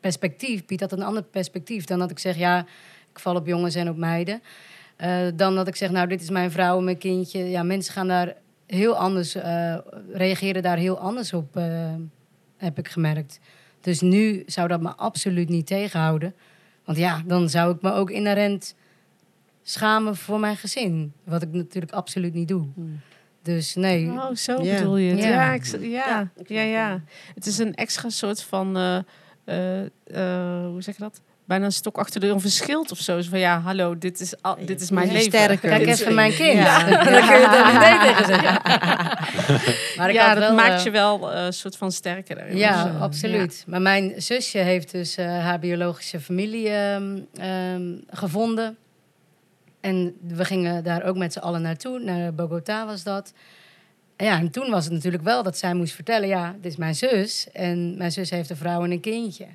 perspectief. 0.00 0.66
Biedt 0.66 0.80
dat 0.80 0.92
een 0.92 1.02
ander 1.02 1.22
perspectief 1.22 1.84
dan 1.84 1.98
dat 1.98 2.10
ik 2.10 2.18
zeg, 2.18 2.36
ja, 2.36 2.66
ik 3.10 3.18
val 3.18 3.34
op 3.34 3.46
jongens 3.46 3.74
en 3.74 3.88
op 3.88 3.96
meiden. 3.96 4.42
Eh, 4.96 5.26
dan 5.34 5.54
dat 5.54 5.68
ik 5.68 5.76
zeg, 5.76 5.90
nou, 5.90 6.08
dit 6.08 6.20
is 6.22 6.30
mijn 6.30 6.50
vrouw 6.50 6.78
en 6.78 6.84
mijn 6.84 6.98
kindje. 6.98 7.50
Ja, 7.50 7.62
mensen 7.62 7.92
gaan 7.92 8.08
daar 8.08 8.34
heel 8.66 8.96
anders, 8.96 9.34
eh, 9.34 9.76
reageren 10.12 10.62
daar 10.62 10.76
heel 10.76 10.98
anders 10.98 11.32
op, 11.32 11.56
eh, 11.56 11.94
heb 12.56 12.78
ik 12.78 12.88
gemerkt. 12.88 13.40
Dus 13.80 14.00
nu 14.00 14.42
zou 14.46 14.68
dat 14.68 14.80
me 14.80 14.94
absoluut 14.96 15.48
niet 15.48 15.66
tegenhouden. 15.66 16.34
Want 16.84 16.98
ja, 16.98 17.22
dan 17.26 17.50
zou 17.50 17.74
ik 17.74 17.82
me 17.82 17.92
ook 17.92 18.10
inherent 18.10 18.74
schamen 19.62 20.16
voor 20.16 20.40
mijn 20.40 20.56
gezin. 20.56 21.12
Wat 21.24 21.42
ik 21.42 21.52
natuurlijk 21.52 21.92
absoluut 21.92 22.34
niet 22.34 22.48
doe. 22.48 22.66
Hmm. 22.74 23.00
Dus 23.42 23.74
nee, 23.74 24.10
Oh, 24.10 24.34
zo 24.34 24.56
bedoel 24.56 24.96
je 24.96 25.10
het. 25.10 25.22
Ja, 25.22 25.28
Ja. 25.28 25.52
ik, 25.52 25.80
ja, 25.80 26.30
Ja, 26.46 26.62
ja, 26.62 27.02
het. 27.34 27.46
Is 27.46 27.58
een 27.58 27.74
extra 27.74 28.08
soort 28.08 28.42
van, 28.42 28.76
hoe 30.72 30.82
zeg 30.82 30.96
je 30.96 31.02
dat? 31.02 31.20
Bijna 31.44 31.64
een 31.64 31.72
stok 31.72 31.98
achter 31.98 32.20
de 32.20 32.26
deur, 32.26 32.34
of 32.34 32.44
een 32.44 32.50
schild 32.50 32.90
of 32.90 32.98
zo. 32.98 33.20
Zo 33.20 33.30
van, 33.30 33.38
ja, 33.38 33.60
hallo, 33.60 33.98
dit 33.98 34.20
is, 34.20 34.42
al, 34.42 34.56
dit 34.64 34.80
is 34.80 34.90
mijn 34.90 35.06
leven. 35.12 35.22
sterker. 35.32 35.68
Kijk 35.68 35.86
even 35.86 36.14
mijn 36.14 36.32
kind. 36.32 36.58
Ja. 36.58 36.84
Dan 36.88 37.04
kun 37.04 37.12
je 37.12 37.46
er 37.46 37.72
niet 37.72 37.80
nee 37.80 37.98
tegen 37.98 38.24
zeggen. 38.24 38.60
Maar 39.96 40.08
ik 40.08 40.14
ja, 40.14 40.34
dat 40.34 40.42
wel, 40.42 40.54
maakt 40.54 40.78
eh, 40.78 40.84
je 40.84 40.90
wel 40.90 41.32
eh, 41.32 41.44
een 41.44 41.52
soort 41.52 41.76
van 41.76 41.92
sterker. 41.92 42.34
daarin. 42.36 42.56
Ja, 42.56 42.84
Dus, 42.84 42.92
eh, 42.92 43.00
absoluut. 43.02 43.64
Maar 43.66 43.82
mijn 43.82 44.22
zusje 44.22 44.58
heeft 44.58 44.90
dus 44.90 45.16
eh, 45.16 45.26
haar 45.26 45.58
biologische 45.58 46.20
familie 46.20 46.68
ehm, 46.68 47.18
ehm, 47.34 47.96
gevonden. 48.10 48.76
En 49.80 50.16
we 50.28 50.44
gingen 50.44 50.84
daar 50.84 51.02
ook 51.04 51.16
met 51.16 51.32
z'n 51.32 51.38
allen 51.38 51.62
naartoe. 51.62 51.98
Naar 51.98 52.34
Bogota 52.34 52.86
was 52.86 53.02
dat. 53.02 53.32
Ja, 54.24 54.38
en 54.38 54.50
toen 54.50 54.70
was 54.70 54.84
het 54.84 54.92
natuurlijk 54.92 55.22
wel 55.22 55.42
dat 55.42 55.58
zij 55.58 55.74
moest 55.74 55.94
vertellen... 55.94 56.28
ja, 56.28 56.54
dit 56.60 56.72
is 56.72 56.76
mijn 56.76 56.94
zus. 56.94 57.48
En 57.52 57.96
mijn 57.96 58.12
zus 58.12 58.30
heeft 58.30 58.50
een 58.50 58.56
vrouw 58.56 58.84
en 58.84 58.90
een 58.90 59.00
kindje. 59.00 59.46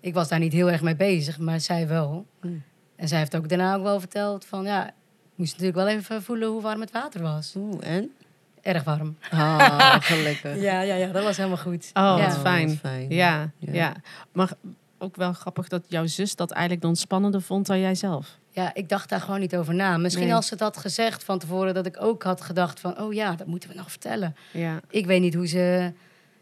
Ik 0.00 0.14
was 0.14 0.28
daar 0.28 0.38
niet 0.38 0.52
heel 0.52 0.70
erg 0.70 0.82
mee 0.82 0.96
bezig, 0.96 1.38
maar 1.38 1.60
zij 1.60 1.88
wel. 1.88 2.26
Hmm. 2.40 2.62
En 2.96 3.08
zij 3.08 3.18
heeft 3.18 3.36
ook 3.36 3.48
daarna 3.48 3.74
ook 3.74 3.82
wel 3.82 4.00
verteld 4.00 4.44
van... 4.44 4.64
ja, 4.64 4.88
ik 4.88 4.92
moest 5.34 5.50
natuurlijk 5.50 5.78
wel 5.78 5.88
even 5.88 6.22
voelen 6.22 6.48
hoe 6.48 6.62
warm 6.62 6.80
het 6.80 6.90
water 6.90 7.22
was. 7.22 7.54
Oeh, 7.56 7.86
en? 7.86 8.10
Erg 8.62 8.84
warm. 8.84 9.16
Ah, 9.30 9.96
gelukkig. 10.10 10.60
Ja, 10.60 10.80
ja, 10.80 10.94
ja, 10.94 11.12
dat 11.12 11.22
was 11.24 11.36
helemaal 11.36 11.58
goed. 11.58 11.90
Oh, 11.94 12.14
ja. 12.18 12.26
wat 12.26 12.38
fijn. 12.38 12.68
wat 12.68 12.76
fijn. 12.76 13.10
Ja, 13.10 13.50
Ja. 13.58 13.72
ja, 13.72 13.94
Maar 14.32 14.52
ook 14.98 15.16
wel 15.16 15.32
grappig 15.32 15.68
dat 15.68 15.84
jouw 15.88 16.06
zus 16.06 16.36
dat 16.36 16.50
eigenlijk 16.50 16.82
dan 16.82 16.96
spannender 16.96 17.42
vond 17.42 17.66
dan 17.66 17.80
jij 17.80 17.94
zelf. 17.94 18.38
Ja, 18.54 18.74
ik 18.74 18.88
dacht 18.88 19.08
daar 19.08 19.20
gewoon 19.20 19.40
niet 19.40 19.56
over 19.56 19.74
na. 19.74 19.96
Misschien 19.96 20.26
Nee. 20.26 20.34
als 20.34 20.46
ze 20.46 20.52
het 20.54 20.62
had 20.62 20.76
gezegd 20.76 21.24
van 21.24 21.38
tevoren, 21.38 21.74
dat 21.74 21.86
ik 21.86 21.96
ook 22.02 22.22
had 22.22 22.40
gedacht 22.40 22.80
van, 22.80 23.00
oh 23.00 23.12
ja, 23.12 23.34
dat 23.34 23.46
moeten 23.46 23.68
we 23.68 23.74
nog 23.74 23.90
vertellen. 23.90 24.36
Ja. 24.52 24.80
Ik 24.90 25.06
weet 25.06 25.20
niet 25.20 25.34
hoe 25.34 25.46
ze, 25.46 25.92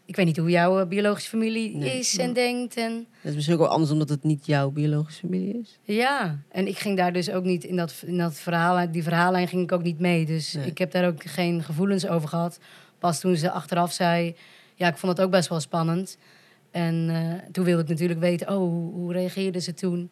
ik 0.05 0.15
weet 0.15 0.25
niet 0.25 0.37
hoe 0.37 0.49
jouw 0.49 0.79
eh, 0.79 0.87
biologische 0.87 1.29
familie 1.29 1.75
Nee. 1.77 1.99
is 1.99 2.17
en 2.17 2.33
denkt 2.33 2.77
en 2.77 2.93
Dat 3.21 3.29
is 3.29 3.33
misschien 3.33 3.55
ook 3.55 3.61
wel 3.61 3.71
anders 3.71 3.91
omdat 3.91 4.09
het 4.09 4.23
niet 4.23 4.45
jouw 4.45 4.69
biologische 4.69 5.19
familie 5.19 5.59
is. 5.59 5.79
ja. 5.95 6.39
En 6.51 6.67
ik 6.67 6.77
ging 6.77 6.97
daar 6.97 7.13
dus 7.13 7.29
ook 7.31 7.43
niet 7.43 7.63
in 7.63 7.75
dat, 7.75 8.03
in 8.05 8.17
dat 8.17 8.33
verhaal, 8.35 8.91
die 8.91 9.03
verhaallijn 9.03 9.47
ging 9.47 9.63
ik 9.63 9.71
ook 9.71 9.83
niet 9.83 9.99
mee. 9.99 10.25
Dus 10.25 10.53
Nee. 10.53 10.65
ik 10.65 10.77
heb 10.77 10.91
daar 10.91 11.07
ook 11.07 11.23
geen 11.25 11.63
gevoelens 11.63 12.07
over 12.07 12.29
gehad. 12.29 12.59
Pas 12.99 13.19
toen 13.19 13.35
ze 13.35 13.51
achteraf 13.51 13.91
zei, 13.93 14.35
ja, 14.75 14.87
ik 14.87 14.97
vond 14.97 15.17
het 15.17 15.25
ook 15.25 15.31
best 15.31 15.49
wel 15.49 15.59
spannend. 15.59 16.17
En 16.71 17.09
eh, 17.09 17.49
toen 17.51 17.65
wilde 17.65 17.81
ik 17.83 17.87
natuurlijk 17.89 18.19
weten, 18.19 18.47
oh, 18.49 18.55
hoe, 18.57 18.91
hoe 18.93 19.13
reageerden 19.13 19.61
ze 19.61 19.73
toen? 19.73 20.11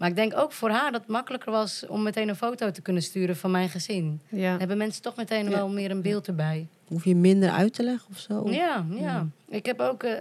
Maar 0.00 0.08
ik 0.08 0.16
denk 0.16 0.36
ook 0.36 0.52
voor 0.52 0.70
haar 0.70 0.92
dat 0.92 1.00
het 1.00 1.10
makkelijker 1.10 1.52
was 1.52 1.86
om 1.86 2.02
meteen 2.02 2.28
een 2.28 2.36
foto 2.36 2.70
te 2.70 2.82
kunnen 2.82 3.02
sturen 3.02 3.36
van 3.36 3.50
mijn 3.50 3.68
gezin. 3.68 4.20
Ja. 4.28 4.50
Dan 4.50 4.58
hebben 4.58 4.76
mensen 4.76 5.02
toch 5.02 5.16
meteen 5.16 5.44
Ja. 5.44 5.50
wel 5.50 5.68
meer 5.68 5.90
een 5.90 6.02
beeld 6.02 6.26
erbij. 6.26 6.66
Hoef 6.88 7.04
je 7.04 7.16
minder 7.16 7.50
uit 7.50 7.74
te 7.74 7.82
leggen 7.82 8.08
of 8.10 8.18
zo? 8.18 8.50
Ja, 8.50 8.84
ja. 8.90 9.26
Ik 9.48 9.66
heb 9.66 9.80
ook 9.80 10.02
eh, 10.02 10.12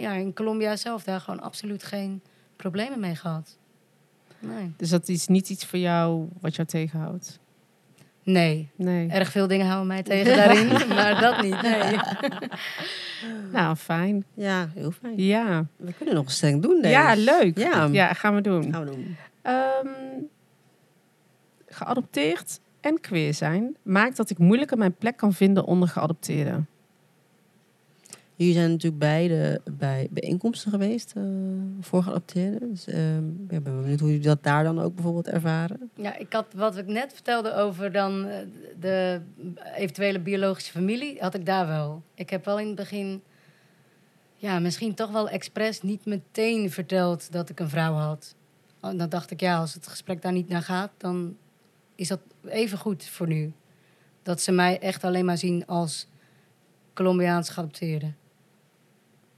ja, 0.00 0.12
in 0.12 0.32
Colombia 0.34 0.76
zelf 0.76 1.02
daar 1.04 1.20
gewoon 1.20 1.40
absoluut 1.40 1.82
geen 1.84 2.22
problemen 2.56 3.00
mee 3.00 3.14
gehad. 3.14 3.56
Nee. 4.38 4.72
Dus 4.76 4.90
dat 4.90 5.08
is 5.08 5.26
niet 5.26 5.48
iets 5.48 5.64
voor 5.64 5.78
jou 5.78 6.28
wat 6.40 6.54
jou 6.56 6.68
tegenhoudt? 6.68 7.38
Nee. 8.22 8.68
Nee. 8.76 9.08
Erg 9.08 9.30
veel 9.30 9.46
dingen 9.46 9.66
houden 9.66 9.86
mij 9.86 10.02
tegen 10.02 10.36
daarin, 10.36 10.68
maar 10.96 11.20
dat 11.20 11.42
niet. 11.42 11.62
Nee. 11.62 11.96
Nou, 13.52 13.76
fijn. 13.76 14.24
Ja, 14.34 14.68
heel 14.74 14.90
fijn. 14.90 15.14
Ja. 15.22 15.66
We 15.76 15.92
kunnen 15.92 16.14
nog 16.14 16.24
een 16.24 16.30
stelling 16.30 16.62
doen, 16.62 16.80
denk 16.82 16.94
Ja, 16.94 17.12
ik. 17.12 17.18
leuk. 17.24 17.58
Ja. 17.58 17.88
Ja, 17.92 18.12
gaan 18.12 18.34
we 18.34 18.40
doen. 18.40 18.72
Gaan 18.72 18.84
we 18.84 18.90
doen. 18.90 19.16
Ehm, 19.46 20.22
geadopteerd 21.66 22.60
en 22.80 23.00
queer 23.00 23.34
zijn 23.34 23.76
maakt 23.82 24.16
dat 24.16 24.30
ik 24.30 24.38
moeilijker 24.38 24.78
mijn 24.78 24.94
plek 24.94 25.16
kan 25.16 25.32
vinden 25.32 25.64
onder 25.64 25.88
geadopteerden. 25.88 26.68
Jullie 28.34 28.54
zijn 28.54 28.70
natuurlijk 28.70 29.00
beide 29.00 29.60
bij 29.70 30.08
bijeenkomsten 30.10 30.70
geweest 30.70 31.12
eh, 31.16 31.22
voor 31.80 32.02
geadopteerden. 32.02 32.70
Dus 32.70 32.86
ehm, 32.86 33.28
ik 33.28 33.62
ben 33.62 33.62
benieuwd 33.62 34.00
hoe 34.00 34.08
jullie 34.08 34.24
dat 34.24 34.42
daar 34.42 34.64
dan 34.64 34.80
ook 34.80 34.94
bijvoorbeeld 34.94 35.28
ervaren. 35.28 35.90
Ja, 35.94 36.16
ik 36.16 36.32
had 36.32 36.46
wat 36.54 36.76
ik 36.76 36.86
net 36.86 37.12
vertelde 37.12 37.54
over 37.54 37.92
dan 37.92 38.26
eh, 38.26 38.38
de 38.80 39.20
eventuele 39.74 40.20
biologische 40.20 40.72
familie, 40.72 41.16
had 41.20 41.34
ik 41.34 41.46
daar 41.46 41.66
wel. 41.66 42.02
Ik 42.14 42.30
heb 42.30 42.44
wel 42.44 42.58
in 42.58 42.66
het 42.66 42.76
begin, 42.76 43.22
ja, 44.36 44.58
misschien 44.58 44.94
toch 44.94 45.10
wel 45.10 45.28
expres 45.28 45.82
niet 45.82 46.04
meteen 46.04 46.70
verteld 46.70 47.32
dat 47.32 47.48
ik 47.48 47.60
een 47.60 47.68
vrouw 47.68 47.92
had. 47.92 48.34
En 48.80 48.96
dan 48.96 49.08
dacht 49.08 49.30
ik, 49.30 49.40
ja, 49.40 49.58
als 49.58 49.74
het 49.74 49.86
gesprek 49.86 50.22
daar 50.22 50.32
niet 50.32 50.48
naar 50.48 50.62
gaat, 50.62 50.90
dan 50.96 51.36
is 51.94 52.08
dat 52.08 52.20
even 52.44 52.78
goed 52.78 53.04
voor 53.04 53.26
nu. 53.26 53.52
Dat 54.22 54.40
ze 54.40 54.52
mij 54.52 54.78
echt 54.80 55.04
alleen 55.04 55.24
maar 55.24 55.38
zien 55.38 55.66
als 55.66 56.06
Colombiaans 56.94 57.48
geadopteerde. 57.48 58.12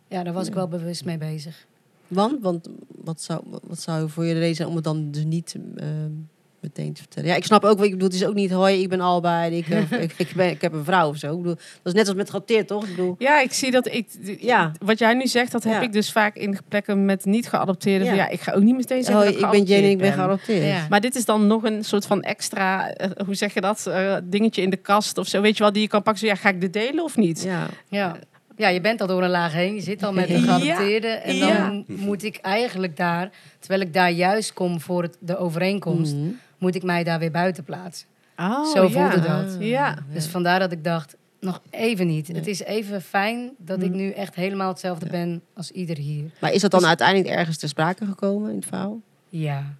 Ja, 0.09 0.23
daar 0.23 0.33
was 0.33 0.47
ik 0.47 0.55
wel 0.55 0.69
bewust 0.69 1.05
mee 1.05 1.19
bezig. 1.19 1.67
Want, 2.09 2.43
want 2.43 2.69
wat, 2.87 3.21
zou, 3.21 3.43
wat 3.63 3.81
zou 3.81 4.11
voor 4.11 4.25
je 4.25 4.33
de 4.35 4.39
reden 4.39 4.57
zijn 4.57 4.69
om 4.69 4.75
het 4.75 4.85
dan 4.85 5.11
dus 5.11 5.25
niet 5.25 5.57
ehm, 5.77 6.13
meteen 6.61 6.93
te 6.93 7.01
vertellen? 7.01 7.29
Ja, 7.29 7.35
ik 7.37 7.45
snap 7.45 7.65
ook 7.65 7.79
wat 7.79 7.87
je 7.87 7.93
bedoelt. 7.93 8.13
Het 8.13 8.21
is 8.23 8.27
ook 8.29 8.35
niet, 8.35 8.51
hoi, 8.51 8.81
ik 8.83 8.89
ben 8.89 9.01
Alba 9.01 9.45
en 9.45 9.53
ik, 9.53 9.69
eh, 9.69 9.93
ik, 10.03 10.15
ik, 10.17 10.33
ben, 10.37 10.51
ik 10.51 10.61
heb 10.61 10.73
een 10.73 10.85
vrouw 10.85 11.09
of 11.09 11.17
zo. 11.17 11.31
Ik 11.33 11.37
bedoel, 11.37 11.55
dat 11.55 11.65
is 11.83 11.93
net 11.93 12.07
als 12.07 12.17
met 12.17 12.31
geadopteerd, 12.31 12.67
toch? 12.67 12.83
Ik 12.85 12.91
bedoel, 12.97 13.15
Ja, 13.19 13.41
ik 13.41 13.53
zie 13.53 13.71
dat 13.71 13.87
ik. 13.87 14.07
Ja. 14.41 14.73
Wat 14.85 14.99
jij 14.99 15.15
nu 15.15 15.27
zegt, 15.27 15.53
dat 15.53 15.65
heb 15.65 15.73
Ja. 15.73 15.81
ik 15.81 15.93
dus 15.93 16.13
vaak 16.13 16.37
in 16.37 16.59
plekken 16.69 17.05
met 17.05 17.25
niet 17.25 17.49
geadopteerden. 17.49 18.15
Ja. 18.15 18.29
Ik 18.29 18.41
ga 18.41 18.53
ook 18.53 18.63
niet 18.63 18.77
meteen 18.77 19.05
zeggen. 19.05 19.23
hoi, 19.25 19.33
dat 19.41 19.43
ik 19.43 19.51
ben 19.51 19.63
Jenny 19.63 19.85
en 19.87 19.91
ik 19.93 19.99
ben 19.99 20.13
geadopteerd. 20.13 20.65
Ja. 20.65 20.87
Maar 20.89 21.01
dit 21.01 21.15
is 21.15 21.25
dan 21.25 21.47
nog 21.47 21.63
een 21.65 21.85
soort 21.85 22.07
van 22.07 22.23
extra, 22.23 22.91
eh, 22.93 23.11
hoe 23.27 23.35
zeg 23.35 23.55
je 23.55 23.61
dat, 23.61 23.87
eh, 23.87 24.17
dingetje 24.25 24.63
in 24.63 24.71
de 24.71 24.77
kast 24.77 25.19
of 25.19 25.27
zo. 25.27 25.41
Weet 25.41 25.57
je 25.57 25.63
wel, 25.63 25.73
die 25.73 25.83
je 25.83 25.89
kan 25.89 26.03
pakken. 26.03 26.21
Zo, 26.23 26.27
ja, 26.27 26.35
ga 26.35 26.49
ik 26.49 26.61
dit 26.61 26.73
delen 26.73 27.05
of 27.05 27.17
niet? 27.17 27.43
Ja. 27.43 27.67
Ja. 27.89 28.17
ja, 28.57 28.69
je 28.69 28.81
bent 28.81 29.01
al 29.01 29.07
door 29.07 29.23
een 29.23 29.31
laag 29.31 29.53
heen. 29.53 29.75
Je 29.75 29.81
zit 29.81 30.03
al 30.03 30.13
met 30.13 30.31
een 30.31 30.45
Ja. 30.45 30.59
geadopteerde. 30.59 31.07
En 31.09 31.39
dan 31.39 31.49
Ja. 31.49 31.83
moet 31.87 32.23
ik 32.25 32.37
eigenlijk 32.37 32.97
daar, 32.97 33.31
terwijl 33.59 33.81
ik 33.81 33.95
daar 33.95 34.11
juist 34.11 34.53
kom 34.53 34.81
voor 34.81 35.03
het, 35.03 35.17
de 35.21 35.37
overeenkomst, 35.37 36.15
Mhm. 36.15 36.27
Moet 36.59 36.75
ik 36.75 36.83
mij 36.83 37.05
daar 37.05 37.19
weer 37.19 37.31
buiten 37.31 37.65
plaatsen. 37.65 38.07
Oh, 38.37 38.65
Zo 38.65 38.83
ja. 38.83 38.89
voelde 38.91 39.27
dat. 39.29 39.57
Ja. 39.61 39.99
Dus 40.13 40.27
vandaar 40.27 40.59
dat 40.59 40.73
ik 40.73 40.85
dacht, 40.85 41.17
nog 41.41 41.61
even 41.71 42.07
niet. 42.07 42.29
Het 42.29 42.47
is 42.47 42.61
even 42.63 43.03
fijn 43.03 43.51
dat 43.59 43.83
ik 43.83 43.91
Mm. 43.91 43.97
nu 43.97 44.11
echt 44.11 44.35
helemaal 44.35 44.69
hetzelfde 44.69 45.07
ben 45.11 45.43
als 45.55 45.71
ieder 45.71 45.97
hier. 45.97 46.31
Maar 46.41 46.53
is 46.53 46.61
dat 46.61 46.71
dan 46.71 46.81
Dus- 46.81 46.89
uiteindelijk 46.89 47.29
ergens 47.37 47.57
ter 47.57 47.69
sprake 47.69 48.07
gekomen 48.07 48.51
in 48.51 48.57
het 48.57 48.67
verhaal? 48.67 49.01
Ja. 49.29 49.75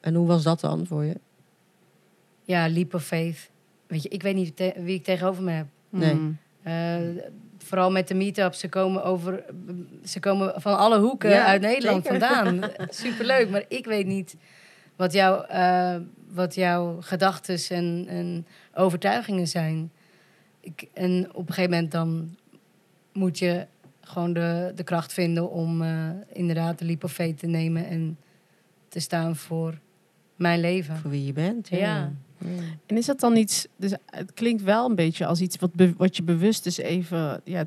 En 0.00 0.14
hoe 0.14 0.26
was 0.26 0.42
dat 0.42 0.60
dan 0.60 0.86
voor 0.86 1.04
je? 1.04 1.14
Ja, 2.44 2.68
leap 2.68 2.94
of 2.94 3.04
faith. 3.04 3.50
Weet 3.86 4.02
je, 4.02 4.08
ik 4.08 4.22
weet 4.22 4.34
niet 4.34 4.56
te- 4.56 4.74
wie 4.76 4.94
ik 4.94 5.04
tegenover 5.04 5.42
me 5.42 5.50
heb. 5.50 5.66
Nee. 5.90 6.14
Mm. 6.14 6.38
Eh, 6.62 6.96
vooral 7.58 7.90
met 7.90 8.08
de 8.08 8.14
meetups, 8.14 8.58
ze 8.58 8.68
komen 8.68 9.04
over, 9.04 9.44
ze 10.04 10.20
komen 10.20 10.52
van 10.60 10.78
alle 10.78 10.98
hoeken 10.98 11.30
Ja, 11.30 11.44
uit 11.46 11.60
Nederland 11.60 12.06
zeker. 12.06 12.20
vandaan. 12.28 12.70
Superleuk, 12.90 13.50
maar 13.50 13.64
ik 13.68 13.84
weet 13.84 14.06
niet 14.06 14.36
wat, 14.96 15.12
jouw 15.12 15.42
eh, 15.42 15.96
wat 16.32 16.54
jouw 16.54 17.00
gedachten 17.00 17.76
en, 17.76 18.04
en 18.08 18.46
overtuigingen 18.74 19.48
zijn. 19.48 19.92
Ik, 20.60 20.88
en 20.92 21.28
op 21.34 21.48
een 21.48 21.54
gegeven 21.54 21.70
moment 21.70 21.90
dan 21.92 22.36
moet 23.12 23.38
je 23.38 23.66
gewoon 24.00 24.32
de, 24.32 24.72
de 24.74 24.84
kracht 24.84 25.12
vinden 25.12 25.50
om 25.50 25.82
eh, 25.82 26.08
inderdaad 26.32 26.78
de 26.78 27.08
faith 27.08 27.38
te 27.38 27.46
nemen 27.46 27.86
en 27.86 28.18
te 28.88 29.00
staan 29.00 29.36
voor 29.36 29.78
mijn 30.36 30.60
leven. 30.60 30.96
Voor 30.96 31.10
wie 31.10 31.26
je 31.26 31.32
bent? 31.32 31.68
Ja. 31.68 31.76
Ja. 31.78 32.12
En 32.86 32.96
is 32.96 33.06
dat 33.06 33.20
dan 33.20 33.36
iets, 33.36 33.66
dus 33.76 33.92
het 34.06 34.32
klinkt 34.32 34.62
wel 34.62 34.88
een 34.88 34.94
beetje 34.94 35.26
als 35.26 35.40
iets 35.40 35.56
wat, 35.56 35.74
be- 35.74 35.94
wat 35.96 36.16
je 36.16 36.22
bewust 36.22 36.64
dus 36.64 36.76
even, 36.76 37.40
ja, 37.44 37.66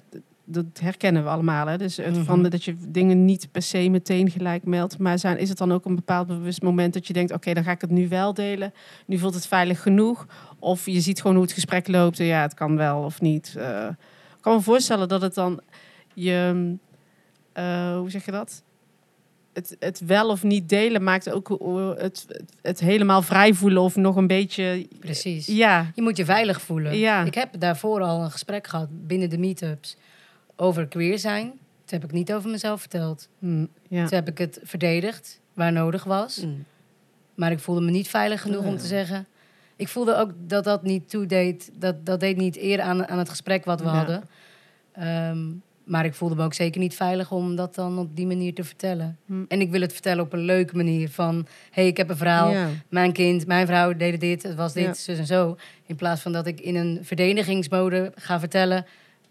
dat 0.49 0.65
herkennen 0.81 1.23
we 1.23 1.29
allemaal. 1.29 1.67
Hè? 1.67 1.77
Dus 1.77 1.97
het 1.97 2.15
Mhm. 2.15 2.23
van 2.23 2.43
dat 2.43 2.63
je 2.63 2.75
dingen 2.87 3.25
niet 3.25 3.47
per 3.51 3.61
se 3.61 3.89
meteen 3.89 4.31
gelijk 4.31 4.65
meldt. 4.65 4.97
Maar 4.97 5.19
zijn, 5.19 5.37
is 5.37 5.49
het 5.49 5.57
dan 5.57 5.71
ook 5.71 5.85
een 5.85 5.95
bepaald 5.95 6.27
bewust 6.27 6.61
moment 6.61 6.93
dat 6.93 7.07
je 7.07 7.13
denkt, 7.13 7.31
oké, 7.31 7.53
dan 7.53 7.63
ga 7.63 7.71
ik 7.71 7.81
het 7.81 7.89
nu 7.89 8.07
wel 8.07 8.33
delen. 8.33 8.73
Nu 9.05 9.17
voelt 9.17 9.33
het 9.33 9.47
veilig 9.47 9.81
genoeg. 9.81 10.27
Of 10.59 10.85
je 10.85 11.01
ziet 11.01 11.21
gewoon 11.21 11.35
hoe 11.35 11.45
het 11.45 11.53
gesprek 11.53 11.87
loopt 11.87 12.19
en 12.19 12.25
ja, 12.25 12.41
het 12.41 12.53
kan 12.53 12.75
wel 12.77 13.03
of 13.03 13.21
niet. 13.21 13.53
Eh, 13.57 13.87
ik 14.35 14.41
kan 14.41 14.55
me 14.55 14.61
voorstellen 14.61 15.07
dat 15.07 15.21
het 15.21 15.33
dan 15.33 15.59
je, 16.13 16.73
eh, 17.53 17.97
hoe 17.97 18.09
zeg 18.09 18.25
je 18.25 18.31
dat? 18.31 18.63
Het, 19.53 19.75
het 19.79 20.01
wel 20.05 20.29
of 20.29 20.43
niet 20.43 20.69
delen 20.69 21.03
maakt 21.03 21.31
ook 21.31 21.49
eh, 21.49 21.89
het, 21.89 22.25
het, 22.27 22.53
het 22.61 22.79
helemaal 22.79 23.21
vrij 23.21 23.53
voelen 23.53 23.81
of 23.81 23.95
nog 23.95 24.15
een 24.15 24.27
beetje. 24.27 24.87
Precies. 24.99 25.45
Ja, 25.47 25.91
Je 25.95 26.01
moet 26.01 26.17
je 26.17 26.25
veilig 26.25 26.61
voelen. 26.61 26.97
Ja. 26.97 27.23
Ik 27.23 27.33
heb 27.33 27.59
daarvoor 27.59 28.01
al 28.01 28.23
een 28.23 28.31
gesprek 28.31 28.67
gehad 28.67 28.87
binnen 29.07 29.29
de 29.29 29.37
meetups 29.37 29.97
over 30.57 30.87
queer 30.87 31.19
zijn. 31.19 31.45
Toen 31.85 31.99
heb 31.99 32.03
ik 32.03 32.11
niet 32.11 32.33
over 32.33 32.49
mezelf 32.49 32.79
verteld. 32.79 33.27
Ja. 33.39 34.05
Toen 34.05 34.17
heb 34.17 34.27
ik 34.27 34.37
het 34.37 34.59
verdedigd 34.63 35.39
waar 35.53 35.71
nodig 35.71 36.03
was. 36.03 36.37
Mm. 36.45 36.65
Maar 37.35 37.51
ik 37.51 37.59
voelde 37.59 37.81
me 37.81 37.91
niet 37.91 38.07
veilig 38.07 38.41
genoeg 38.41 38.65
om 38.65 38.77
te 38.77 38.85
zeggen. 38.85 39.25
Ik 39.75 39.87
voelde 39.87 40.15
ook 40.15 40.31
dat 40.47 40.63
dat 40.63 40.83
niet 40.83 41.09
toedeed. 41.09 41.69
Dat, 41.73 42.05
dat 42.05 42.19
deed 42.19 42.37
niet 42.37 42.57
eer 42.57 42.81
aan, 42.81 43.07
aan 43.07 43.17
het 43.17 43.29
gesprek 43.29 43.65
wat 43.65 43.79
we 43.79 43.85
Ja. 43.85 43.93
hadden. 43.93 44.23
Ehm, 44.91 45.45
maar 45.83 46.05
ik 46.05 46.13
voelde 46.13 46.35
me 46.35 46.43
ook 46.43 46.53
zeker 46.53 46.79
niet 46.81 46.95
veilig 46.95 47.31
om 47.31 47.55
dat 47.55 47.75
dan 47.75 47.97
op 47.97 48.15
die 48.15 48.25
manier 48.27 48.53
te 48.53 48.63
vertellen. 48.63 49.17
Hm. 49.25 49.43
En 49.47 49.61
ik 49.61 49.71
wil 49.71 49.81
het 49.81 49.93
vertellen 49.93 50.23
op 50.23 50.33
een 50.33 50.39
leuke 50.45 50.75
manier. 50.75 51.09
Van, 51.09 51.35
hé, 51.35 51.41
hey, 51.71 51.87
ik 51.87 51.97
heb 51.97 52.09
een 52.09 52.17
verhaal. 52.17 52.51
Ja. 52.51 52.67
Mijn 52.89 53.11
kind, 53.13 53.47
mijn 53.47 53.67
vrouw 53.67 53.93
deden 53.95 54.19
dit, 54.19 54.43
het 54.43 54.55
was 54.55 54.73
dit, 54.73 54.83
Ja. 54.85 54.93
zus 54.93 55.17
en 55.17 55.25
zo. 55.25 55.57
In 55.85 55.95
plaats 55.95 56.21
van 56.21 56.31
dat 56.31 56.47
ik 56.47 56.59
in 56.59 56.75
een 56.75 56.99
verdedigingsmode 57.01 58.11
ga 58.15 58.39
vertellen... 58.39 58.85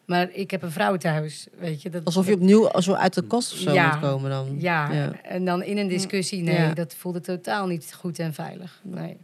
maar 0.06 0.30
ik 0.30 0.50
heb 0.50 0.62
een 0.62 0.70
vrouw 0.70 0.96
thuis, 0.96 1.46
weet 1.58 1.82
je. 1.82 1.90
Dat, 1.90 2.04
Alsof 2.04 2.26
je 2.26 2.34
opnieuw 2.34 2.80
zo 2.80 2.92
uit 2.92 3.14
de 3.14 3.22
kast 3.26 3.52
of 3.52 3.58
zo 3.58 3.72
Ja. 3.72 3.90
moet 3.90 4.00
komen 4.00 4.30
dan. 4.30 4.56
Ja, 4.60 4.92
Ja. 4.92 5.12
en 5.22 5.44
dan 5.44 5.62
in 5.62 5.78
een 5.78 5.88
discussie, 5.88 6.42
nee, 6.42 6.54
Ja. 6.58 6.74
dat 6.74 6.94
voelde 6.94 7.20
totaal 7.20 7.66
niet 7.66 7.94
goed 7.94 8.18
en 8.18 8.34
veilig. 8.34 8.80
Nee. 8.84 9.16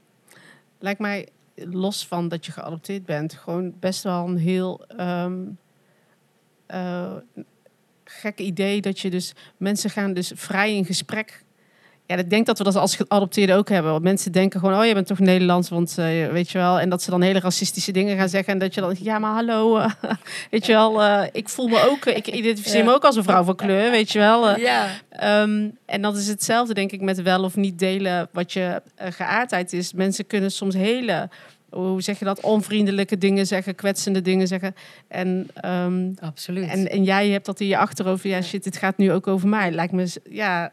Lijkt 0.79 1.01
mij, 1.01 1.29
los 1.55 2.07
van 2.07 2.29
dat 2.29 2.47
je 2.47 2.53
geadopteerd 2.53 3.05
bent, 3.05 3.35
gewoon 3.35 3.75
best 3.81 4.03
wel 4.03 4.29
een 4.29 4.37
heel 4.39 4.85
ehm, 4.87 5.41
eh, 6.67 7.13
gek 8.05 8.39
idee 8.39 8.81
dat 8.81 8.99
je 9.01 9.11
dus 9.11 9.33
mensen 9.57 9.91
gaan 9.91 10.13
dus 10.15 10.33
vrij 10.35 10.75
in 10.77 10.85
gesprek. 10.85 11.45
Ja, 12.13 12.19
ik 12.19 12.31
denk 12.31 12.47
dat 12.47 12.59
we 12.59 12.65
dat 12.65 12.77
als 12.77 12.97
geadopteerden 12.97 13.57
ook 13.57 13.69
hebben. 13.69 13.91
Want 13.93 14.03
mensen 14.05 14.33
denken 14.33 14.61
gewoon, 14.61 14.79
oh, 14.81 14.87
je 14.87 14.95
bent 14.95 15.07
toch 15.07 15.19
Nederlands, 15.19 15.69
want 15.69 15.99
eh, 15.99 16.29
weet 16.31 16.51
je 16.51 16.59
wel. 16.59 16.81
En 16.81 16.89
dat 16.89 17.03
ze 17.03 17.11
dan 17.11 17.23
hele 17.23 17.41
racistische 17.41 17.93
dingen 17.93 18.17
gaan 18.17 18.29
zeggen. 18.29 18.53
En 18.53 18.59
dat 18.59 18.75
je 18.75 18.81
dan, 18.81 18.97
ja, 19.01 19.19
maar 19.19 19.33
hallo, 19.35 19.77
eh, 19.77 19.91
weet 20.51 20.67
je 20.67 20.73
wel. 20.73 21.03
eh, 21.03 21.29
ik 21.33 21.49
voel 21.49 21.69
me 21.69 21.89
ook, 21.91 22.05
ik 22.07 22.27
identificeer 22.41 22.79
Ja. 22.79 22.85
me 22.85 22.93
ook 22.95 23.05
als 23.05 23.17
een 23.17 23.23
vrouw 23.23 23.45
van 23.45 23.57
kleur, 23.57 23.91
weet 23.91 24.13
je 24.13 24.19
wel. 24.19 24.59
Ja, 24.59 24.87
Ehm, 25.09 25.69
en 25.87 26.03
dat 26.03 26.17
is 26.17 26.29
hetzelfde, 26.29 26.75
denk 26.75 26.93
ik, 26.93 27.01
met 27.01 27.23
wel 27.23 27.45
of 27.45 27.57
niet 27.57 27.79
delen 27.79 28.29
wat 28.33 28.53
je 28.53 28.83
geaardheid 28.97 29.73
is. 29.73 29.93
Mensen 29.93 30.27
kunnen 30.27 30.51
soms 30.51 30.75
hele, 30.75 31.29
hoe 31.71 32.03
zeg 32.03 32.19
je 32.19 32.25
dat, 32.25 32.41
onvriendelijke 32.41 33.19
dingen 33.19 33.47
zeggen, 33.47 33.75
kwetsende 33.75 34.21
dingen 34.23 34.47
zeggen. 34.47 34.75
En, 35.09 35.49
ehm, 35.55 36.11
absoluut. 36.21 36.69
en, 36.69 36.91
en 36.91 37.05
jij 37.05 37.29
hebt 37.29 37.47
dat 37.47 37.61
in 37.61 37.67
je 37.67 37.77
achterhoofd. 37.79 38.23
Ja, 38.23 38.43
shit, 38.43 38.65
dit 38.65 38.77
gaat 38.77 38.97
nu 38.99 39.13
ook 39.13 39.27
over 39.27 39.49
mij. 39.49 39.71
Lijkt 39.71 39.93
me, 39.93 40.07
ja, 40.31 40.73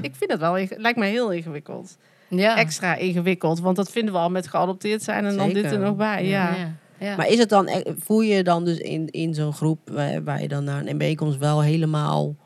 ik 0.00 0.14
vind 0.14 0.30
het 0.30 0.40
wel, 0.40 0.66
lijkt 0.76 0.98
mij 0.98 1.10
heel 1.10 1.32
ingewikkeld. 1.32 1.96
ja. 2.28 2.56
Extra 2.56 2.94
ingewikkeld, 2.96 3.60
want 3.60 3.76
dat 3.76 3.90
vinden 3.90 4.14
we 4.14 4.20
al 4.20 4.30
met 4.30 4.46
geadopteerd 4.48 5.02
zijn 5.02 5.24
en 5.24 5.36
dan 5.36 5.52
dit 5.52 5.64
er 5.64 5.78
nog 5.78 5.96
bij. 5.96 6.26
Ja. 6.26 6.54
Ja. 6.56 6.72
Ja. 6.98 7.16
Maar 7.16 7.28
is 7.28 7.38
het 7.38 7.48
dan, 7.48 7.68
e- 7.68 7.82
voel 7.98 8.20
je 8.20 8.34
je 8.34 8.42
dan 8.44 8.64
dus 8.64 8.78
in, 8.78 9.10
in 9.10 9.34
zo'n 9.34 9.52
groep 9.52 9.90
waar, 9.90 10.24
waar 10.24 10.42
je 10.42 10.48
dan 10.48 10.64
naar 10.64 10.86
een 10.86 10.98
bijeenkomst 10.98 11.38
wel 11.38 11.62
helemaal 11.62 12.36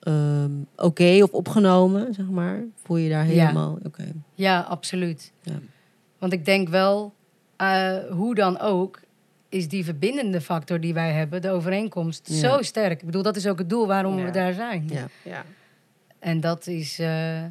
ehm, 0.00 0.50
oké 0.76 1.18
of 1.22 1.30
opgenomen, 1.30 2.14
zeg 2.14 2.28
maar? 2.28 2.62
Voel 2.84 2.96
je 2.96 3.04
je 3.04 3.10
daar 3.10 3.26
Ja. 3.26 3.32
helemaal 3.46 3.78
oké? 3.82 4.04
Ja, 4.34 4.60
absoluut. 4.60 5.32
Ja. 5.42 5.58
Want 6.18 6.32
ik 6.32 6.44
denk 6.44 6.68
wel, 6.68 7.14
eh, 7.56 7.96
hoe 8.10 8.34
dan 8.34 8.60
ook, 8.60 9.00
is 9.48 9.68
die 9.68 9.84
verbindende 9.84 10.40
factor 10.40 10.80
die 10.80 10.94
wij 10.94 11.12
hebben, 11.12 11.42
de 11.42 11.50
overeenkomst, 11.50 12.28
Ja. 12.28 12.34
zo 12.36 12.62
sterk. 12.62 13.00
Ik 13.00 13.06
bedoel, 13.06 13.22
dat 13.22 13.36
is 13.36 13.46
ook 13.46 13.58
het 13.58 13.68
doel 13.70 13.86
waarom 13.86 14.18
Ja. 14.18 14.24
we 14.24 14.30
daar 14.30 14.52
zijn. 14.52 14.90
Ja. 15.22 15.44
En 16.26 16.40
dat 16.40 16.66
is, 16.66 16.98
eh, 16.98 17.44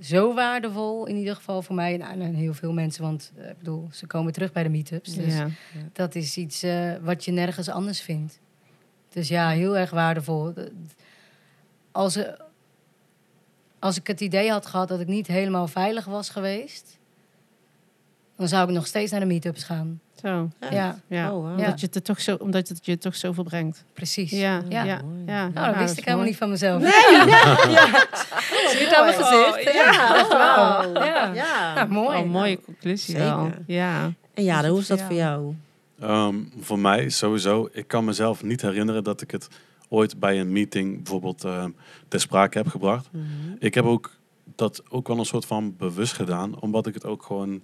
zo 0.00 0.34
waardevol, 0.34 1.06
in 1.06 1.16
ieder 1.16 1.34
geval 1.34 1.62
voor 1.62 1.74
mij 1.74 1.96
nou, 1.96 2.20
en 2.20 2.34
heel 2.34 2.54
veel 2.54 2.72
mensen. 2.72 3.02
Want 3.02 3.32
eh, 3.36 3.50
ik 3.50 3.58
bedoel, 3.58 3.88
ze 3.92 4.06
komen 4.06 4.32
terug 4.32 4.52
bij 4.52 4.62
de 4.62 4.68
meetups. 4.68 5.14
Dus 5.14 5.34
ja. 5.34 5.48
dat 5.92 6.14
is 6.14 6.36
iets 6.36 6.62
eh, 6.62 6.92
wat 7.00 7.24
je 7.24 7.32
nergens 7.32 7.68
anders 7.68 8.00
vindt. 8.00 8.40
Dus 9.08 9.28
ja, 9.28 9.48
heel 9.48 9.76
erg 9.76 9.90
waardevol. 9.90 10.52
Als, 11.92 12.18
als 13.78 13.96
ik 13.96 14.06
het 14.06 14.20
idee 14.20 14.50
had 14.50 14.66
gehad 14.66 14.88
dat 14.88 15.00
ik 15.00 15.06
niet 15.06 15.26
helemaal 15.26 15.66
veilig 15.66 16.04
was 16.04 16.28
geweest, 16.28 16.98
dan 18.36 18.48
zou 18.48 18.68
ik 18.68 18.74
nog 18.74 18.86
steeds 18.86 19.10
naar 19.10 19.20
de 19.20 19.26
meetups 19.26 19.62
gaan. 19.64 20.00
Zo. 20.20 20.48
Ja, 20.70 20.98
Ja. 21.08 21.32
Oh, 21.32 21.42
wow. 21.42 21.58
Omdat, 21.58 21.80
je 21.80 21.86
het 21.86 21.94
er 21.94 22.02
toch 22.02 22.20
zo, 22.20 22.34
omdat 22.34 22.68
het 22.68 22.86
je 22.86 22.98
toch 22.98 23.16
zoveel 23.16 23.44
brengt. 23.44 23.84
precies. 23.92 24.30
Ja, 24.30 24.62
Ja. 24.68 24.84
ja, 24.84 25.00
ja. 25.26 25.48
Nou, 25.48 25.66
dat 25.66 25.76
wist 25.76 25.98
ik 25.98 26.04
helemaal 26.04 26.26
niet 26.26 26.36
van 26.36 26.50
mezelf. 26.50 26.82
Nee, 26.82 26.90
ja. 26.90 27.56
Zie 28.68 28.78
je 28.78 28.84
het 28.84 28.94
aan 28.94 29.04
mijn 29.04 29.16
gezicht? 29.22 29.74
Ja, 29.74 30.24
wow. 30.28 30.96
Ja. 31.04 31.32
Ja. 31.34 31.74
Ja, 31.74 31.84
mooi. 31.84 32.18
Oh, 32.18 32.24
mooie 32.30 32.60
conclusie 32.60 33.14
Zeker. 33.14 33.36
wel. 33.36 33.50
Ja. 33.66 34.12
En 34.34 34.44
ja, 34.44 34.68
hoe 34.68 34.78
is 34.80 34.86
dat 34.86 35.02
voor 35.02 35.14
jou? 35.14 35.54
Ehm, 36.00 36.34
voor 36.60 36.78
mij 36.78 37.08
sowieso, 37.08 37.68
ik 37.72 37.88
kan 37.88 38.04
mezelf 38.04 38.42
niet 38.42 38.62
herinneren 38.62 39.04
dat 39.04 39.20
ik 39.20 39.30
het 39.30 39.48
ooit 39.88 40.20
bij 40.20 40.40
een 40.40 40.52
meeting 40.52 40.96
bijvoorbeeld 40.96 41.44
ehm, 41.44 41.70
ter 42.08 42.20
sprake 42.20 42.58
heb 42.58 42.68
gebracht. 42.68 43.08
Ik 43.58 43.74
heb 43.74 43.84
ook 43.84 44.10
dat 44.56 44.82
ook 44.88 45.08
wel 45.08 45.18
een 45.18 45.24
soort 45.24 45.46
van 45.46 45.76
bewust 45.76 46.12
gedaan, 46.12 46.60
omdat 46.60 46.86
ik 46.86 46.94
het 46.94 47.04
ook 47.04 47.22
gewoon, 47.22 47.62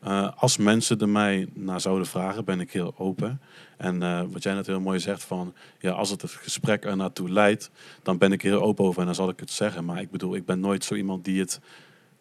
eh, 0.00 0.28
als 0.36 0.56
mensen 0.56 0.98
er 0.98 1.08
mij 1.08 1.48
naar 1.54 1.80
zouden 1.80 2.06
vragen, 2.06 2.44
ben 2.44 2.60
ik 2.60 2.72
heel 2.72 2.94
open. 2.98 3.40
En 3.76 4.02
eh, 4.02 4.22
wat 4.30 4.42
jij 4.42 4.54
net 4.54 4.66
heel 4.66 4.80
mooi 4.80 4.98
zegt 4.98 5.24
van, 5.24 5.54
ja, 5.78 5.90
als 5.90 6.10
het 6.10 6.22
het 6.22 6.30
gesprek 6.30 6.84
er 6.84 6.96
naartoe 6.96 7.30
leidt, 7.30 7.70
dan 8.02 8.18
ben 8.18 8.32
ik 8.32 8.42
heel 8.42 8.62
open 8.62 8.84
over 8.84 9.00
en 9.00 9.06
dan 9.06 9.14
zal 9.14 9.28
ik 9.28 9.40
het 9.40 9.50
zeggen. 9.50 9.84
Maar 9.84 10.00
ik 10.00 10.10
bedoel, 10.10 10.34
ik 10.34 10.44
ben 10.44 10.60
nooit 10.60 10.84
zo 10.84 10.94
iemand 10.94 11.24
die 11.24 11.40
het, 11.40 11.60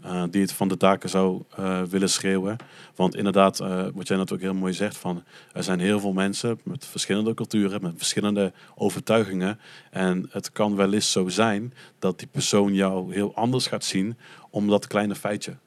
eh, 0.02 0.24
die 0.30 0.42
het 0.42 0.52
van 0.52 0.68
de 0.68 0.78
daken 0.78 1.10
zou 1.10 1.44
willen 1.90 2.10
schreeuwen. 2.10 2.56
Want 2.96 3.16
inderdaad, 3.16 3.58
wat 3.94 4.08
jij 4.08 4.18
net 4.18 4.34
ook 4.34 4.42
heel 4.42 4.54
mooi 4.54 4.74
zegt, 4.74 4.98
van, 4.98 5.24
er 5.54 5.64
zijn 5.64 5.80
heel 5.80 6.00
veel 6.00 6.14
mensen 6.14 6.60
met 6.64 6.86
verschillende 6.86 7.34
culturen, 7.34 7.82
met 7.82 7.94
verschillende 7.98 8.54
overtuigingen. 8.76 9.60
En 9.92 10.28
het 10.32 10.52
kan 10.52 10.76
wel 10.76 10.94
eens 10.94 11.12
zo 11.12 11.28
zijn 11.28 11.74
dat 12.00 12.20
die 12.20 12.28
persoon 12.28 12.74
jou 12.74 13.14
heel 13.14 13.36
anders 13.36 13.68
gaat 13.68 13.84
zien 13.84 14.18
om 14.50 14.68
dat 14.68 14.88
kleine 14.88 15.16
feitje. 15.16 15.58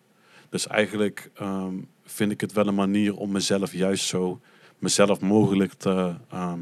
Dus 0.51 0.67
eigenlijk 0.67 1.31
ehm, 1.35 1.75
vind 2.13 2.31
ik 2.33 2.41
het 2.41 2.53
wel 2.53 2.67
een 2.67 2.75
manier 2.75 3.17
om 3.17 3.33
mezelf 3.33 3.73
juist 3.73 4.05
zo 4.05 4.41
mezelf 4.79 5.21
mogelijk 5.21 5.73
te, 5.73 6.15
ehm, 6.31 6.59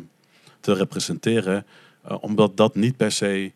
te 0.60 0.72
representeren. 0.72 1.66
eh, 2.02 2.16
omdat 2.20 2.56
dat 2.56 2.74
niet 2.74 2.96
per 2.96 3.12
se 3.12 3.52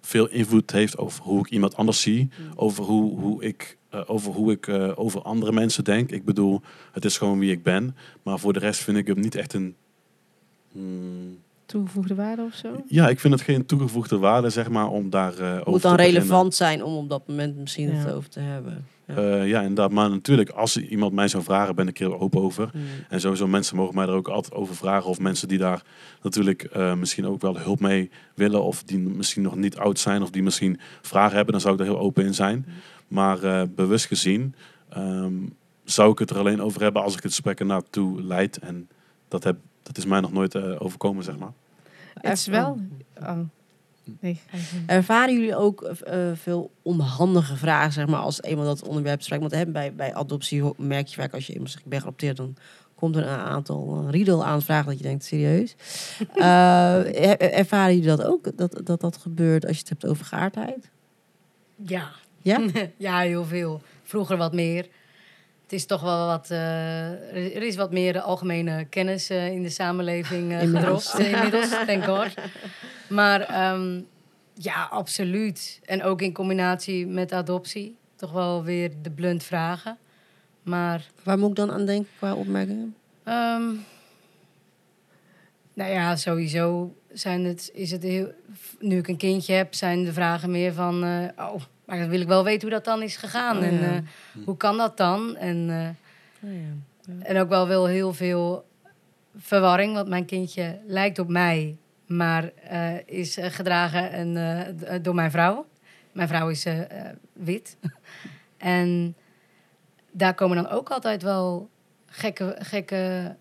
veel 0.00 0.28
invloed 0.28 0.70
heeft 0.70 0.98
over 0.98 1.24
hoe 1.24 1.38
ik 1.38 1.50
iemand 1.50 1.76
anders 1.76 2.00
zie. 2.00 2.28
Over 2.56 2.84
hoe, 2.84 3.20
hoe 3.20 3.42
ik, 3.44 3.76
eh, 3.90 4.00
over, 4.06 4.32
hoe 4.32 4.52
ik 4.52 4.66
eh, 4.66 4.92
over 4.94 5.22
andere 5.22 5.52
mensen 5.52 5.84
denk. 5.84 6.10
Ik 6.10 6.24
bedoel, 6.24 6.60
het 6.92 7.04
is 7.04 7.18
gewoon 7.18 7.38
wie 7.38 7.50
ik 7.50 7.62
ben. 7.62 7.96
Maar 8.22 8.38
voor 8.38 8.52
de 8.52 8.58
rest 8.58 8.80
vind 8.82 8.96
ik 8.96 9.06
het 9.06 9.16
niet 9.16 9.34
echt 9.34 9.52
een... 9.52 9.74
hmm, 10.72 11.38
Toegevoegde 11.66 12.14
waarde 12.14 12.42
of 12.42 12.54
zo? 12.54 12.82
ja, 12.86 13.08
ik 13.08 13.20
vind 13.20 13.32
het 13.34 13.42
geen 13.42 13.66
toegevoegde 13.66 14.18
waarde, 14.18 14.50
zeg 14.50 14.68
maar, 14.68 14.88
om 14.88 15.10
daar 15.10 15.38
eh 15.38 15.52
over 15.54 15.70
Moet 15.70 15.82
dan 15.82 15.90
te 15.90 15.96
beginnen. 15.96 16.22
relevant 16.22 16.54
zijn 16.54 16.84
om 16.84 16.94
op 16.96 17.08
dat 17.08 17.26
moment 17.28 17.56
misschien 17.56 17.90
het 17.94 18.12
over 18.12 18.28
te 18.30 18.40
hebben. 18.40 18.86
Ja. 19.14 19.22
Eh, 19.22 19.48
ja, 19.48 19.60
inderdaad. 19.60 19.90
Maar 19.90 20.10
natuurlijk, 20.10 20.50
als 20.50 20.76
iemand 20.76 21.12
mij 21.12 21.28
zou 21.28 21.42
vragen, 21.42 21.74
ben 21.74 21.88
ik 21.88 21.98
er 22.00 22.06
heel 22.06 22.20
open 22.20 22.40
over. 22.40 22.70
Mm. 22.74 22.82
En 23.08 23.20
sowieso, 23.20 23.46
mensen 23.46 23.76
mogen 23.76 23.94
mij 23.94 24.06
er 24.06 24.14
ook 24.14 24.28
altijd 24.28 24.54
over 24.54 24.76
vragen. 24.76 25.10
Of 25.10 25.18
mensen 25.18 25.48
die 25.48 25.58
daar 25.58 25.82
natuurlijk 26.22 26.62
eh, 26.62 26.94
misschien 26.94 27.26
ook 27.26 27.40
wel 27.40 27.58
hulp 27.58 27.80
mee 27.80 28.10
willen. 28.34 28.62
Of 28.62 28.82
die 28.82 28.98
misschien 28.98 29.42
nog 29.42 29.56
niet 29.56 29.76
oud 29.76 29.98
zijn. 29.98 30.22
Of 30.22 30.30
die 30.30 30.42
misschien 30.42 30.80
vragen 31.02 31.34
hebben. 31.34 31.52
Dan 31.52 31.60
zou 31.60 31.74
ik 31.74 31.80
er 31.80 31.86
heel 31.86 31.98
open 31.98 32.24
in 32.24 32.34
zijn. 32.34 32.66
Maar 33.08 33.42
eh, 33.42 33.62
bewust 33.74 34.06
gezien 34.06 34.54
ehm, 34.88 35.34
zou 35.84 36.12
ik 36.12 36.18
het 36.18 36.30
er 36.30 36.38
alleen 36.38 36.62
over 36.62 36.82
hebben 36.82 37.02
als 37.02 37.16
ik 37.16 37.22
het 37.22 37.32
gesprek 37.32 37.64
naartoe 37.64 38.22
leid. 38.22 38.58
En 38.58 38.88
dat, 39.28 39.44
heb, 39.44 39.56
dat 39.82 39.96
is 39.96 40.04
mij 40.04 40.20
nog 40.20 40.32
nooit 40.32 40.54
eh, 40.54 40.74
overkomen, 40.78 41.24
zeg 41.24 41.38
maar. 41.38 41.52
Het 42.14 42.38
is 42.38 42.46
wel... 42.46 42.80
Oh. 43.20 43.38
Nee. 44.20 44.40
Ervaren 44.86 45.34
jullie 45.34 45.56
ook 45.56 45.82
eh, 45.82 46.30
veel 46.34 46.70
onhandige 46.82 47.56
vragen, 47.56 47.92
zeg 47.92 48.06
maar, 48.06 48.20
als 48.20 48.42
eenmaal 48.42 48.64
dat 48.64 48.82
onderwerp 48.88 49.22
spreekt? 49.22 49.40
Want 49.42 49.54
hè, 49.54 49.66
bij, 49.66 49.94
bij 49.94 50.14
adoptie 50.14 50.62
merk 50.76 51.06
je 51.06 51.20
vaak 51.20 51.34
als 51.34 51.46
je 51.46 51.52
eenmaal 51.52 51.68
zegt, 51.68 51.84
ik 51.84 51.90
ben 51.90 51.98
geadopteerd, 51.98 52.36
dan 52.36 52.56
komt 52.94 53.16
er 53.16 53.22
een 53.22 53.38
aantal 53.38 53.94
een 53.96 54.10
riedel 54.10 54.44
aan 54.44 54.62
vragen 54.62 54.86
dat 54.86 54.96
je 54.98 55.02
denkt, 55.04 55.24
serieus? 55.24 55.74
Er- 56.34 57.40
ervaren 57.40 57.94
jullie 57.94 58.16
dat 58.16 58.22
ook, 58.24 58.56
dat, 58.56 58.80
dat 58.84 59.00
dat 59.00 59.16
gebeurt 59.16 59.66
als 59.66 59.72
je 59.76 59.80
het 59.80 59.88
hebt 59.88 60.06
over 60.06 60.24
geaardheid? 60.24 60.90
Ja. 61.76 62.10
Ja? 62.42 62.60
ja, 62.96 63.18
heel 63.18 63.44
veel. 63.44 63.82
Vroeger 64.02 64.36
wat 64.36 64.52
meer. 64.52 64.86
Het 65.72 65.80
is 65.80 65.86
toch 65.86 66.00
wel 66.00 66.26
wat... 66.26 66.50
eh, 66.50 67.56
er 67.56 67.62
is 67.62 67.76
wat 67.76 67.92
meer 67.92 68.20
algemene 68.20 68.84
kennis 68.84 69.30
eh, 69.30 69.46
in 69.52 69.62
de 69.62 69.70
samenleving 69.70 70.52
Inmiddels. 70.60 71.10
gedropt. 71.10 71.26
eh, 71.26 71.32
Inmiddels, 71.32 71.68
thank 71.86 72.04
God. 72.04 72.34
Maar 73.08 73.40
ehm, 73.40 74.00
ja, 74.54 74.88
absoluut. 74.90 75.80
En 75.84 76.02
ook 76.02 76.22
in 76.22 76.32
combinatie 76.32 77.06
met 77.06 77.32
adoptie. 77.32 77.96
Toch 78.16 78.32
wel 78.32 78.64
weer 78.64 78.90
de 79.02 79.10
blunt 79.10 79.42
vragen. 79.44 79.98
Maar 80.62 81.06
Waar 81.22 81.38
moet 81.38 81.50
ik 81.50 81.56
dan 81.56 81.72
aan 81.72 81.86
denken 81.86 82.10
qua 82.16 82.34
opmerkingen? 82.34 82.96
Ehm, 83.24 83.64
nou 85.74 85.92
ja, 85.92 86.16
sowieso 86.16 86.96
zijn 87.12 87.44
het, 87.44 87.70
is 87.74 87.90
het 87.90 88.02
heel, 88.02 88.32
nu 88.78 88.98
ik 88.98 89.08
een 89.08 89.16
kindje 89.16 89.52
heb, 89.54 89.74
zijn 89.74 90.04
de 90.04 90.12
vragen 90.12 90.50
meer 90.50 90.72
van, 90.72 91.04
oh, 91.38 91.62
maar 91.92 92.00
dan 92.00 92.10
wil 92.10 92.20
ik 92.20 92.28
wel 92.28 92.44
weten 92.44 92.60
hoe 92.60 92.76
dat 92.76 92.84
dan 92.84 93.02
is 93.02 93.16
gegaan. 93.16 93.56
Oh, 93.58 93.64
en 93.64 93.74
ja. 93.74 93.94
eh, 93.94 94.02
hoe 94.44 94.56
kan 94.56 94.76
dat 94.76 94.96
dan? 94.96 95.36
En, 95.36 95.70
eh, 95.70 95.88
Oh, 96.44 96.54
ja. 96.54 97.24
en 97.24 97.40
ook 97.40 97.48
wel 97.48 97.68
wel 97.68 97.86
heel 97.86 98.12
veel 98.12 98.66
verwarring, 99.36 99.94
want 99.94 100.08
mijn 100.08 100.24
kindje 100.24 100.78
lijkt 100.86 101.18
op 101.18 101.28
mij, 101.28 101.76
maar 102.06 102.52
eh, 102.68 103.06
is 103.06 103.38
gedragen 103.40 104.10
en, 104.10 105.02
door 105.02 105.14
mijn 105.14 105.30
vrouw. 105.30 105.66
Mijn 106.12 106.28
vrouw 106.28 106.48
is 106.48 106.66
wit. 107.32 107.76
en 108.56 109.16
daar 110.10 110.34
komen 110.34 110.56
dan 110.56 110.68
ook 110.68 110.90
altijd 110.90 111.22
wel 111.22 111.70
gekke, 112.06 112.56
gekke 112.58 113.34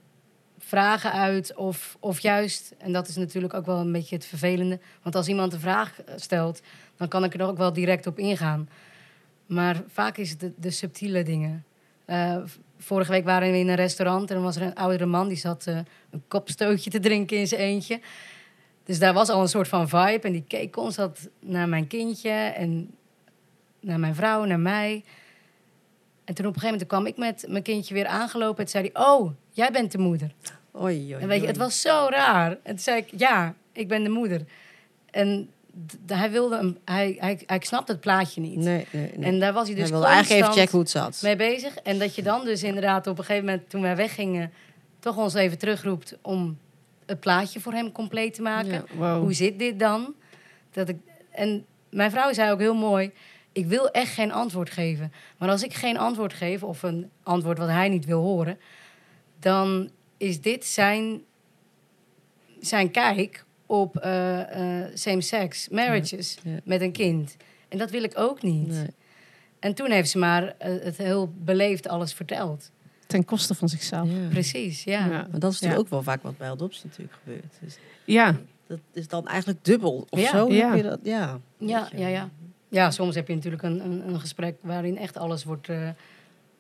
vragen 0.58 1.12
uit. 1.12 1.56
Of, 1.56 1.98
of 2.00 2.20
juist, 2.20 2.74
en 2.78 2.92
dat 2.92 3.08
is 3.08 3.16
natuurlijk 3.16 3.54
ook 3.54 3.66
wel 3.66 3.80
een 3.80 3.92
beetje 3.92 4.16
het 4.16 4.26
vervelende. 4.26 4.80
Want 5.02 5.16
als 5.16 5.28
iemand 5.28 5.54
een 5.54 5.60
vraag 5.60 6.00
stelt, 6.16 6.62
dan 7.02 7.10
kan 7.10 7.24
ik 7.24 7.34
er 7.34 7.48
ook 7.48 7.58
wel 7.58 7.74
direct 7.74 8.08
op 8.08 8.20
ingaan. 8.20 8.70
Maar 9.46 9.84
vaak 9.88 10.18
is 10.18 10.30
het 10.30 10.40
de, 10.40 10.52
de 10.58 10.72
subtiele 10.72 11.24
dingen. 11.24 11.66
Eh, 12.06 12.38
vorige 12.78 13.12
week 13.12 13.24
waren 13.24 13.52
we 13.52 13.58
in 13.58 13.68
een 13.68 13.76
restaurant 13.76 14.30
en 14.30 14.36
er 14.36 14.42
was 14.42 14.56
er 14.56 14.62
een 14.62 14.76
oudere 14.76 15.06
man 15.06 15.28
die 15.28 15.38
zat 15.38 15.68
eh, 15.68 15.78
een 16.10 16.24
kopstootje 16.28 16.90
te 16.90 17.00
drinken 17.00 17.38
in 17.38 17.48
zijn 17.48 17.62
eentje. 17.62 18.00
Dus 18.84 19.00
daar 19.00 19.14
was 19.14 19.30
al 19.30 19.42
een 19.42 19.48
soort 19.48 19.68
van 19.68 19.90
vibe 19.90 20.20
en 20.22 20.32
die 20.32 20.44
keek 20.48 20.72
constant 20.72 21.30
naar 21.40 21.70
mijn 21.70 21.88
kindje 21.88 22.30
en 22.32 22.96
naar 23.80 24.00
mijn 24.00 24.16
vrouw, 24.16 24.44
naar 24.44 24.60
mij. 24.60 25.04
En 26.24 26.34
toen 26.34 26.46
op 26.46 26.56
een 26.56 26.62
gegeven 26.62 26.88
moment 26.88 26.88
kwam 26.88 27.06
ik 27.06 27.18
met 27.18 27.46
mijn 27.52 27.64
kindje 27.64 27.94
weer 27.94 28.08
aangelopen 28.08 28.64
en 28.64 28.70
zei 28.70 28.90
hij, 28.94 29.04
oh, 29.04 29.32
jij 29.52 29.72
bent 29.72 29.92
de 29.92 29.98
moeder. 29.98 30.34
Oei, 30.82 31.14
oei, 31.14 31.22
En 31.22 31.28
weet 31.28 31.42
je, 31.42 31.48
het 31.48 31.58
was 31.58 31.82
zo 31.82 32.08
raar. 32.10 32.52
En 32.52 32.60
toen 32.64 32.80
zei 32.80 32.98
ik, 32.98 33.20
ja, 33.20 33.56
ik 33.72 33.88
ben 33.88 34.04
de 34.04 34.10
moeder. 34.10 34.46
En 35.12 35.50
hij 36.08 36.32
wilde, 36.32 36.58
een, 36.58 36.78
hij, 36.86 37.16
hij, 37.20 37.42
hij 37.46 37.60
snapte 37.62 37.92
het 37.92 38.02
plaatje 38.02 38.42
niet. 38.42 38.56
Nee, 38.56 38.88
nee, 38.92 39.12
nee. 39.16 39.32
En 39.32 39.40
daar 39.40 39.54
was 39.54 39.68
hij 39.68 39.76
dus 39.76 39.84
Hij 39.84 39.92
wilde 39.92 40.08
eigenlijk 40.08 40.42
even 40.44 40.54
checken 40.54 40.72
hoe 40.72 40.82
het 40.82 40.90
zat. 40.90 41.20
mee 41.22 41.36
bezig. 41.36 41.76
En 41.76 42.00
dat 42.00 42.16
je 42.16 42.22
dan 42.24 42.46
dus 42.46 42.64
inderdaad 42.64 43.08
op 43.08 43.18
een 43.18 43.24
gegeven 43.24 43.46
moment, 43.46 43.70
toen 43.70 43.82
wij 43.82 43.96
weggingen, 43.96 44.52
toch 45.00 45.18
ons 45.18 45.34
even 45.34 45.58
terugroept 45.58 46.18
om 46.22 46.58
het 47.06 47.20
plaatje 47.20 47.60
voor 47.60 47.74
hem 47.74 47.92
compleet 47.92 48.34
te 48.34 48.42
maken. 48.42 48.72
Ja. 48.72 48.84
Wow. 48.96 49.22
Hoe 49.22 49.34
zit 49.34 49.60
dit 49.60 49.80
dan? 49.80 50.14
Dat 50.72 50.90
ik, 50.90 50.98
en 51.32 51.66
mijn 51.90 52.12
vrouw 52.12 52.34
zei 52.34 52.52
ook 52.52 52.60
heel 52.60 52.76
mooi: 52.76 53.12
Ik 53.52 53.66
wil 53.66 53.90
echt 53.92 54.14
geen 54.14 54.32
antwoord 54.32 54.70
geven. 54.70 55.12
Maar 55.38 55.50
als 55.50 55.64
ik 55.64 55.74
geen 55.74 55.98
antwoord 55.98 56.34
geef, 56.34 56.64
of 56.64 56.84
een 56.84 57.10
antwoord 57.24 57.58
wat 57.58 57.70
hij 57.70 57.90
niet 57.90 58.06
wil 58.06 58.22
horen, 58.22 58.60
dan 59.40 59.90
is 60.18 60.42
dit 60.42 60.66
zijn, 60.66 61.22
zijn 62.60 62.92
kijk 62.92 63.46
op 63.72 63.98
eh, 63.98 64.82
eh, 64.84 64.92
same-sex 64.94 65.70
marriages 65.70 66.38
Ja. 66.44 66.60
met 66.64 66.82
een 66.82 66.92
kind. 66.92 67.36
En 67.70 67.78
dat 67.78 67.90
wil 67.92 68.04
ik 68.04 68.12
ook 68.16 68.42
niet. 68.42 68.68
Nee. 68.68 68.88
En 69.60 69.74
toen 69.74 69.92
heeft 69.92 70.10
ze 70.10 70.18
maar 70.18 70.54
eh, 70.58 70.72
het 70.84 70.98
heel 70.98 71.34
beleefd 71.38 71.88
alles 71.88 72.14
verteld. 72.14 72.72
Ten 73.08 73.26
koste 73.26 73.56
van 73.56 73.70
zichzelf. 73.70 74.10
Ja. 74.10 74.28
Precies, 74.30 74.84
ja. 74.84 75.00
Ja. 75.00 75.08
Maar 75.08 75.40
dat 75.40 75.52
is 75.52 75.60
natuurlijk 75.60 75.74
Ja. 75.74 75.78
ook 75.78 75.90
wel 75.90 76.04
vaak 76.04 76.24
wat 76.24 76.38
bij 76.38 76.50
adoptie 76.50 76.82
natuurlijk 76.86 77.18
gebeurt. 77.24 77.54
Dus 77.62 77.78
Ja, 78.06 78.36
dat 78.68 78.80
is 78.94 79.08
dan 79.08 79.28
eigenlijk 79.28 79.66
dubbel 79.66 80.08
of 80.10 80.20
Ja. 80.20 80.30
zo. 80.30 80.52
Ja. 80.52 80.68
Heb 80.68 80.78
je 80.78 80.84
dat? 80.90 81.00
Ja. 81.04 81.40
Ja, 81.58 81.90
ja, 81.96 82.08
ja. 82.08 82.30
Ja, 82.70 82.92
soms 82.92 83.16
heb 83.16 83.28
je 83.28 83.36
natuurlijk 83.36 83.64
een, 83.64 83.86
een, 83.86 84.08
een 84.08 84.20
gesprek 84.20 84.56
waarin 84.62 84.98
echt 84.98 85.18
alles 85.18 85.44
wordt 85.44 85.70
eh, 85.70 85.90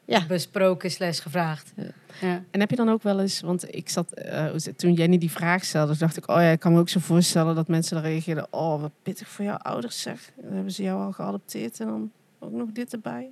Ja. 0.05 0.25
besproken 0.25 0.91
slash 0.91 1.21
gevraagd. 1.21 1.73
Ja. 1.75 1.91
Ja. 2.21 2.43
En 2.51 2.59
heb 2.59 2.69
je 2.69 2.75
dan 2.75 2.89
ook 2.89 3.03
wel 3.03 3.19
eens, 3.19 3.41
want 3.41 3.75
ik 3.75 3.89
zat, 3.89 4.11
eh, 4.11 4.45
toen 4.55 4.93
Jenny 4.93 5.17
die 5.17 5.31
vraag 5.31 5.63
stelde, 5.63 5.97
dacht 5.97 6.17
ik, 6.17 6.29
oh 6.29 6.35
ja, 6.35 6.49
ik 6.49 6.59
kan 6.59 6.73
me 6.73 6.79
ook 6.79 6.89
zo 6.89 6.99
voorstellen 6.99 7.55
dat 7.55 7.67
mensen 7.67 7.95
dan 7.95 8.05
reageerden, 8.05 8.47
oh 8.49 8.81
wat 8.81 8.91
pittig 9.03 9.27
voor 9.27 9.45
jouw 9.45 9.57
ouders 9.57 10.01
zeg. 10.01 10.31
Dan 10.35 10.53
hebben 10.53 10.71
ze 10.71 10.83
jou 10.83 11.01
al 11.03 11.11
geadopteerd 11.11 11.79
en 11.79 11.87
dan 11.87 12.11
ook 12.39 12.51
nog 12.51 12.69
dit 12.71 12.93
erbij? 12.93 13.31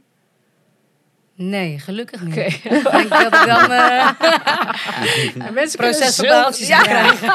Nee, 1.36 1.80
gelukkig 1.80 2.22
niet. 2.22 2.34
Oké. 2.34 2.46
Ik 2.78 2.92
denk 2.92 3.10
dat 3.10 3.34
ik 3.34 3.46
dan 3.46 3.72
eh 3.82 4.10
Ja, 5.36 5.52
mensen 5.52 5.80
procesverbaaltjes 5.80 6.68
ja. 6.68 6.82
krijgen. 6.82 7.34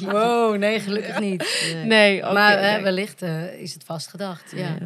Wow, 0.10 0.56
nee, 0.56 0.80
gelukkig 0.80 1.18
niet. 1.20 1.72
Nee, 1.84 2.22
oké. 2.22 2.32
maar 2.32 2.58
eh, 2.58 2.72
nee. 2.72 2.82
wellicht 2.82 3.22
is 3.58 3.74
het 3.74 3.84
vastgedacht. 3.84 4.52
Ja. 4.54 4.76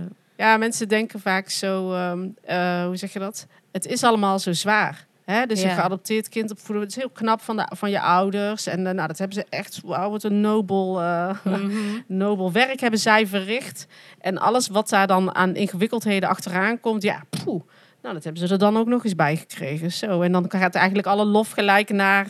Ja, 0.41 0.57
mensen 0.57 0.89
denken 0.89 1.21
vaak 1.21 1.49
zo, 1.49 1.93
ehm, 1.95 2.29
eh, 2.45 2.85
hoe 2.85 2.97
zeg 2.97 3.13
je 3.13 3.19
dat? 3.19 3.47
Het 3.73 3.87
is 3.87 4.05
allemaal 4.05 4.39
zo 4.39 4.53
zwaar. 4.53 5.07
Hè? 5.25 5.47
Dus 5.47 5.63
Ja. 5.63 5.69
een 5.69 5.75
geadopteerd 5.75 6.29
kind 6.29 6.51
opvoeden, 6.51 6.85
het 6.85 6.91
is 6.97 6.97
heel 7.03 7.11
knap 7.11 7.41
van, 7.41 7.57
de, 7.57 7.67
van 7.77 7.91
je 7.91 8.01
ouders. 8.01 8.67
En 8.67 8.87
eh, 8.87 8.95
nou, 8.95 9.09
dat 9.09 9.19
hebben 9.19 9.37
ze 9.37 9.47
echt, 9.49 9.81
wauw, 9.85 10.11
wat 10.11 10.23
een 10.23 10.41
nobel, 10.41 10.93
Mhm. 11.45 11.71
nobel 12.07 12.53
werk 12.53 12.81
hebben 12.81 13.01
zij 13.01 13.27
verricht. 13.27 13.87
En 14.21 14.39
alles 14.39 14.69
wat 14.69 14.89
daar 14.89 15.07
dan 15.07 15.35
aan 15.35 15.55
ingewikkeldheden 15.55 16.29
achteraan 16.29 16.81
komt, 16.81 17.03
ja, 17.03 17.23
poeh. 17.45 17.63
Nou, 18.03 18.15
dat 18.15 18.25
hebben 18.25 18.47
ze 18.47 18.53
er 18.53 18.59
dan 18.59 18.77
ook 18.77 18.87
nog 18.87 19.05
eens 19.05 19.15
bij 19.15 19.37
gekregen. 19.37 19.93
Zo. 19.93 20.23
En 20.23 20.33
dan 20.33 20.45
gaat 20.49 20.75
eigenlijk 20.75 21.07
alle 21.07 21.25
lof 21.25 21.51
gelijk 21.51 21.91
naar 21.91 22.27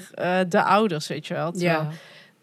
de 0.49 0.63
ouders, 0.63 1.07
weet 1.09 1.27
je 1.27 1.35
wel. 1.35 1.53
Terwijl, 1.53 1.79
Ja. 1.81 1.89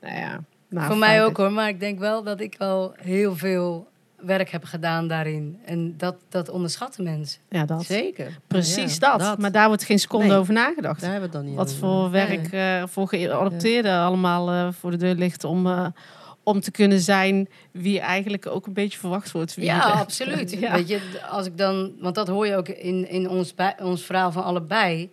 Nou 0.02 0.16
ja. 0.20 0.40
Nou, 0.70 0.88
Voor 0.88 0.98
mij 0.98 1.24
ook 1.26 1.38
hoor, 1.38 1.52
maar 1.52 1.68
ik 1.68 1.80
denk 1.80 2.00
wel 2.00 2.24
dat 2.24 2.40
ik 2.40 2.56
al 2.58 2.94
heel 3.02 3.36
veel 3.36 3.88
werk 4.18 4.50
heb 4.50 4.64
gedaan 4.64 5.08
daarin. 5.08 5.60
En 5.66 5.94
dat, 5.98 6.16
dat 6.30 6.50
onderschatten 6.50 7.04
mensen. 7.04 7.42
Ja, 7.50 7.66
dat. 7.66 7.86
Zeker. 7.86 8.38
Precies 8.48 8.98
Ja, 8.98 9.18
dat. 9.18 9.38
Maar 9.38 9.52
daar 9.52 9.68
wordt 9.68 9.84
geen 9.84 10.00
seconde 10.00 10.28
Nee. 10.28 10.38
over 10.38 10.54
nagedacht. 10.54 11.02
Daar 11.02 11.12
hebben 11.12 11.30
we 11.30 11.36
dan 11.36 11.46
niet 11.46 11.56
Wat 11.56 11.68
over. 11.68 11.80
voor 11.80 12.12
werk 12.12 12.52
eh, 12.52 12.84
voor 12.88 13.08
geadopteerden 13.08 13.94
allemaal 14.00 14.50
eh, 14.52 14.68
voor 14.80 14.92
de 14.92 14.98
deur 14.98 15.16
ligt 15.16 15.44
om, 15.44 15.68
eh, 15.68 15.86
om 16.44 16.60
te 16.60 16.72
kunnen 16.72 17.00
zijn 17.00 17.50
wie 17.72 18.00
eigenlijk 18.00 18.48
ook 18.48 18.66
een 18.68 18.74
beetje 18.74 19.00
verwacht 19.00 19.32
wordt. 19.32 19.56
Wie 19.56 19.66
Ja, 19.74 19.80
absoluut. 19.80 20.52
Ja. 20.52 20.72
Weet 20.74 20.88
je, 20.88 21.02
als 21.30 21.46
ik 21.46 21.58
dan, 21.58 21.92
want 22.00 22.16
dat 22.16 22.28
hoor 22.28 22.48
je 22.48 22.56
ook 22.56 22.68
in, 22.70 23.10
in 23.10 23.30
ons, 23.30 23.56
bij, 23.56 23.76
ons 23.82 24.04
verhaal 24.04 24.32
van 24.32 24.44
allebei. 24.44 25.12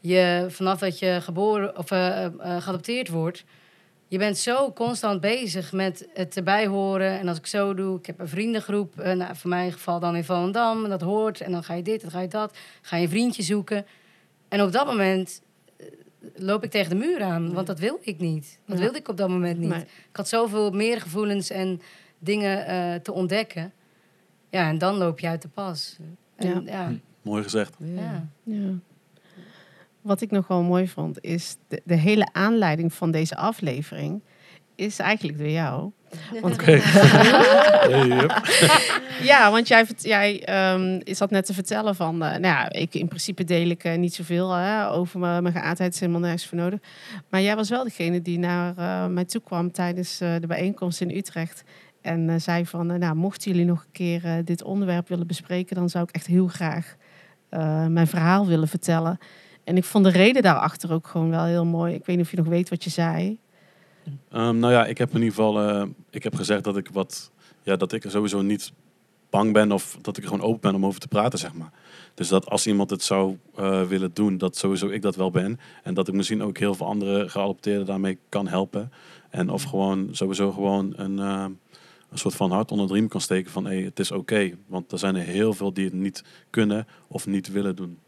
Je, 0.00 0.46
vanaf 0.48 0.78
dat 0.78 0.98
je 0.98 1.18
geboren 1.22 1.78
of 1.78 1.88
geadopteerd 1.88 3.08
wordt, 3.08 3.44
je 4.08 4.18
bent 4.18 4.38
zo 4.38 4.72
constant 4.72 5.20
bezig 5.20 5.72
met 5.72 6.08
het 6.14 6.36
erbij 6.36 6.66
horen. 6.66 7.18
En 7.18 7.28
als 7.28 7.38
ik 7.38 7.46
zo 7.46 7.74
doe, 7.74 7.98
ik 7.98 8.06
heb 8.06 8.18
een 8.20 8.28
vriendengroep, 8.28 8.98
eh, 9.00 9.12
nou, 9.16 9.36
voor 9.36 9.50
mijn 9.50 9.72
geval 9.72 10.00
dan 10.00 10.16
in 10.16 10.24
Volendam, 10.24 10.84
en 10.84 10.90
dat 10.90 11.00
hoort. 11.00 11.40
En 11.40 11.52
dan 11.52 11.64
ga 11.64 11.74
je 11.74 11.82
dit, 11.82 12.00
dan 12.00 12.10
ga 12.10 12.20
je 12.20 12.28
dat, 12.28 12.56
ga 12.82 12.96
je 12.96 13.02
een 13.02 13.08
vriendje 13.08 13.42
zoeken. 13.42 13.86
En 14.48 14.62
op 14.62 14.72
dat 14.72 14.86
moment 14.86 15.42
eh, 15.76 15.86
loop 16.36 16.64
ik 16.64 16.70
tegen 16.70 16.90
de 16.90 16.96
muur 17.06 17.22
aan, 17.22 17.52
want 17.52 17.66
dat 17.66 17.78
wil 17.78 17.98
ik 18.00 18.18
niet. 18.18 18.58
Dat 18.66 18.76
Ja. 18.76 18.82
wilde 18.82 18.98
ik 18.98 19.08
op 19.08 19.16
dat 19.16 19.28
moment 19.28 19.58
niet. 19.58 19.68
Nee. 19.70 19.80
Ik 19.80 20.16
had 20.16 20.28
zoveel 20.28 20.70
meer 20.70 21.00
gevoelens 21.00 21.50
en 21.50 21.80
dingen 22.18 22.66
eh, 22.66 22.94
te 22.94 23.12
ontdekken. 23.12 23.72
Ja, 24.50 24.68
en 24.68 24.78
dan 24.78 24.96
loop 24.96 25.20
je 25.20 25.26
uit 25.28 25.42
de 25.42 25.48
pas. 25.48 25.96
En, 26.36 26.62
Ja. 26.66 26.72
ja. 26.72 26.92
Mooi 27.22 27.42
gezegd. 27.42 27.74
Ja. 27.78 28.28
Ja. 28.42 28.70
Wat 30.02 30.20
ik 30.20 30.30
nog 30.30 30.46
wel 30.46 30.62
mooi 30.62 30.88
vond, 30.88 31.24
is 31.24 31.56
de, 31.68 31.82
de 31.84 31.94
hele 31.94 32.28
aanleiding 32.32 32.92
van 32.92 33.10
deze 33.10 33.36
aflevering 33.36 34.22
is 34.74 34.98
eigenlijk 34.98 35.38
door 35.38 35.48
jou. 35.48 35.90
Want. 36.40 36.56
Ja, 39.22 39.50
want 39.50 39.68
jij, 39.68 39.86
jij 39.96 40.44
ehm, 40.44 41.00
is 41.04 41.18
dat 41.18 41.30
net 41.30 41.46
te 41.46 41.54
vertellen 41.54 41.94
van... 41.96 42.14
eh, 42.14 42.30
nou 42.30 42.40
ja, 42.42 42.72
ik, 42.72 42.94
in 42.94 43.08
principe 43.08 43.44
deel 43.44 43.68
ik 43.68 43.84
eh, 43.84 43.98
niet 43.98 44.14
zoveel 44.14 44.52
hè, 44.52 44.90
over 44.90 45.18
mijn, 45.18 45.42
mijn 45.42 45.54
geaardheid. 45.54 45.94
is 45.94 46.00
helemaal 46.00 46.20
nergens 46.20 46.46
voor 46.46 46.58
nodig. 46.58 46.80
Maar 47.28 47.40
jij 47.40 47.56
was 47.56 47.68
wel 47.68 47.84
degene 47.84 48.22
die 48.22 48.38
naar 48.38 48.76
eh, 48.76 49.06
mij 49.06 49.24
toe 49.24 49.40
kwam 49.42 49.72
tijdens 49.72 50.20
eh, 50.20 50.34
de 50.40 50.46
bijeenkomst 50.46 51.00
in 51.00 51.16
Utrecht. 51.16 51.62
En 52.02 52.28
eh, 52.30 52.34
zei 52.38 52.66
van, 52.66 52.86
nou, 52.98 53.14
mochten 53.14 53.50
jullie 53.50 53.66
nog 53.66 53.80
een 53.80 53.92
keer 53.92 54.44
dit 54.44 54.62
onderwerp 54.62 55.08
willen 55.08 55.26
bespreken... 55.26 55.76
dan 55.76 55.88
zou 55.90 56.04
ik 56.04 56.14
echt 56.14 56.26
heel 56.26 56.46
graag 56.46 56.96
eh, 57.48 57.86
mijn 57.86 58.06
verhaal 58.06 58.46
willen 58.46 58.68
vertellen. 58.68 59.18
En 59.68 59.76
ik 59.76 59.84
vond 59.84 60.04
de 60.04 60.10
reden 60.10 60.42
daarachter 60.42 60.92
ook 60.92 61.06
gewoon 61.06 61.30
wel 61.30 61.44
heel 61.44 61.64
mooi. 61.64 61.94
Ik 61.94 62.04
weet 62.04 62.16
niet 62.16 62.24
of 62.24 62.30
je 62.30 62.36
nog 62.36 62.46
weet 62.46 62.68
wat 62.68 62.84
je 62.84 62.90
zei. 62.90 63.38
Ehm, 64.30 64.58
nou 64.58 64.72
ja, 64.72 64.86
ik 64.86 64.98
heb 64.98 65.08
in 65.08 65.22
ieder 65.22 65.34
geval 65.34 65.60
eh, 65.60 65.86
ik 66.10 66.22
heb 66.22 66.34
gezegd 66.34 66.64
dat 66.64 66.76
ik 66.76 66.88
wat 66.92 67.30
ja, 67.62 67.76
dat 67.76 67.92
ik 67.92 68.04
sowieso 68.06 68.42
niet 68.42 68.72
bang 69.30 69.52
ben 69.52 69.72
of 69.72 69.98
dat 70.00 70.16
ik 70.16 70.24
gewoon 70.24 70.40
open 70.40 70.60
ben 70.60 70.74
om 70.74 70.86
over 70.86 71.00
te 71.00 71.08
praten, 71.08 71.38
zeg 71.38 71.54
maar. 71.54 71.70
Dus 72.14 72.28
dat 72.28 72.50
als 72.50 72.66
iemand 72.66 72.90
het 72.90 73.02
zou 73.02 73.36
eh, 73.56 73.82
willen 73.82 74.10
doen, 74.14 74.38
dat 74.38 74.56
sowieso 74.56 74.88
ik 74.88 75.02
dat 75.02 75.16
wel 75.16 75.30
ben. 75.30 75.60
En 75.82 75.94
dat 75.94 76.08
ik 76.08 76.14
misschien 76.14 76.42
ook 76.42 76.58
heel 76.58 76.74
veel 76.74 76.86
andere 76.86 77.28
geadopteerden 77.28 77.86
daarmee 77.86 78.18
kan 78.28 78.48
helpen. 78.48 78.92
En 79.30 79.50
of 79.50 79.62
gewoon 79.62 80.08
sowieso 80.12 80.52
gewoon 80.52 80.92
een, 80.96 81.18
eh, 81.18 81.46
een 82.10 82.18
soort 82.18 82.34
van 82.34 82.50
hart 82.50 82.70
onder 82.70 82.86
de 82.86 82.92
riem 82.92 83.08
kan 83.08 83.20
steken 83.20 83.50
van 83.50 83.64
hey, 83.64 83.82
het 83.82 83.98
is 83.98 84.10
oké. 84.10 84.50
Want 84.66 84.92
er 84.92 84.98
zijn 84.98 85.16
er 85.16 85.24
heel 85.24 85.52
veel 85.52 85.72
die 85.72 85.84
het 85.84 85.94
niet 85.94 86.24
kunnen 86.50 86.86
of 87.08 87.26
niet 87.26 87.52
willen 87.52 87.76
doen. 87.76 87.98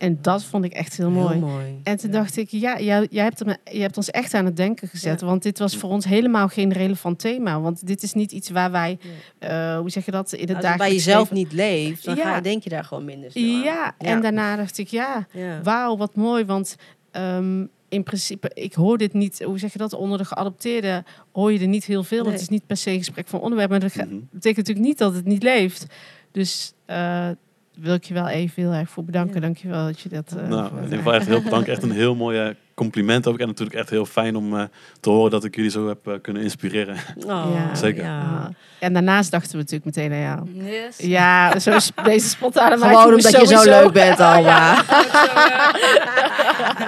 En 0.00 0.18
dat 0.22 0.44
vond 0.44 0.64
ik 0.64 0.72
echt 0.72 0.96
heel 0.96 1.10
mooi. 1.10 1.32
Heel 1.38 1.46
mooi. 1.46 1.80
En 1.82 1.96
toen 1.96 2.10
dacht 2.10 2.36
ik, 2.36 2.48
ja, 2.50 2.80
jij, 2.80 3.06
jij 3.10 3.24
hebt, 3.24 3.38
hem, 3.38 3.56
je 3.64 3.80
hebt 3.80 3.96
ons 3.96 4.10
echt 4.10 4.34
aan 4.34 4.44
het 4.44 4.56
denken 4.56 4.88
gezet. 4.88 5.20
Want 5.20 5.42
dit 5.42 5.58
was 5.58 5.76
voor 5.76 5.90
ons 5.90 6.04
helemaal 6.04 6.48
geen 6.48 6.72
relevant 6.72 7.18
thema. 7.18 7.60
Want 7.60 7.86
dit 7.86 8.02
is 8.02 8.12
niet 8.12 8.32
iets 8.32 8.50
waar 8.50 8.70
wij, 8.70 8.98
eh, 9.38 9.78
hoe 9.78 9.90
zeg 9.90 10.04
je 10.04 10.10
dat, 10.10 10.32
in 10.32 10.48
het 10.48 10.56
Als 10.56 10.66
het 10.66 10.76
bij 10.76 10.92
jezelf 10.92 11.18
leven- 11.30 11.36
niet 11.36 11.52
leeft, 11.52 12.04
dan 12.04 12.16
Ja. 12.16 12.22
ga, 12.34 12.40
denk 12.40 12.62
je 12.62 12.70
daar 12.70 12.84
gewoon 12.84 13.04
minder 13.04 13.30
snel 13.30 13.54
aan. 13.54 13.62
Ja, 13.62 13.94
en 13.98 14.20
daarna 14.22 14.56
dacht 14.56 14.78
ik, 14.78 14.88
ja, 14.88 15.26
Ja. 15.32 15.60
wauw, 15.62 15.96
wat 15.96 16.14
mooi. 16.14 16.44
Want 16.44 16.76
ehm, 17.10 17.66
in 17.88 18.02
principe, 18.02 18.50
ik 18.54 18.74
hoor 18.74 18.98
dit 18.98 19.12
niet, 19.12 19.42
hoe 19.42 19.58
zeg 19.58 19.72
je 19.72 19.78
dat, 19.78 19.92
onder 19.92 20.18
de 20.18 20.24
geadopteerden 20.24 21.04
hoor 21.32 21.52
je 21.52 21.58
er 21.58 21.66
niet 21.68 21.84
heel 21.84 22.02
veel. 22.04 22.22
Nee. 22.22 22.32
Het 22.32 22.40
is 22.40 22.48
niet 22.48 22.66
per 22.66 22.76
se 22.76 22.90
een 22.90 22.98
gesprek 22.98 23.28
van 23.28 23.40
onderwerp. 23.40 23.70
Maar 23.70 23.80
dat 23.80 23.94
Mhm. 23.94 24.08
betekent 24.30 24.56
natuurlijk 24.56 24.86
niet 24.86 24.98
dat 24.98 25.14
het 25.14 25.24
niet 25.24 25.42
leeft. 25.42 25.86
Dus 26.32 26.72
eh 26.86 27.28
wil 27.74 27.94
ik 27.94 28.04
je 28.04 28.14
wel 28.14 28.28
even 28.28 28.62
heel 28.62 28.72
erg 28.72 28.90
voor 28.90 29.04
bedanken. 29.04 29.34
Ja. 29.34 29.40
Dank 29.40 29.56
je 29.56 29.68
wel 29.68 29.84
dat 29.86 30.00
je 30.00 30.08
dat... 30.08 30.34
eh, 30.38 30.48
Nou, 30.48 30.76
in 30.76 30.82
ieder 30.82 30.98
geval 30.98 31.14
echt 31.14 31.26
heel 31.26 31.42
bedankt. 31.42 31.68
Echt 31.68 31.82
een 31.82 31.90
heel 31.90 32.14
mooi 32.14 32.54
compliment 32.74 33.26
ook. 33.26 33.38
En 33.38 33.46
natuurlijk 33.46 33.78
echt 33.78 33.90
heel 33.90 34.06
fijn 34.06 34.36
om 34.36 34.56
eh, 34.58 34.64
te 35.00 35.10
horen 35.10 35.30
dat 35.30 35.44
ik 35.44 35.56
jullie 35.56 35.70
zo 35.70 35.88
heb 35.88 36.06
eh, 36.06 36.14
kunnen 36.22 36.42
inspireren. 36.42 36.96
Oh, 37.16 37.46
Ja. 37.54 37.74
Zeker. 37.74 38.04
ja. 38.04 38.50
En 38.78 38.92
daarnaast 38.92 39.30
dachten 39.30 39.50
we 39.50 39.56
natuurlijk 39.56 39.84
meteen 39.84 40.12
aan 40.12 40.18
jou. 40.20 40.70
Yes. 40.72 40.96
Ja, 40.98 41.58
zo 41.58 41.70
is 41.74 41.90
deze 42.04 42.28
spontane 42.28 42.78
Gewoon 42.78 43.04
omdat 43.04 43.22
je 43.22 43.30
zo 43.30 43.44
sowieso. 43.44 43.62
leuk 43.82 43.92
bent, 43.92 44.20
Alba. 44.30 44.82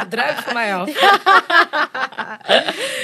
Druip 0.09 0.37
van 0.37 0.55
mij 0.55 0.75
af. 0.75 0.91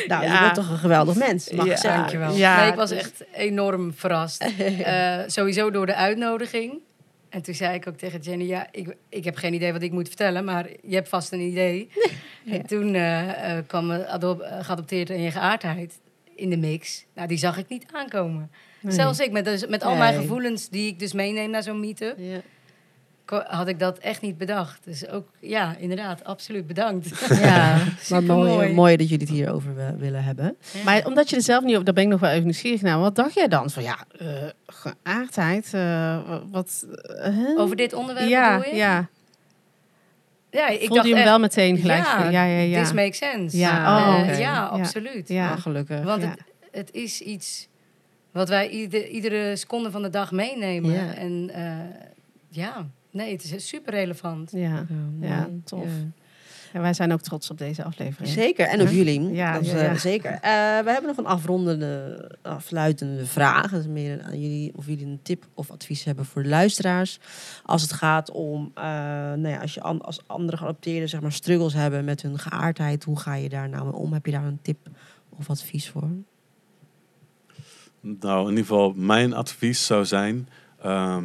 Nou, 0.06 0.22
je 0.22 0.28
Ja. 0.28 0.40
bent 0.40 0.54
toch 0.54 0.70
een 0.70 0.78
geweldig 0.78 1.14
mens, 1.14 1.50
mag 1.50 1.66
Ja. 1.66 1.72
ik 1.72 1.78
zeggen. 1.78 2.00
Dankjewel. 2.00 2.34
Ja, 2.34 2.60
nee, 2.60 2.68
ik 2.68 2.74
was 2.74 2.90
echt 2.90 3.24
enorm 3.34 3.92
verrast. 3.96 4.42
Eh, 4.58 5.18
sosowieso 5.26 5.70
door 5.70 5.86
de 5.86 5.94
uitnodiging. 5.94 6.72
En 7.28 7.42
toen 7.42 7.54
zei 7.54 7.74
ik 7.74 7.86
ook 7.88 7.96
tegen 7.96 8.20
Jenny, 8.20 8.44
ja, 8.44 8.66
ik, 8.70 8.96
ik 9.08 9.24
heb 9.24 9.36
geen 9.36 9.54
idee 9.54 9.72
wat 9.72 9.82
ik 9.82 9.92
moet 9.92 10.06
vertellen, 10.06 10.44
maar 10.44 10.68
je 10.82 10.94
hebt 10.94 11.08
vast 11.08 11.32
een 11.32 11.40
idee. 11.40 11.88
En 12.48 12.66
toen 12.66 12.94
eh, 12.94 13.56
eh, 13.58 13.66
kwam 13.66 13.90
eh, 13.90 14.12
adop, 14.12 14.48
geadopteerd 14.60 15.10
en 15.10 15.20
je 15.20 15.30
geaardheid 15.30 16.00
in 16.34 16.50
de 16.50 16.56
mix. 16.56 17.04
Nou, 17.14 17.28
die 17.28 17.38
zag 17.38 17.58
ik 17.58 17.68
niet 17.68 17.86
aankomen. 17.92 18.50
Nee. 18.80 18.94
Zelfs 18.94 19.20
ik, 19.20 19.30
met, 19.30 19.44
dus, 19.44 19.66
met 19.66 19.82
al 19.82 19.96
mijn 19.96 20.14
gevoelens 20.14 20.68
die 20.68 20.86
ik 20.86 20.98
dus 20.98 21.12
meeneem 21.12 21.50
naar 21.50 21.62
zo'n 21.62 21.80
meetup, 21.80 22.18
Ja. 22.18 22.40
Had 23.30 23.68
ik 23.68 23.78
dat 23.78 23.98
echt 23.98 24.20
niet 24.20 24.38
bedacht. 24.38 24.84
Dus 24.84 25.08
ook, 25.08 25.28
ja, 25.40 25.76
inderdaad, 25.78 26.24
absoluut 26.24 26.66
bedankt. 26.66 27.08
Ja, 27.40 27.78
maar 28.10 28.22
mooi, 28.22 28.72
mooi 28.72 28.96
dat 28.96 29.08
jullie 29.08 29.26
het 29.26 29.34
hierover 29.36 29.74
wi- 29.74 29.96
willen 29.98 30.24
hebben. 30.24 30.56
Maar 30.84 31.06
omdat 31.06 31.30
je 31.30 31.36
er 31.36 31.42
zelf 31.42 31.64
niet 31.64 31.76
op, 31.76 31.84
daar 31.84 31.94
ben 31.94 32.02
ik 32.04 32.08
nog 32.10 32.20
wel 32.20 32.30
even 32.30 32.44
nieuwsgierig 32.44 32.82
naar. 32.82 32.98
Wat 32.98 33.16
dacht 33.16 33.34
jij 33.34 33.48
dan? 33.48 33.70
Van 33.70 33.82
ja, 33.82 33.96
eh, 34.18 34.26
geaardheid, 34.66 35.64
eh, 35.74 35.80
wa- 36.28 36.42
wat... 36.50 36.86
eh, 37.02 37.34
huh? 37.34 37.58
Over 37.60 37.76
dit 37.76 37.92
onderwerp 37.92 38.28
ja, 38.28 38.56
bedoel 38.58 38.72
je? 38.72 38.78
ja. 38.78 39.08
ja 40.50 40.68
ik 40.68 40.78
Voelde 40.78 40.94
dacht 40.94 41.06
je 41.06 41.12
hem 41.12 41.20
echt, 41.22 41.28
wel 41.30 41.38
meteen 41.38 41.76
gelijk? 41.78 42.04
Ja, 42.04 42.28
ja, 42.30 42.44
ja, 42.44 42.60
ja. 42.60 42.82
this 42.82 42.92
makes 42.92 43.18
sense. 43.18 43.56
Ja, 43.56 43.96
oh, 43.98 44.26
ja, 44.26 44.36
Ja. 44.38 44.64
absoluut. 44.66 45.28
Ja. 45.28 45.50
Ah, 45.50 45.60
gelukkig. 45.60 46.02
Want 46.02 46.22
Ja. 46.22 46.28
het, 46.28 46.40
het 46.70 46.92
is 46.94 47.20
iets 47.20 47.68
wat 48.32 48.48
wij 48.48 48.68
ieder- 48.68 49.06
iedere 49.08 49.56
seconde 49.56 49.90
van 49.90 50.02
de 50.02 50.10
dag 50.10 50.32
meenemen. 50.32 51.16
En 51.16 51.50
eh, 51.54 51.64
ja, 52.48 52.86
nee, 53.10 53.32
het 53.32 53.52
is 53.52 53.68
super 53.68 53.92
relevant. 53.92 54.50
Ja, 54.50 54.86
Ja, 55.20 55.26
ja, 55.28 55.48
tof. 55.64 55.84
Ja. 55.84 55.90
En 56.72 56.80
wij 56.80 56.92
zijn 56.94 57.12
ook 57.12 57.20
trots 57.20 57.50
op 57.50 57.58
deze 57.58 57.84
aflevering. 57.84 58.32
Zeker, 58.32 58.66
en 58.66 58.80
op 58.80 58.88
jullie. 58.88 59.30
Ja, 59.32 59.52
dat 59.52 59.66
ja, 59.66 59.74
eh, 59.76 59.82
ja. 59.82 59.96
zeker. 59.96 60.30
Eh, 60.32 60.40
we 60.84 60.90
hebben 60.90 61.06
nog 61.06 61.16
een 61.16 61.26
afrondende, 61.26 62.30
afsluitende 62.42 63.26
vraag. 63.26 63.70
Dat 63.70 63.80
is 63.80 63.86
meer 63.86 64.22
aan 64.22 64.40
jullie 64.40 64.72
of 64.76 64.86
jullie 64.86 65.06
een 65.06 65.20
tip 65.22 65.46
of 65.54 65.70
advies 65.70 66.04
hebben 66.04 66.24
voor 66.24 66.42
de 66.42 66.48
luisteraars. 66.48 67.18
Als 67.64 67.82
het 67.82 67.92
gaat 67.92 68.30
om, 68.30 68.70
eh, 68.74 68.82
nou 68.84 69.48
ja, 69.48 69.58
als 69.60 69.74
je 69.74 69.80
an- 69.80 70.00
als 70.02 70.20
andere 70.26 70.56
geadopteerden 70.56 71.08
zeg 71.08 71.20
maar 71.20 71.32
struggles 71.32 71.74
hebben 71.74 72.04
met 72.04 72.22
hun 72.22 72.38
geaardheid, 72.38 73.04
hoe 73.04 73.18
ga 73.18 73.34
je 73.34 73.48
daar 73.48 73.68
nou 73.68 73.84
mee 73.84 73.92
om? 73.94 74.12
Heb 74.12 74.26
je 74.26 74.32
daar 74.32 74.44
een 74.44 74.58
tip 74.62 74.78
of 75.38 75.50
advies 75.50 75.88
voor? 75.90 76.08
Nou, 78.00 78.42
in 78.42 78.48
ieder 78.48 78.64
geval, 78.64 78.92
mijn 78.96 79.32
advies 79.34 79.86
zou 79.86 80.04
zijn, 80.04 80.48
ehm, 80.82 81.24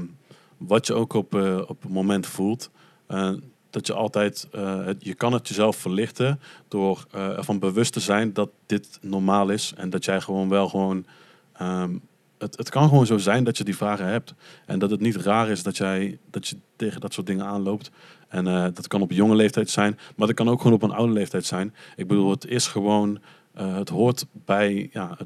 wat 0.67 0.87
je 0.87 0.93
ook 0.93 1.13
op, 1.13 1.35
eh, 1.35 1.61
op 1.67 1.81
het 1.81 1.91
moment 1.91 2.27
voelt, 2.27 2.71
eh, 3.07 3.31
dat 3.69 3.87
je 3.87 3.93
altijd, 3.93 4.47
eh, 4.51 4.85
het, 4.85 4.97
je 4.99 5.13
kan 5.13 5.33
het 5.33 5.47
jezelf 5.47 5.75
verlichten 5.75 6.39
door 6.67 7.05
ervan 7.11 7.59
bewust 7.59 7.93
te 7.93 7.99
zijn 7.99 8.33
dat 8.33 8.49
dit 8.65 8.99
normaal 9.01 9.49
is 9.49 9.73
en 9.77 9.89
dat 9.89 10.05
jij 10.05 10.21
gewoon 10.21 10.49
wel 10.49 10.69
gewoon 10.69 11.05
ehm, 11.53 11.97
het, 12.37 12.57
het 12.57 12.69
kan 12.69 12.87
gewoon 12.87 13.05
zo 13.05 13.17
zijn 13.17 13.43
dat 13.43 13.57
je 13.57 13.63
die 13.63 13.75
vragen 13.75 14.05
hebt. 14.05 14.33
En 14.65 14.79
dat 14.79 14.89
het 14.89 14.99
niet 14.99 15.15
raar 15.15 15.49
is 15.49 15.63
dat, 15.63 15.77
jij, 15.77 16.19
dat 16.29 16.47
je 16.47 16.57
tegen 16.75 17.01
dat 17.01 17.13
soort 17.13 17.27
dingen 17.27 17.45
aanloopt. 17.45 17.91
En 18.27 18.43
dat 18.73 18.87
kan 18.87 19.01
op 19.01 19.11
jonge 19.11 19.35
leeftijd 19.35 19.69
zijn, 19.69 19.99
maar 20.15 20.27
dat 20.27 20.35
kan 20.35 20.49
ook 20.49 20.61
gewoon 20.61 20.75
op 20.75 20.83
een 20.83 20.91
oude 20.91 21.13
leeftijd 21.13 21.45
zijn. 21.45 21.73
Ik 21.95 22.07
bedoel, 22.07 22.29
het 22.29 22.45
is 22.45 22.67
gewoon, 22.67 23.19
het 23.53 23.89
hoort 23.89 24.25
bij, 24.31 24.89
ja, 24.91 25.17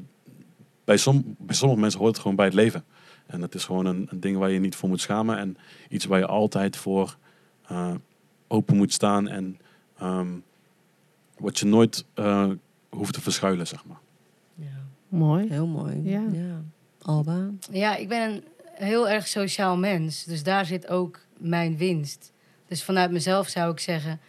bij, 0.84 0.96
som, 0.96 1.36
bij 1.38 1.54
sommige 1.54 1.80
mensen 1.80 2.00
hoort 2.00 2.12
het 2.12 2.20
gewoon 2.20 2.36
bij 2.36 2.46
het 2.46 2.54
leven. 2.54 2.84
En 3.28 3.42
het 3.42 3.54
is 3.54 3.64
gewoon 3.64 3.86
een, 3.86 4.06
een 4.10 4.20
ding 4.20 4.36
waar 4.36 4.50
je 4.50 4.58
niet 4.58 4.76
voor 4.76 4.88
moet 4.88 5.00
schamen 5.00 5.38
en 5.38 5.56
iets 5.88 6.04
waar 6.04 6.18
je 6.18 6.26
altijd 6.26 6.76
voor 6.76 7.16
eh, 7.66 7.94
open 8.46 8.76
moet 8.76 8.92
staan 8.92 9.28
en 9.28 9.58
ehm, 9.98 10.28
wat 11.38 11.58
je 11.58 11.66
nooit 11.66 12.04
eh, 12.14 12.50
hoeft 12.88 13.12
te 13.12 13.20
verschuilen, 13.20 13.66
zeg 13.66 13.84
maar. 13.84 14.00
Ja, 14.54 14.86
Mooi. 15.08 15.48
heel 15.48 15.66
mooi. 15.66 16.00
Ja. 16.02 16.62
Alba? 17.02 17.50
Ja, 17.70 17.96
ik 17.96 18.08
ben 18.08 18.30
een 18.30 18.42
heel 18.86 19.08
erg 19.08 19.28
sociaal 19.28 19.76
mens. 19.76 20.24
Dus 20.24 20.42
daar 20.42 20.66
zit 20.66 20.88
ook 20.88 21.20
mijn 21.36 21.76
winst. 21.76 22.32
Dus 22.66 22.82
vanuit 22.82 23.10
mezelf 23.10 23.48
zou 23.48 23.72
ik 23.72 23.80
zeggen, 23.80 24.20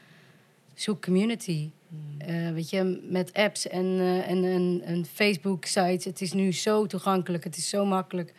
zoek 0.74 1.02
community. 1.02 1.70
Eh, 2.18 2.52
weet 2.52 2.70
je, 2.70 3.00
met 3.10 3.34
apps 3.34 3.68
en, 3.68 3.86
eh, 3.86 4.30
en, 4.30 4.44
en, 4.44 4.82
en 4.84 5.06
Facebook-sites. 5.06 6.06
Het 6.06 6.22
is 6.22 6.34
nu 6.34 6.52
zo 6.52 6.86
toegankelijk, 6.86 7.44
het 7.44 7.58
is 7.58 7.70
zo 7.70 7.86
makkelijk. 7.86 8.34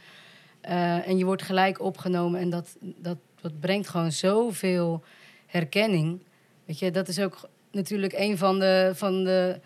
Eh, 0.60 1.08
en 1.08 1.18
je 1.18 1.24
wordt 1.24 1.42
gelijk 1.42 1.80
opgenomen 1.80 2.40
en 2.40 2.50
dat, 2.50 2.76
dat, 2.80 3.16
dat 3.40 3.60
brengt 3.60 3.88
gewoon 3.88 4.12
zoveel 4.12 5.02
herkenning. 5.46 6.22
Weet 6.64 6.78
je, 6.78 6.90
dat 6.90 7.08
is 7.08 7.20
ook 7.20 7.48
natuurlijk 7.72 8.12
een 8.12 8.38
van 8.38 8.58
de, 8.58 8.92
van 8.94 9.24
de 9.24 9.60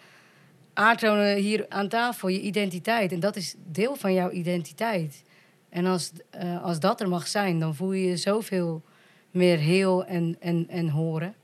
aardtonen 0.72 1.36
hier 1.36 1.66
aan 1.68 1.88
tafel, 1.88 2.28
je 2.28 2.40
identiteit. 2.40 3.12
En 3.12 3.20
dat 3.20 3.36
is 3.36 3.55
deel 3.66 3.97
van 3.97 4.12
jouw 4.12 4.30
identiteit. 4.30 5.22
En 5.68 5.86
als, 5.86 6.12
eh, 6.30 6.62
als 6.62 6.80
dat 6.80 7.01
er 7.01 7.09
mag 7.09 7.26
zijn, 7.26 7.59
dan 7.59 7.74
voel 7.74 7.92
je 7.92 8.07
je 8.07 8.16
zoveel 8.16 8.82
meer 9.30 9.59
heel 9.59 10.05
en, 10.05 10.36
en, 10.40 10.66
en 10.68 10.88
horen. 10.88 11.34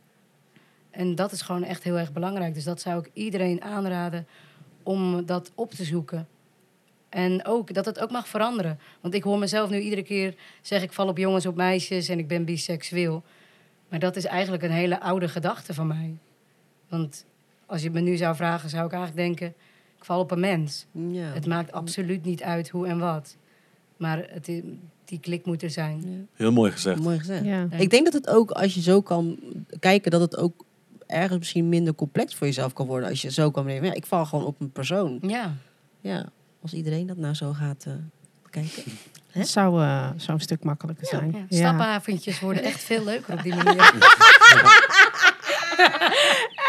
En 0.91 1.15
dat 1.15 1.33
is 1.33 1.43
gewoon 1.43 1.65
echt 1.65 1.83
heel 1.83 1.99
erg 1.99 2.13
belangrijk. 2.13 2.55
Dus 2.55 2.65
dat 2.65 2.81
zou 2.81 3.01
ik 3.01 3.11
iedereen 3.13 3.63
aanraden 3.63 4.27
om 4.83 5.27
dat 5.27 5.53
op 5.55 5.71
te 5.71 5.85
zoeken. 5.85 6.29
En 7.11 7.45
ook 7.47 7.75
dat 7.75 7.85
het 7.85 7.99
ook 8.01 8.11
mag 8.11 8.29
veranderen. 8.29 8.79
Want 9.01 9.15
ik 9.15 9.23
hoor 9.23 9.39
mezelf 9.39 9.71
nu 9.71 9.79
iedere 9.79 10.03
keer 10.03 10.35
zeggen: 10.63 10.89
ik 10.89 10.95
val 10.95 11.09
op 11.09 11.19
jongens, 11.19 11.47
op 11.47 11.57
meisjes 11.57 12.09
en 12.09 12.19
ik 12.19 12.29
ben 12.29 12.45
biseksueel. 12.45 13.23
Maar 13.89 13.99
dat 13.99 14.17
is 14.17 14.25
eigenlijk 14.25 14.63
een 14.63 14.71
hele 14.71 15.01
oude 15.01 15.29
gedachte 15.29 15.75
van 15.75 15.87
mij. 15.87 16.15
Want 16.89 17.25
als 17.67 17.83
je 17.83 17.91
me 17.91 18.01
nu 18.01 18.17
zou 18.17 18.37
vragen, 18.37 18.69
zou 18.71 18.87
ik 18.87 18.93
eigenlijk 18.93 19.23
denken: 19.27 19.47
ik 19.99 20.05
val 20.05 20.21
op 20.21 20.31
een 20.31 20.41
mens. 20.41 20.87
Ja. 20.93 21.33
Het 21.33 21.47
maakt 21.47 21.73
absoluut 21.73 22.25
niet 22.25 22.43
uit 22.43 22.69
hoe 22.69 22.87
en 22.87 22.99
wat. 22.99 23.37
Maar 23.97 24.27
het, 24.31 24.49
i- 24.49 24.79
die 25.05 25.21
klik 25.21 25.45
moet 25.45 25.63
er 25.63 25.71
zijn. 25.71 26.03
Ja. 26.07 26.25
Heel 26.35 26.53
mooi 26.53 26.73
gezegd. 26.73 27.01
Mooi 27.03 27.19
gezegd. 27.19 27.45
Ja. 27.45 27.67
Ik 27.79 27.91
denk 27.91 28.05
dat 28.05 28.13
het 28.15 28.29
ook, 28.29 28.51
als 28.51 28.75
je 28.75 28.81
zo 28.83 29.01
kan 29.03 29.39
kijken, 29.79 30.11
dat 30.11 30.21
het 30.21 30.37
ook 30.37 30.65
ergens 31.07 31.39
misschien 31.39 31.69
minder 31.69 31.95
complex 31.95 32.35
voor 32.35 32.47
jezelf 32.47 32.73
kan 32.73 32.87
worden. 32.87 33.09
Als 33.09 33.23
je 33.23 33.31
zo 33.31 33.51
kan 33.51 33.67
leven. 33.67 33.87
Ja, 33.87 33.95
ik 33.95 34.07
val 34.07 34.25
gewoon 34.27 34.45
op 34.45 34.61
een 34.61 34.71
persoon. 34.73 35.19
Ja. 35.23 35.55
Ja, 36.01 36.29
als 36.63 36.73
iedereen 36.73 37.07
dat 37.07 37.17
nou 37.17 37.35
zo 37.35 37.53
gaat 37.53 37.85
eh, 37.87 37.93
kijken. 38.51 38.83
Het 39.31 39.49
zou, 39.49 39.83
eh, 39.83 40.09
zou 40.17 40.33
een 40.33 40.41
stuk 40.41 40.65
makkelijker 40.65 41.07
zijn. 41.07 41.47
Ja, 41.49 41.57
Stapavondjes 41.57 42.41
worden 42.41 42.63
echt 42.63 42.83
veel 42.83 43.05
leuker 43.05 43.35
op 43.35 43.43
die 43.43 43.55
manier. 43.55 43.93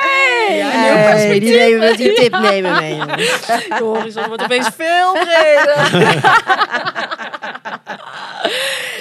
Hey, 0.01 1.39
die, 1.39 1.57
nemen, 1.57 1.97
die 1.97 2.13
tip 2.13 2.39
nemen 2.39 2.75
mee, 2.75 2.95
jongens. 2.95 3.47
De 3.67 3.79
horizon 3.83 4.27
wordt 4.27 4.43
opeens 4.43 4.69
veel 4.75 5.11
breder. 5.11 5.89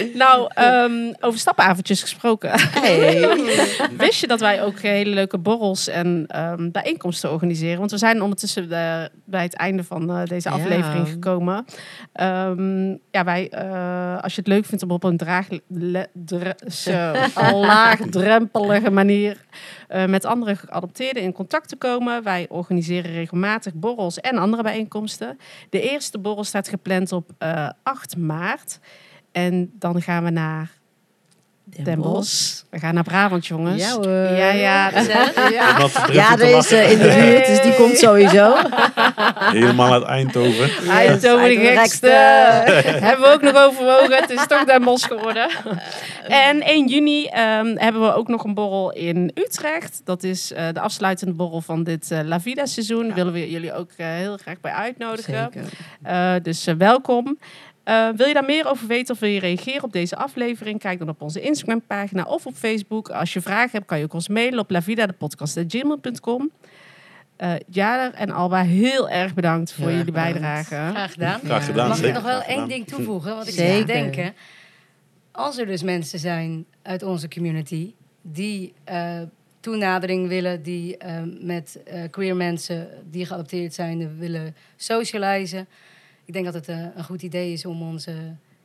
nou, 0.14 0.50
ehm, 0.54 1.12
over 1.20 1.38
stapavondjes 1.38 2.00
gesproken. 2.02 2.50
Hey. 2.54 3.20
Wist 3.98 4.20
je 4.20 4.26
dat 4.26 4.40
wij 4.40 4.62
ook 4.62 4.78
hele 4.78 5.10
leuke 5.14 5.38
borrels 5.38 5.88
en 5.88 6.24
ehm, 6.28 6.70
bijeenkomsten 6.70 7.30
organiseren? 7.32 7.78
Want 7.78 7.90
we 7.90 7.98
zijn 7.98 8.22
ondertussen 8.22 8.62
eh, 8.62 9.02
bij 9.24 9.42
het 9.42 9.54
einde 9.54 9.84
van 9.84 10.10
eh, 10.10 10.24
deze 10.24 10.48
Ja. 10.48 10.54
aflevering 10.54 11.08
gekomen. 11.08 11.64
Ehm, 12.12 12.88
ja, 13.10 13.24
wij, 13.24 13.48
eh, 13.50 14.22
als 14.22 14.34
je 14.34 14.40
het 14.40 14.48
leuk 14.48 14.64
vindt 14.64 14.84
om 14.84 14.90
op 14.90 15.04
een 15.04 15.16
draag, 15.16 15.46
le- 15.68 16.06
dre- 16.12 16.54
zo, 16.68 17.12
laagdrempelige 17.60 18.90
manier 18.90 19.36
met 20.06 20.24
andere 20.24 20.56
geadopteerden 20.56 21.22
in 21.22 21.32
contact 21.32 21.68
te 21.68 21.76
komen. 21.76 22.22
Wij 22.22 22.46
organiseren 22.48 23.12
regelmatig 23.12 23.74
borrels 23.74 24.20
en 24.20 24.38
andere 24.38 24.62
bijeenkomsten. 24.62 25.38
De 25.70 25.90
eerste 25.90 26.18
borrel 26.18 26.44
staat 26.44 26.68
gepland 26.68 27.12
op 27.12 27.30
eh, 27.38 27.68
8 27.82 28.16
maart. 28.16 28.78
En 29.32 29.70
dan 29.78 30.02
gaan 30.02 30.24
we 30.24 30.30
naar 30.30 30.70
Den 31.76 32.00
Bosch. 32.00 32.62
We 32.70 32.78
gaan 32.78 32.94
naar 32.94 33.04
Brabant, 33.04 33.46
jongens. 33.46 33.82
Ja 33.82 33.94
hoor. 33.94 34.08
Ja, 34.08 34.50
ja. 34.50 34.88
gezellig. 34.88 35.34
ja. 35.52 35.78
Ja, 36.12 36.36
wachten. 36.36 36.78
eh, 36.78 36.92
in 36.92 36.98
de 36.98 37.14
buurt, 37.20 37.46
dus 37.46 37.62
die 37.62 37.74
komt 37.74 37.98
sowieso. 37.98 38.56
Helemaal 39.58 39.92
uit 39.92 40.02
Eindhoven. 40.02 40.88
Eindhoven 40.88 41.48
de 41.48 41.56
gekste. 41.56 42.06
hebben 43.06 43.28
we 43.28 43.32
ook 43.34 43.42
nog 43.42 43.56
overwogen. 43.56 44.16
Het 44.16 44.30
is 44.30 44.46
toch 44.46 44.64
Den 44.64 44.84
Bosch 44.84 45.06
geworden. 45.06 45.50
En 46.28 46.60
1 46.60 46.86
juni 46.86 47.26
ehm, 47.26 47.76
hebben 47.76 48.02
we 48.02 48.14
ook 48.14 48.28
nog 48.28 48.44
een 48.44 48.54
borrel 48.54 48.92
in 48.92 49.30
Utrecht. 49.34 50.00
Dat 50.04 50.22
is 50.22 50.52
eh, 50.52 50.66
de 50.72 50.80
afsluitende 50.80 51.34
borrel 51.34 51.60
van 51.60 51.84
dit 51.84 52.10
eh, 52.10 52.20
La 52.24 52.40
Vida 52.40 52.66
seizoen. 52.66 53.06
Daar 53.06 53.14
willen 53.14 53.32
we 53.32 53.50
jullie 53.50 53.74
ook 53.74 53.90
heel 53.96 54.36
graag 54.36 54.60
bij 54.60 54.72
uitnodigen. 54.72 55.50
Zeker. 55.52 55.70
Eh, 56.02 56.34
dus 56.42 56.64
welkom. 56.64 57.38
Eh, 57.84 58.08
wil 58.16 58.26
je 58.26 58.34
daar 58.34 58.44
meer 58.44 58.66
over 58.66 58.86
weten 58.86 59.14
of 59.14 59.20
wil 59.20 59.28
je 59.30 59.40
reageren 59.40 59.82
op 59.82 59.92
deze 59.92 60.16
aflevering? 60.16 60.78
Kijk 60.78 60.98
dan 60.98 61.08
op 61.08 61.22
onze 61.22 61.40
Instagram 61.40 61.82
pagina 61.86 62.22
of 62.24 62.46
op 62.46 62.54
Facebook. 62.54 63.08
Als 63.10 63.32
je 63.32 63.40
vragen 63.40 63.70
hebt, 63.72 63.86
kan 63.86 63.98
je 63.98 64.04
ook 64.04 64.12
ons 64.12 64.28
mailen 64.28 64.58
op 64.58 64.70
lavidadepodcast.gmail.com. 64.70 66.50
Eh 67.36 67.52
Jader 67.68 68.14
en 68.14 68.30
Alba, 68.30 68.62
heel 68.62 69.08
erg 69.10 69.34
bedankt 69.34 69.72
voor 69.72 69.90
jullie 69.90 70.04
bedankt. 70.04 70.32
bijdrage. 70.40 70.74
Graag 70.74 71.12
gedaan. 71.12 71.40
Graag 71.44 71.64
gedaan, 71.64 71.88
Mag 71.88 72.02
ik 72.02 72.12
nog 72.12 72.22
wel 72.22 72.42
één 72.42 72.68
ding 72.68 72.86
toevoegen? 72.86 73.34
Want 73.34 73.48
ik 73.48 73.54
zit 73.54 73.78
te 73.80 73.84
denken. 73.84 74.34
Als 75.32 75.58
er 75.58 75.66
dus 75.66 75.82
mensen 75.82 76.18
zijn 76.18 76.64
uit 76.82 77.02
onze 77.02 77.28
community 77.28 77.94
die 78.22 78.72
eh, 78.84 79.20
toenadering 79.60 80.28
willen, 80.28 80.62
die 80.62 80.96
met 81.40 81.80
eh, 81.84 82.02
queer 82.10 82.36
mensen 82.36 82.88
die 83.10 83.26
geadopteerd 83.26 83.74
zijn, 83.74 84.18
willen 84.18 84.54
socializen. 84.76 85.68
Ik 86.30 86.36
denk 86.36 86.44
dat 86.52 86.54
het 86.54 86.68
eh, 86.68 86.84
een 86.96 87.04
goed 87.04 87.22
idee 87.22 87.52
is 87.52 87.64
om 87.66 87.82
onze 87.82 88.12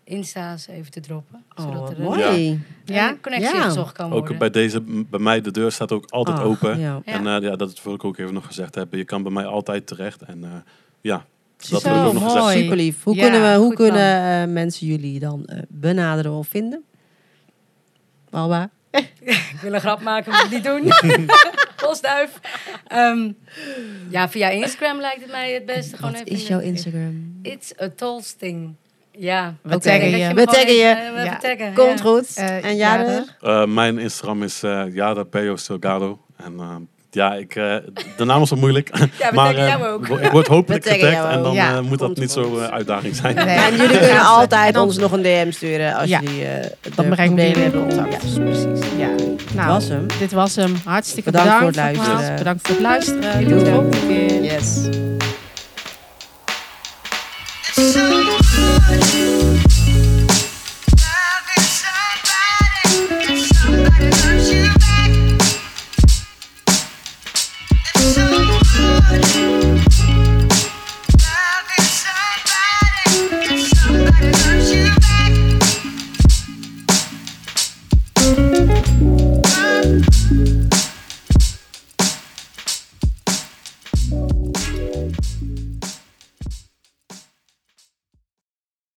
Insta's 0.03 0.67
even 0.67 0.91
te 0.91 0.99
droppen. 0.99 1.43
Oh, 1.55 1.65
zodat 1.65 1.89
er 1.89 1.97
een, 1.99 2.03
mooi. 2.03 2.59
Ja? 2.85 3.09
een 3.09 3.21
connectie 3.21 3.55
Ja. 3.55 3.61
gezocht 3.61 3.91
kan 3.93 4.09
worden. 4.09 4.31
Ook 4.31 4.37
bij 4.37 4.49
deze, 4.49 4.81
bij 4.81 5.19
mij, 5.19 5.41
de 5.41 5.51
deur 5.51 5.71
staat 5.71 5.91
ook 5.91 6.09
altijd 6.09 6.37
Ach, 6.37 6.43
open. 6.43 6.79
ja. 6.79 7.01
Ja. 7.05 7.13
En 7.13 7.27
eh, 7.27 7.41
ja, 7.49 7.55
dat 7.55 7.83
wil 7.83 7.93
ik 7.93 8.03
ook 8.03 8.17
even 8.17 8.33
nog 8.33 8.45
gezegd 8.45 8.75
hebben. 8.75 8.97
Je 8.99 9.05
kan 9.05 9.23
bij 9.23 9.31
mij 9.31 9.45
altijd 9.45 9.87
terecht. 9.87 10.21
En 10.21 10.43
eh, 10.43 10.49
ja, 11.01 11.25
dat 11.57 11.81
Zo, 11.81 11.89
wil 11.89 11.99
ik 12.01 12.07
ook 12.07 12.13
nog 12.13 12.23
mooi. 12.23 12.35
gezegd. 12.39 12.59
Super 12.59 12.75
lief. 12.77 13.03
Hoe 13.03 13.15
Ja, 13.15 13.21
kunnen, 13.21 13.51
we, 13.51 13.57
hoe 13.57 13.73
kunnen 13.73 14.41
eh, 14.41 14.53
mensen 14.53 14.87
jullie 14.87 15.19
dan 15.19 15.45
eh, 15.45 15.61
benaderen 15.69 16.31
of 16.31 16.47
vinden? 16.47 16.83
Alba? 18.29 18.69
Ik 19.21 19.57
wil 19.61 19.73
een 19.73 19.79
grap 19.79 20.01
maken, 20.01 20.31
moet 20.31 20.43
ik 20.43 20.51
niet 20.51 20.63
doen. 20.63 20.81
Postduif. 21.87 22.39
Ehm, 22.87 23.31
ja, 24.09 24.29
via 24.29 24.49
Instagram 24.49 24.99
lijkt 24.99 25.21
het 25.21 25.31
mij 25.31 25.53
het 25.53 25.65
beste. 25.65 25.95
Gewoon 25.95 26.11
Wat 26.11 26.21
even 26.21 26.31
is 26.31 26.47
jouw 26.47 26.59
Instagram? 26.59 27.39
It's 27.41 27.73
a 27.81 27.89
Tolsting. 27.95 28.75
Ja. 29.11 29.55
We 29.61 29.75
Oké. 29.75 29.83
taggen 29.83 30.17
je. 30.17 30.33
We 30.33 30.45
taggen 30.45 30.73
je. 30.73 31.11
Ja. 31.23 31.37
taggen, 31.37 31.73
Komt 31.73 31.99
ja. 31.99 32.05
goed. 32.05 32.35
Eh, 32.35 32.65
en 32.65 32.75
Jader? 32.75 33.07
Jader? 33.07 33.35
Eh, 33.41 33.65
mijn 33.65 33.97
Instagram 33.97 34.43
is 34.43 34.63
eh 34.63 34.83
Jada 34.93 35.23
Peo 35.23 35.55
Silgado. 35.55 36.19
En 36.37 36.53
eh, 36.59 36.75
ja, 37.15 37.33
ik, 37.33 37.55
eh, 37.55 37.75
de 38.17 38.25
naam 38.25 38.41
is 38.41 38.49
wel 38.49 38.59
moeilijk. 38.59 38.97
Ja, 39.19 39.31
maar 39.31 39.55
eh, 39.55 39.67
jou 39.67 39.85
ook. 39.87 40.07
ik 40.07 40.31
word 40.31 40.47
hopelijk 40.47 40.83
getagd. 40.87 41.31
En 41.33 41.43
dan. 41.43 41.53
Ja, 41.53 41.75
eh, 41.75 41.79
moet 41.81 41.99
dat 41.99 42.17
niet 42.17 42.31
zo 42.31 42.57
eh, 42.59 42.67
uitdaging 42.67 43.15
zijn. 43.15 43.35
Nee. 43.35 43.45
En 43.57 43.71
jullie 43.75 43.87
kunnen 43.97 44.07
Ja, 44.15 44.21
altijd 44.25 44.77
ons 44.77 44.97
nog 44.97 45.11
een 45.11 45.21
DM 45.21 45.51
sturen 45.51 45.95
als 45.95 46.09
Ja. 46.09 46.19
jullie 46.21 46.45
eh 46.45 46.65
jullie 47.45 47.55
in 47.55 47.61
hebben. 47.61 47.87
contact. 47.87 48.11
Ja, 48.35 48.39
precies. 48.41 48.87
Ja. 48.97 49.07
Nou, 49.53 49.67
was 49.67 49.87
hem. 49.87 50.05
dit 50.19 50.31
was 50.31 50.55
hem. 50.55 50.75
Hartstikke 50.85 51.31
Bedankt 51.31 51.65
bedankt. 51.65 51.75
voor 51.75 51.83
het 51.83 51.95
nogmaals. 51.95 52.07
luisteren. 52.07 52.37
Bedankt 52.37 52.67
voor 52.67 52.75
het 52.75 52.83
luisteren. 52.83 53.39
Jullie 53.39 53.55
Tot 53.55 53.65
de 53.65 53.71
volgende 53.71 53.97
keer. 54.07 54.43
Yes. 54.43 54.89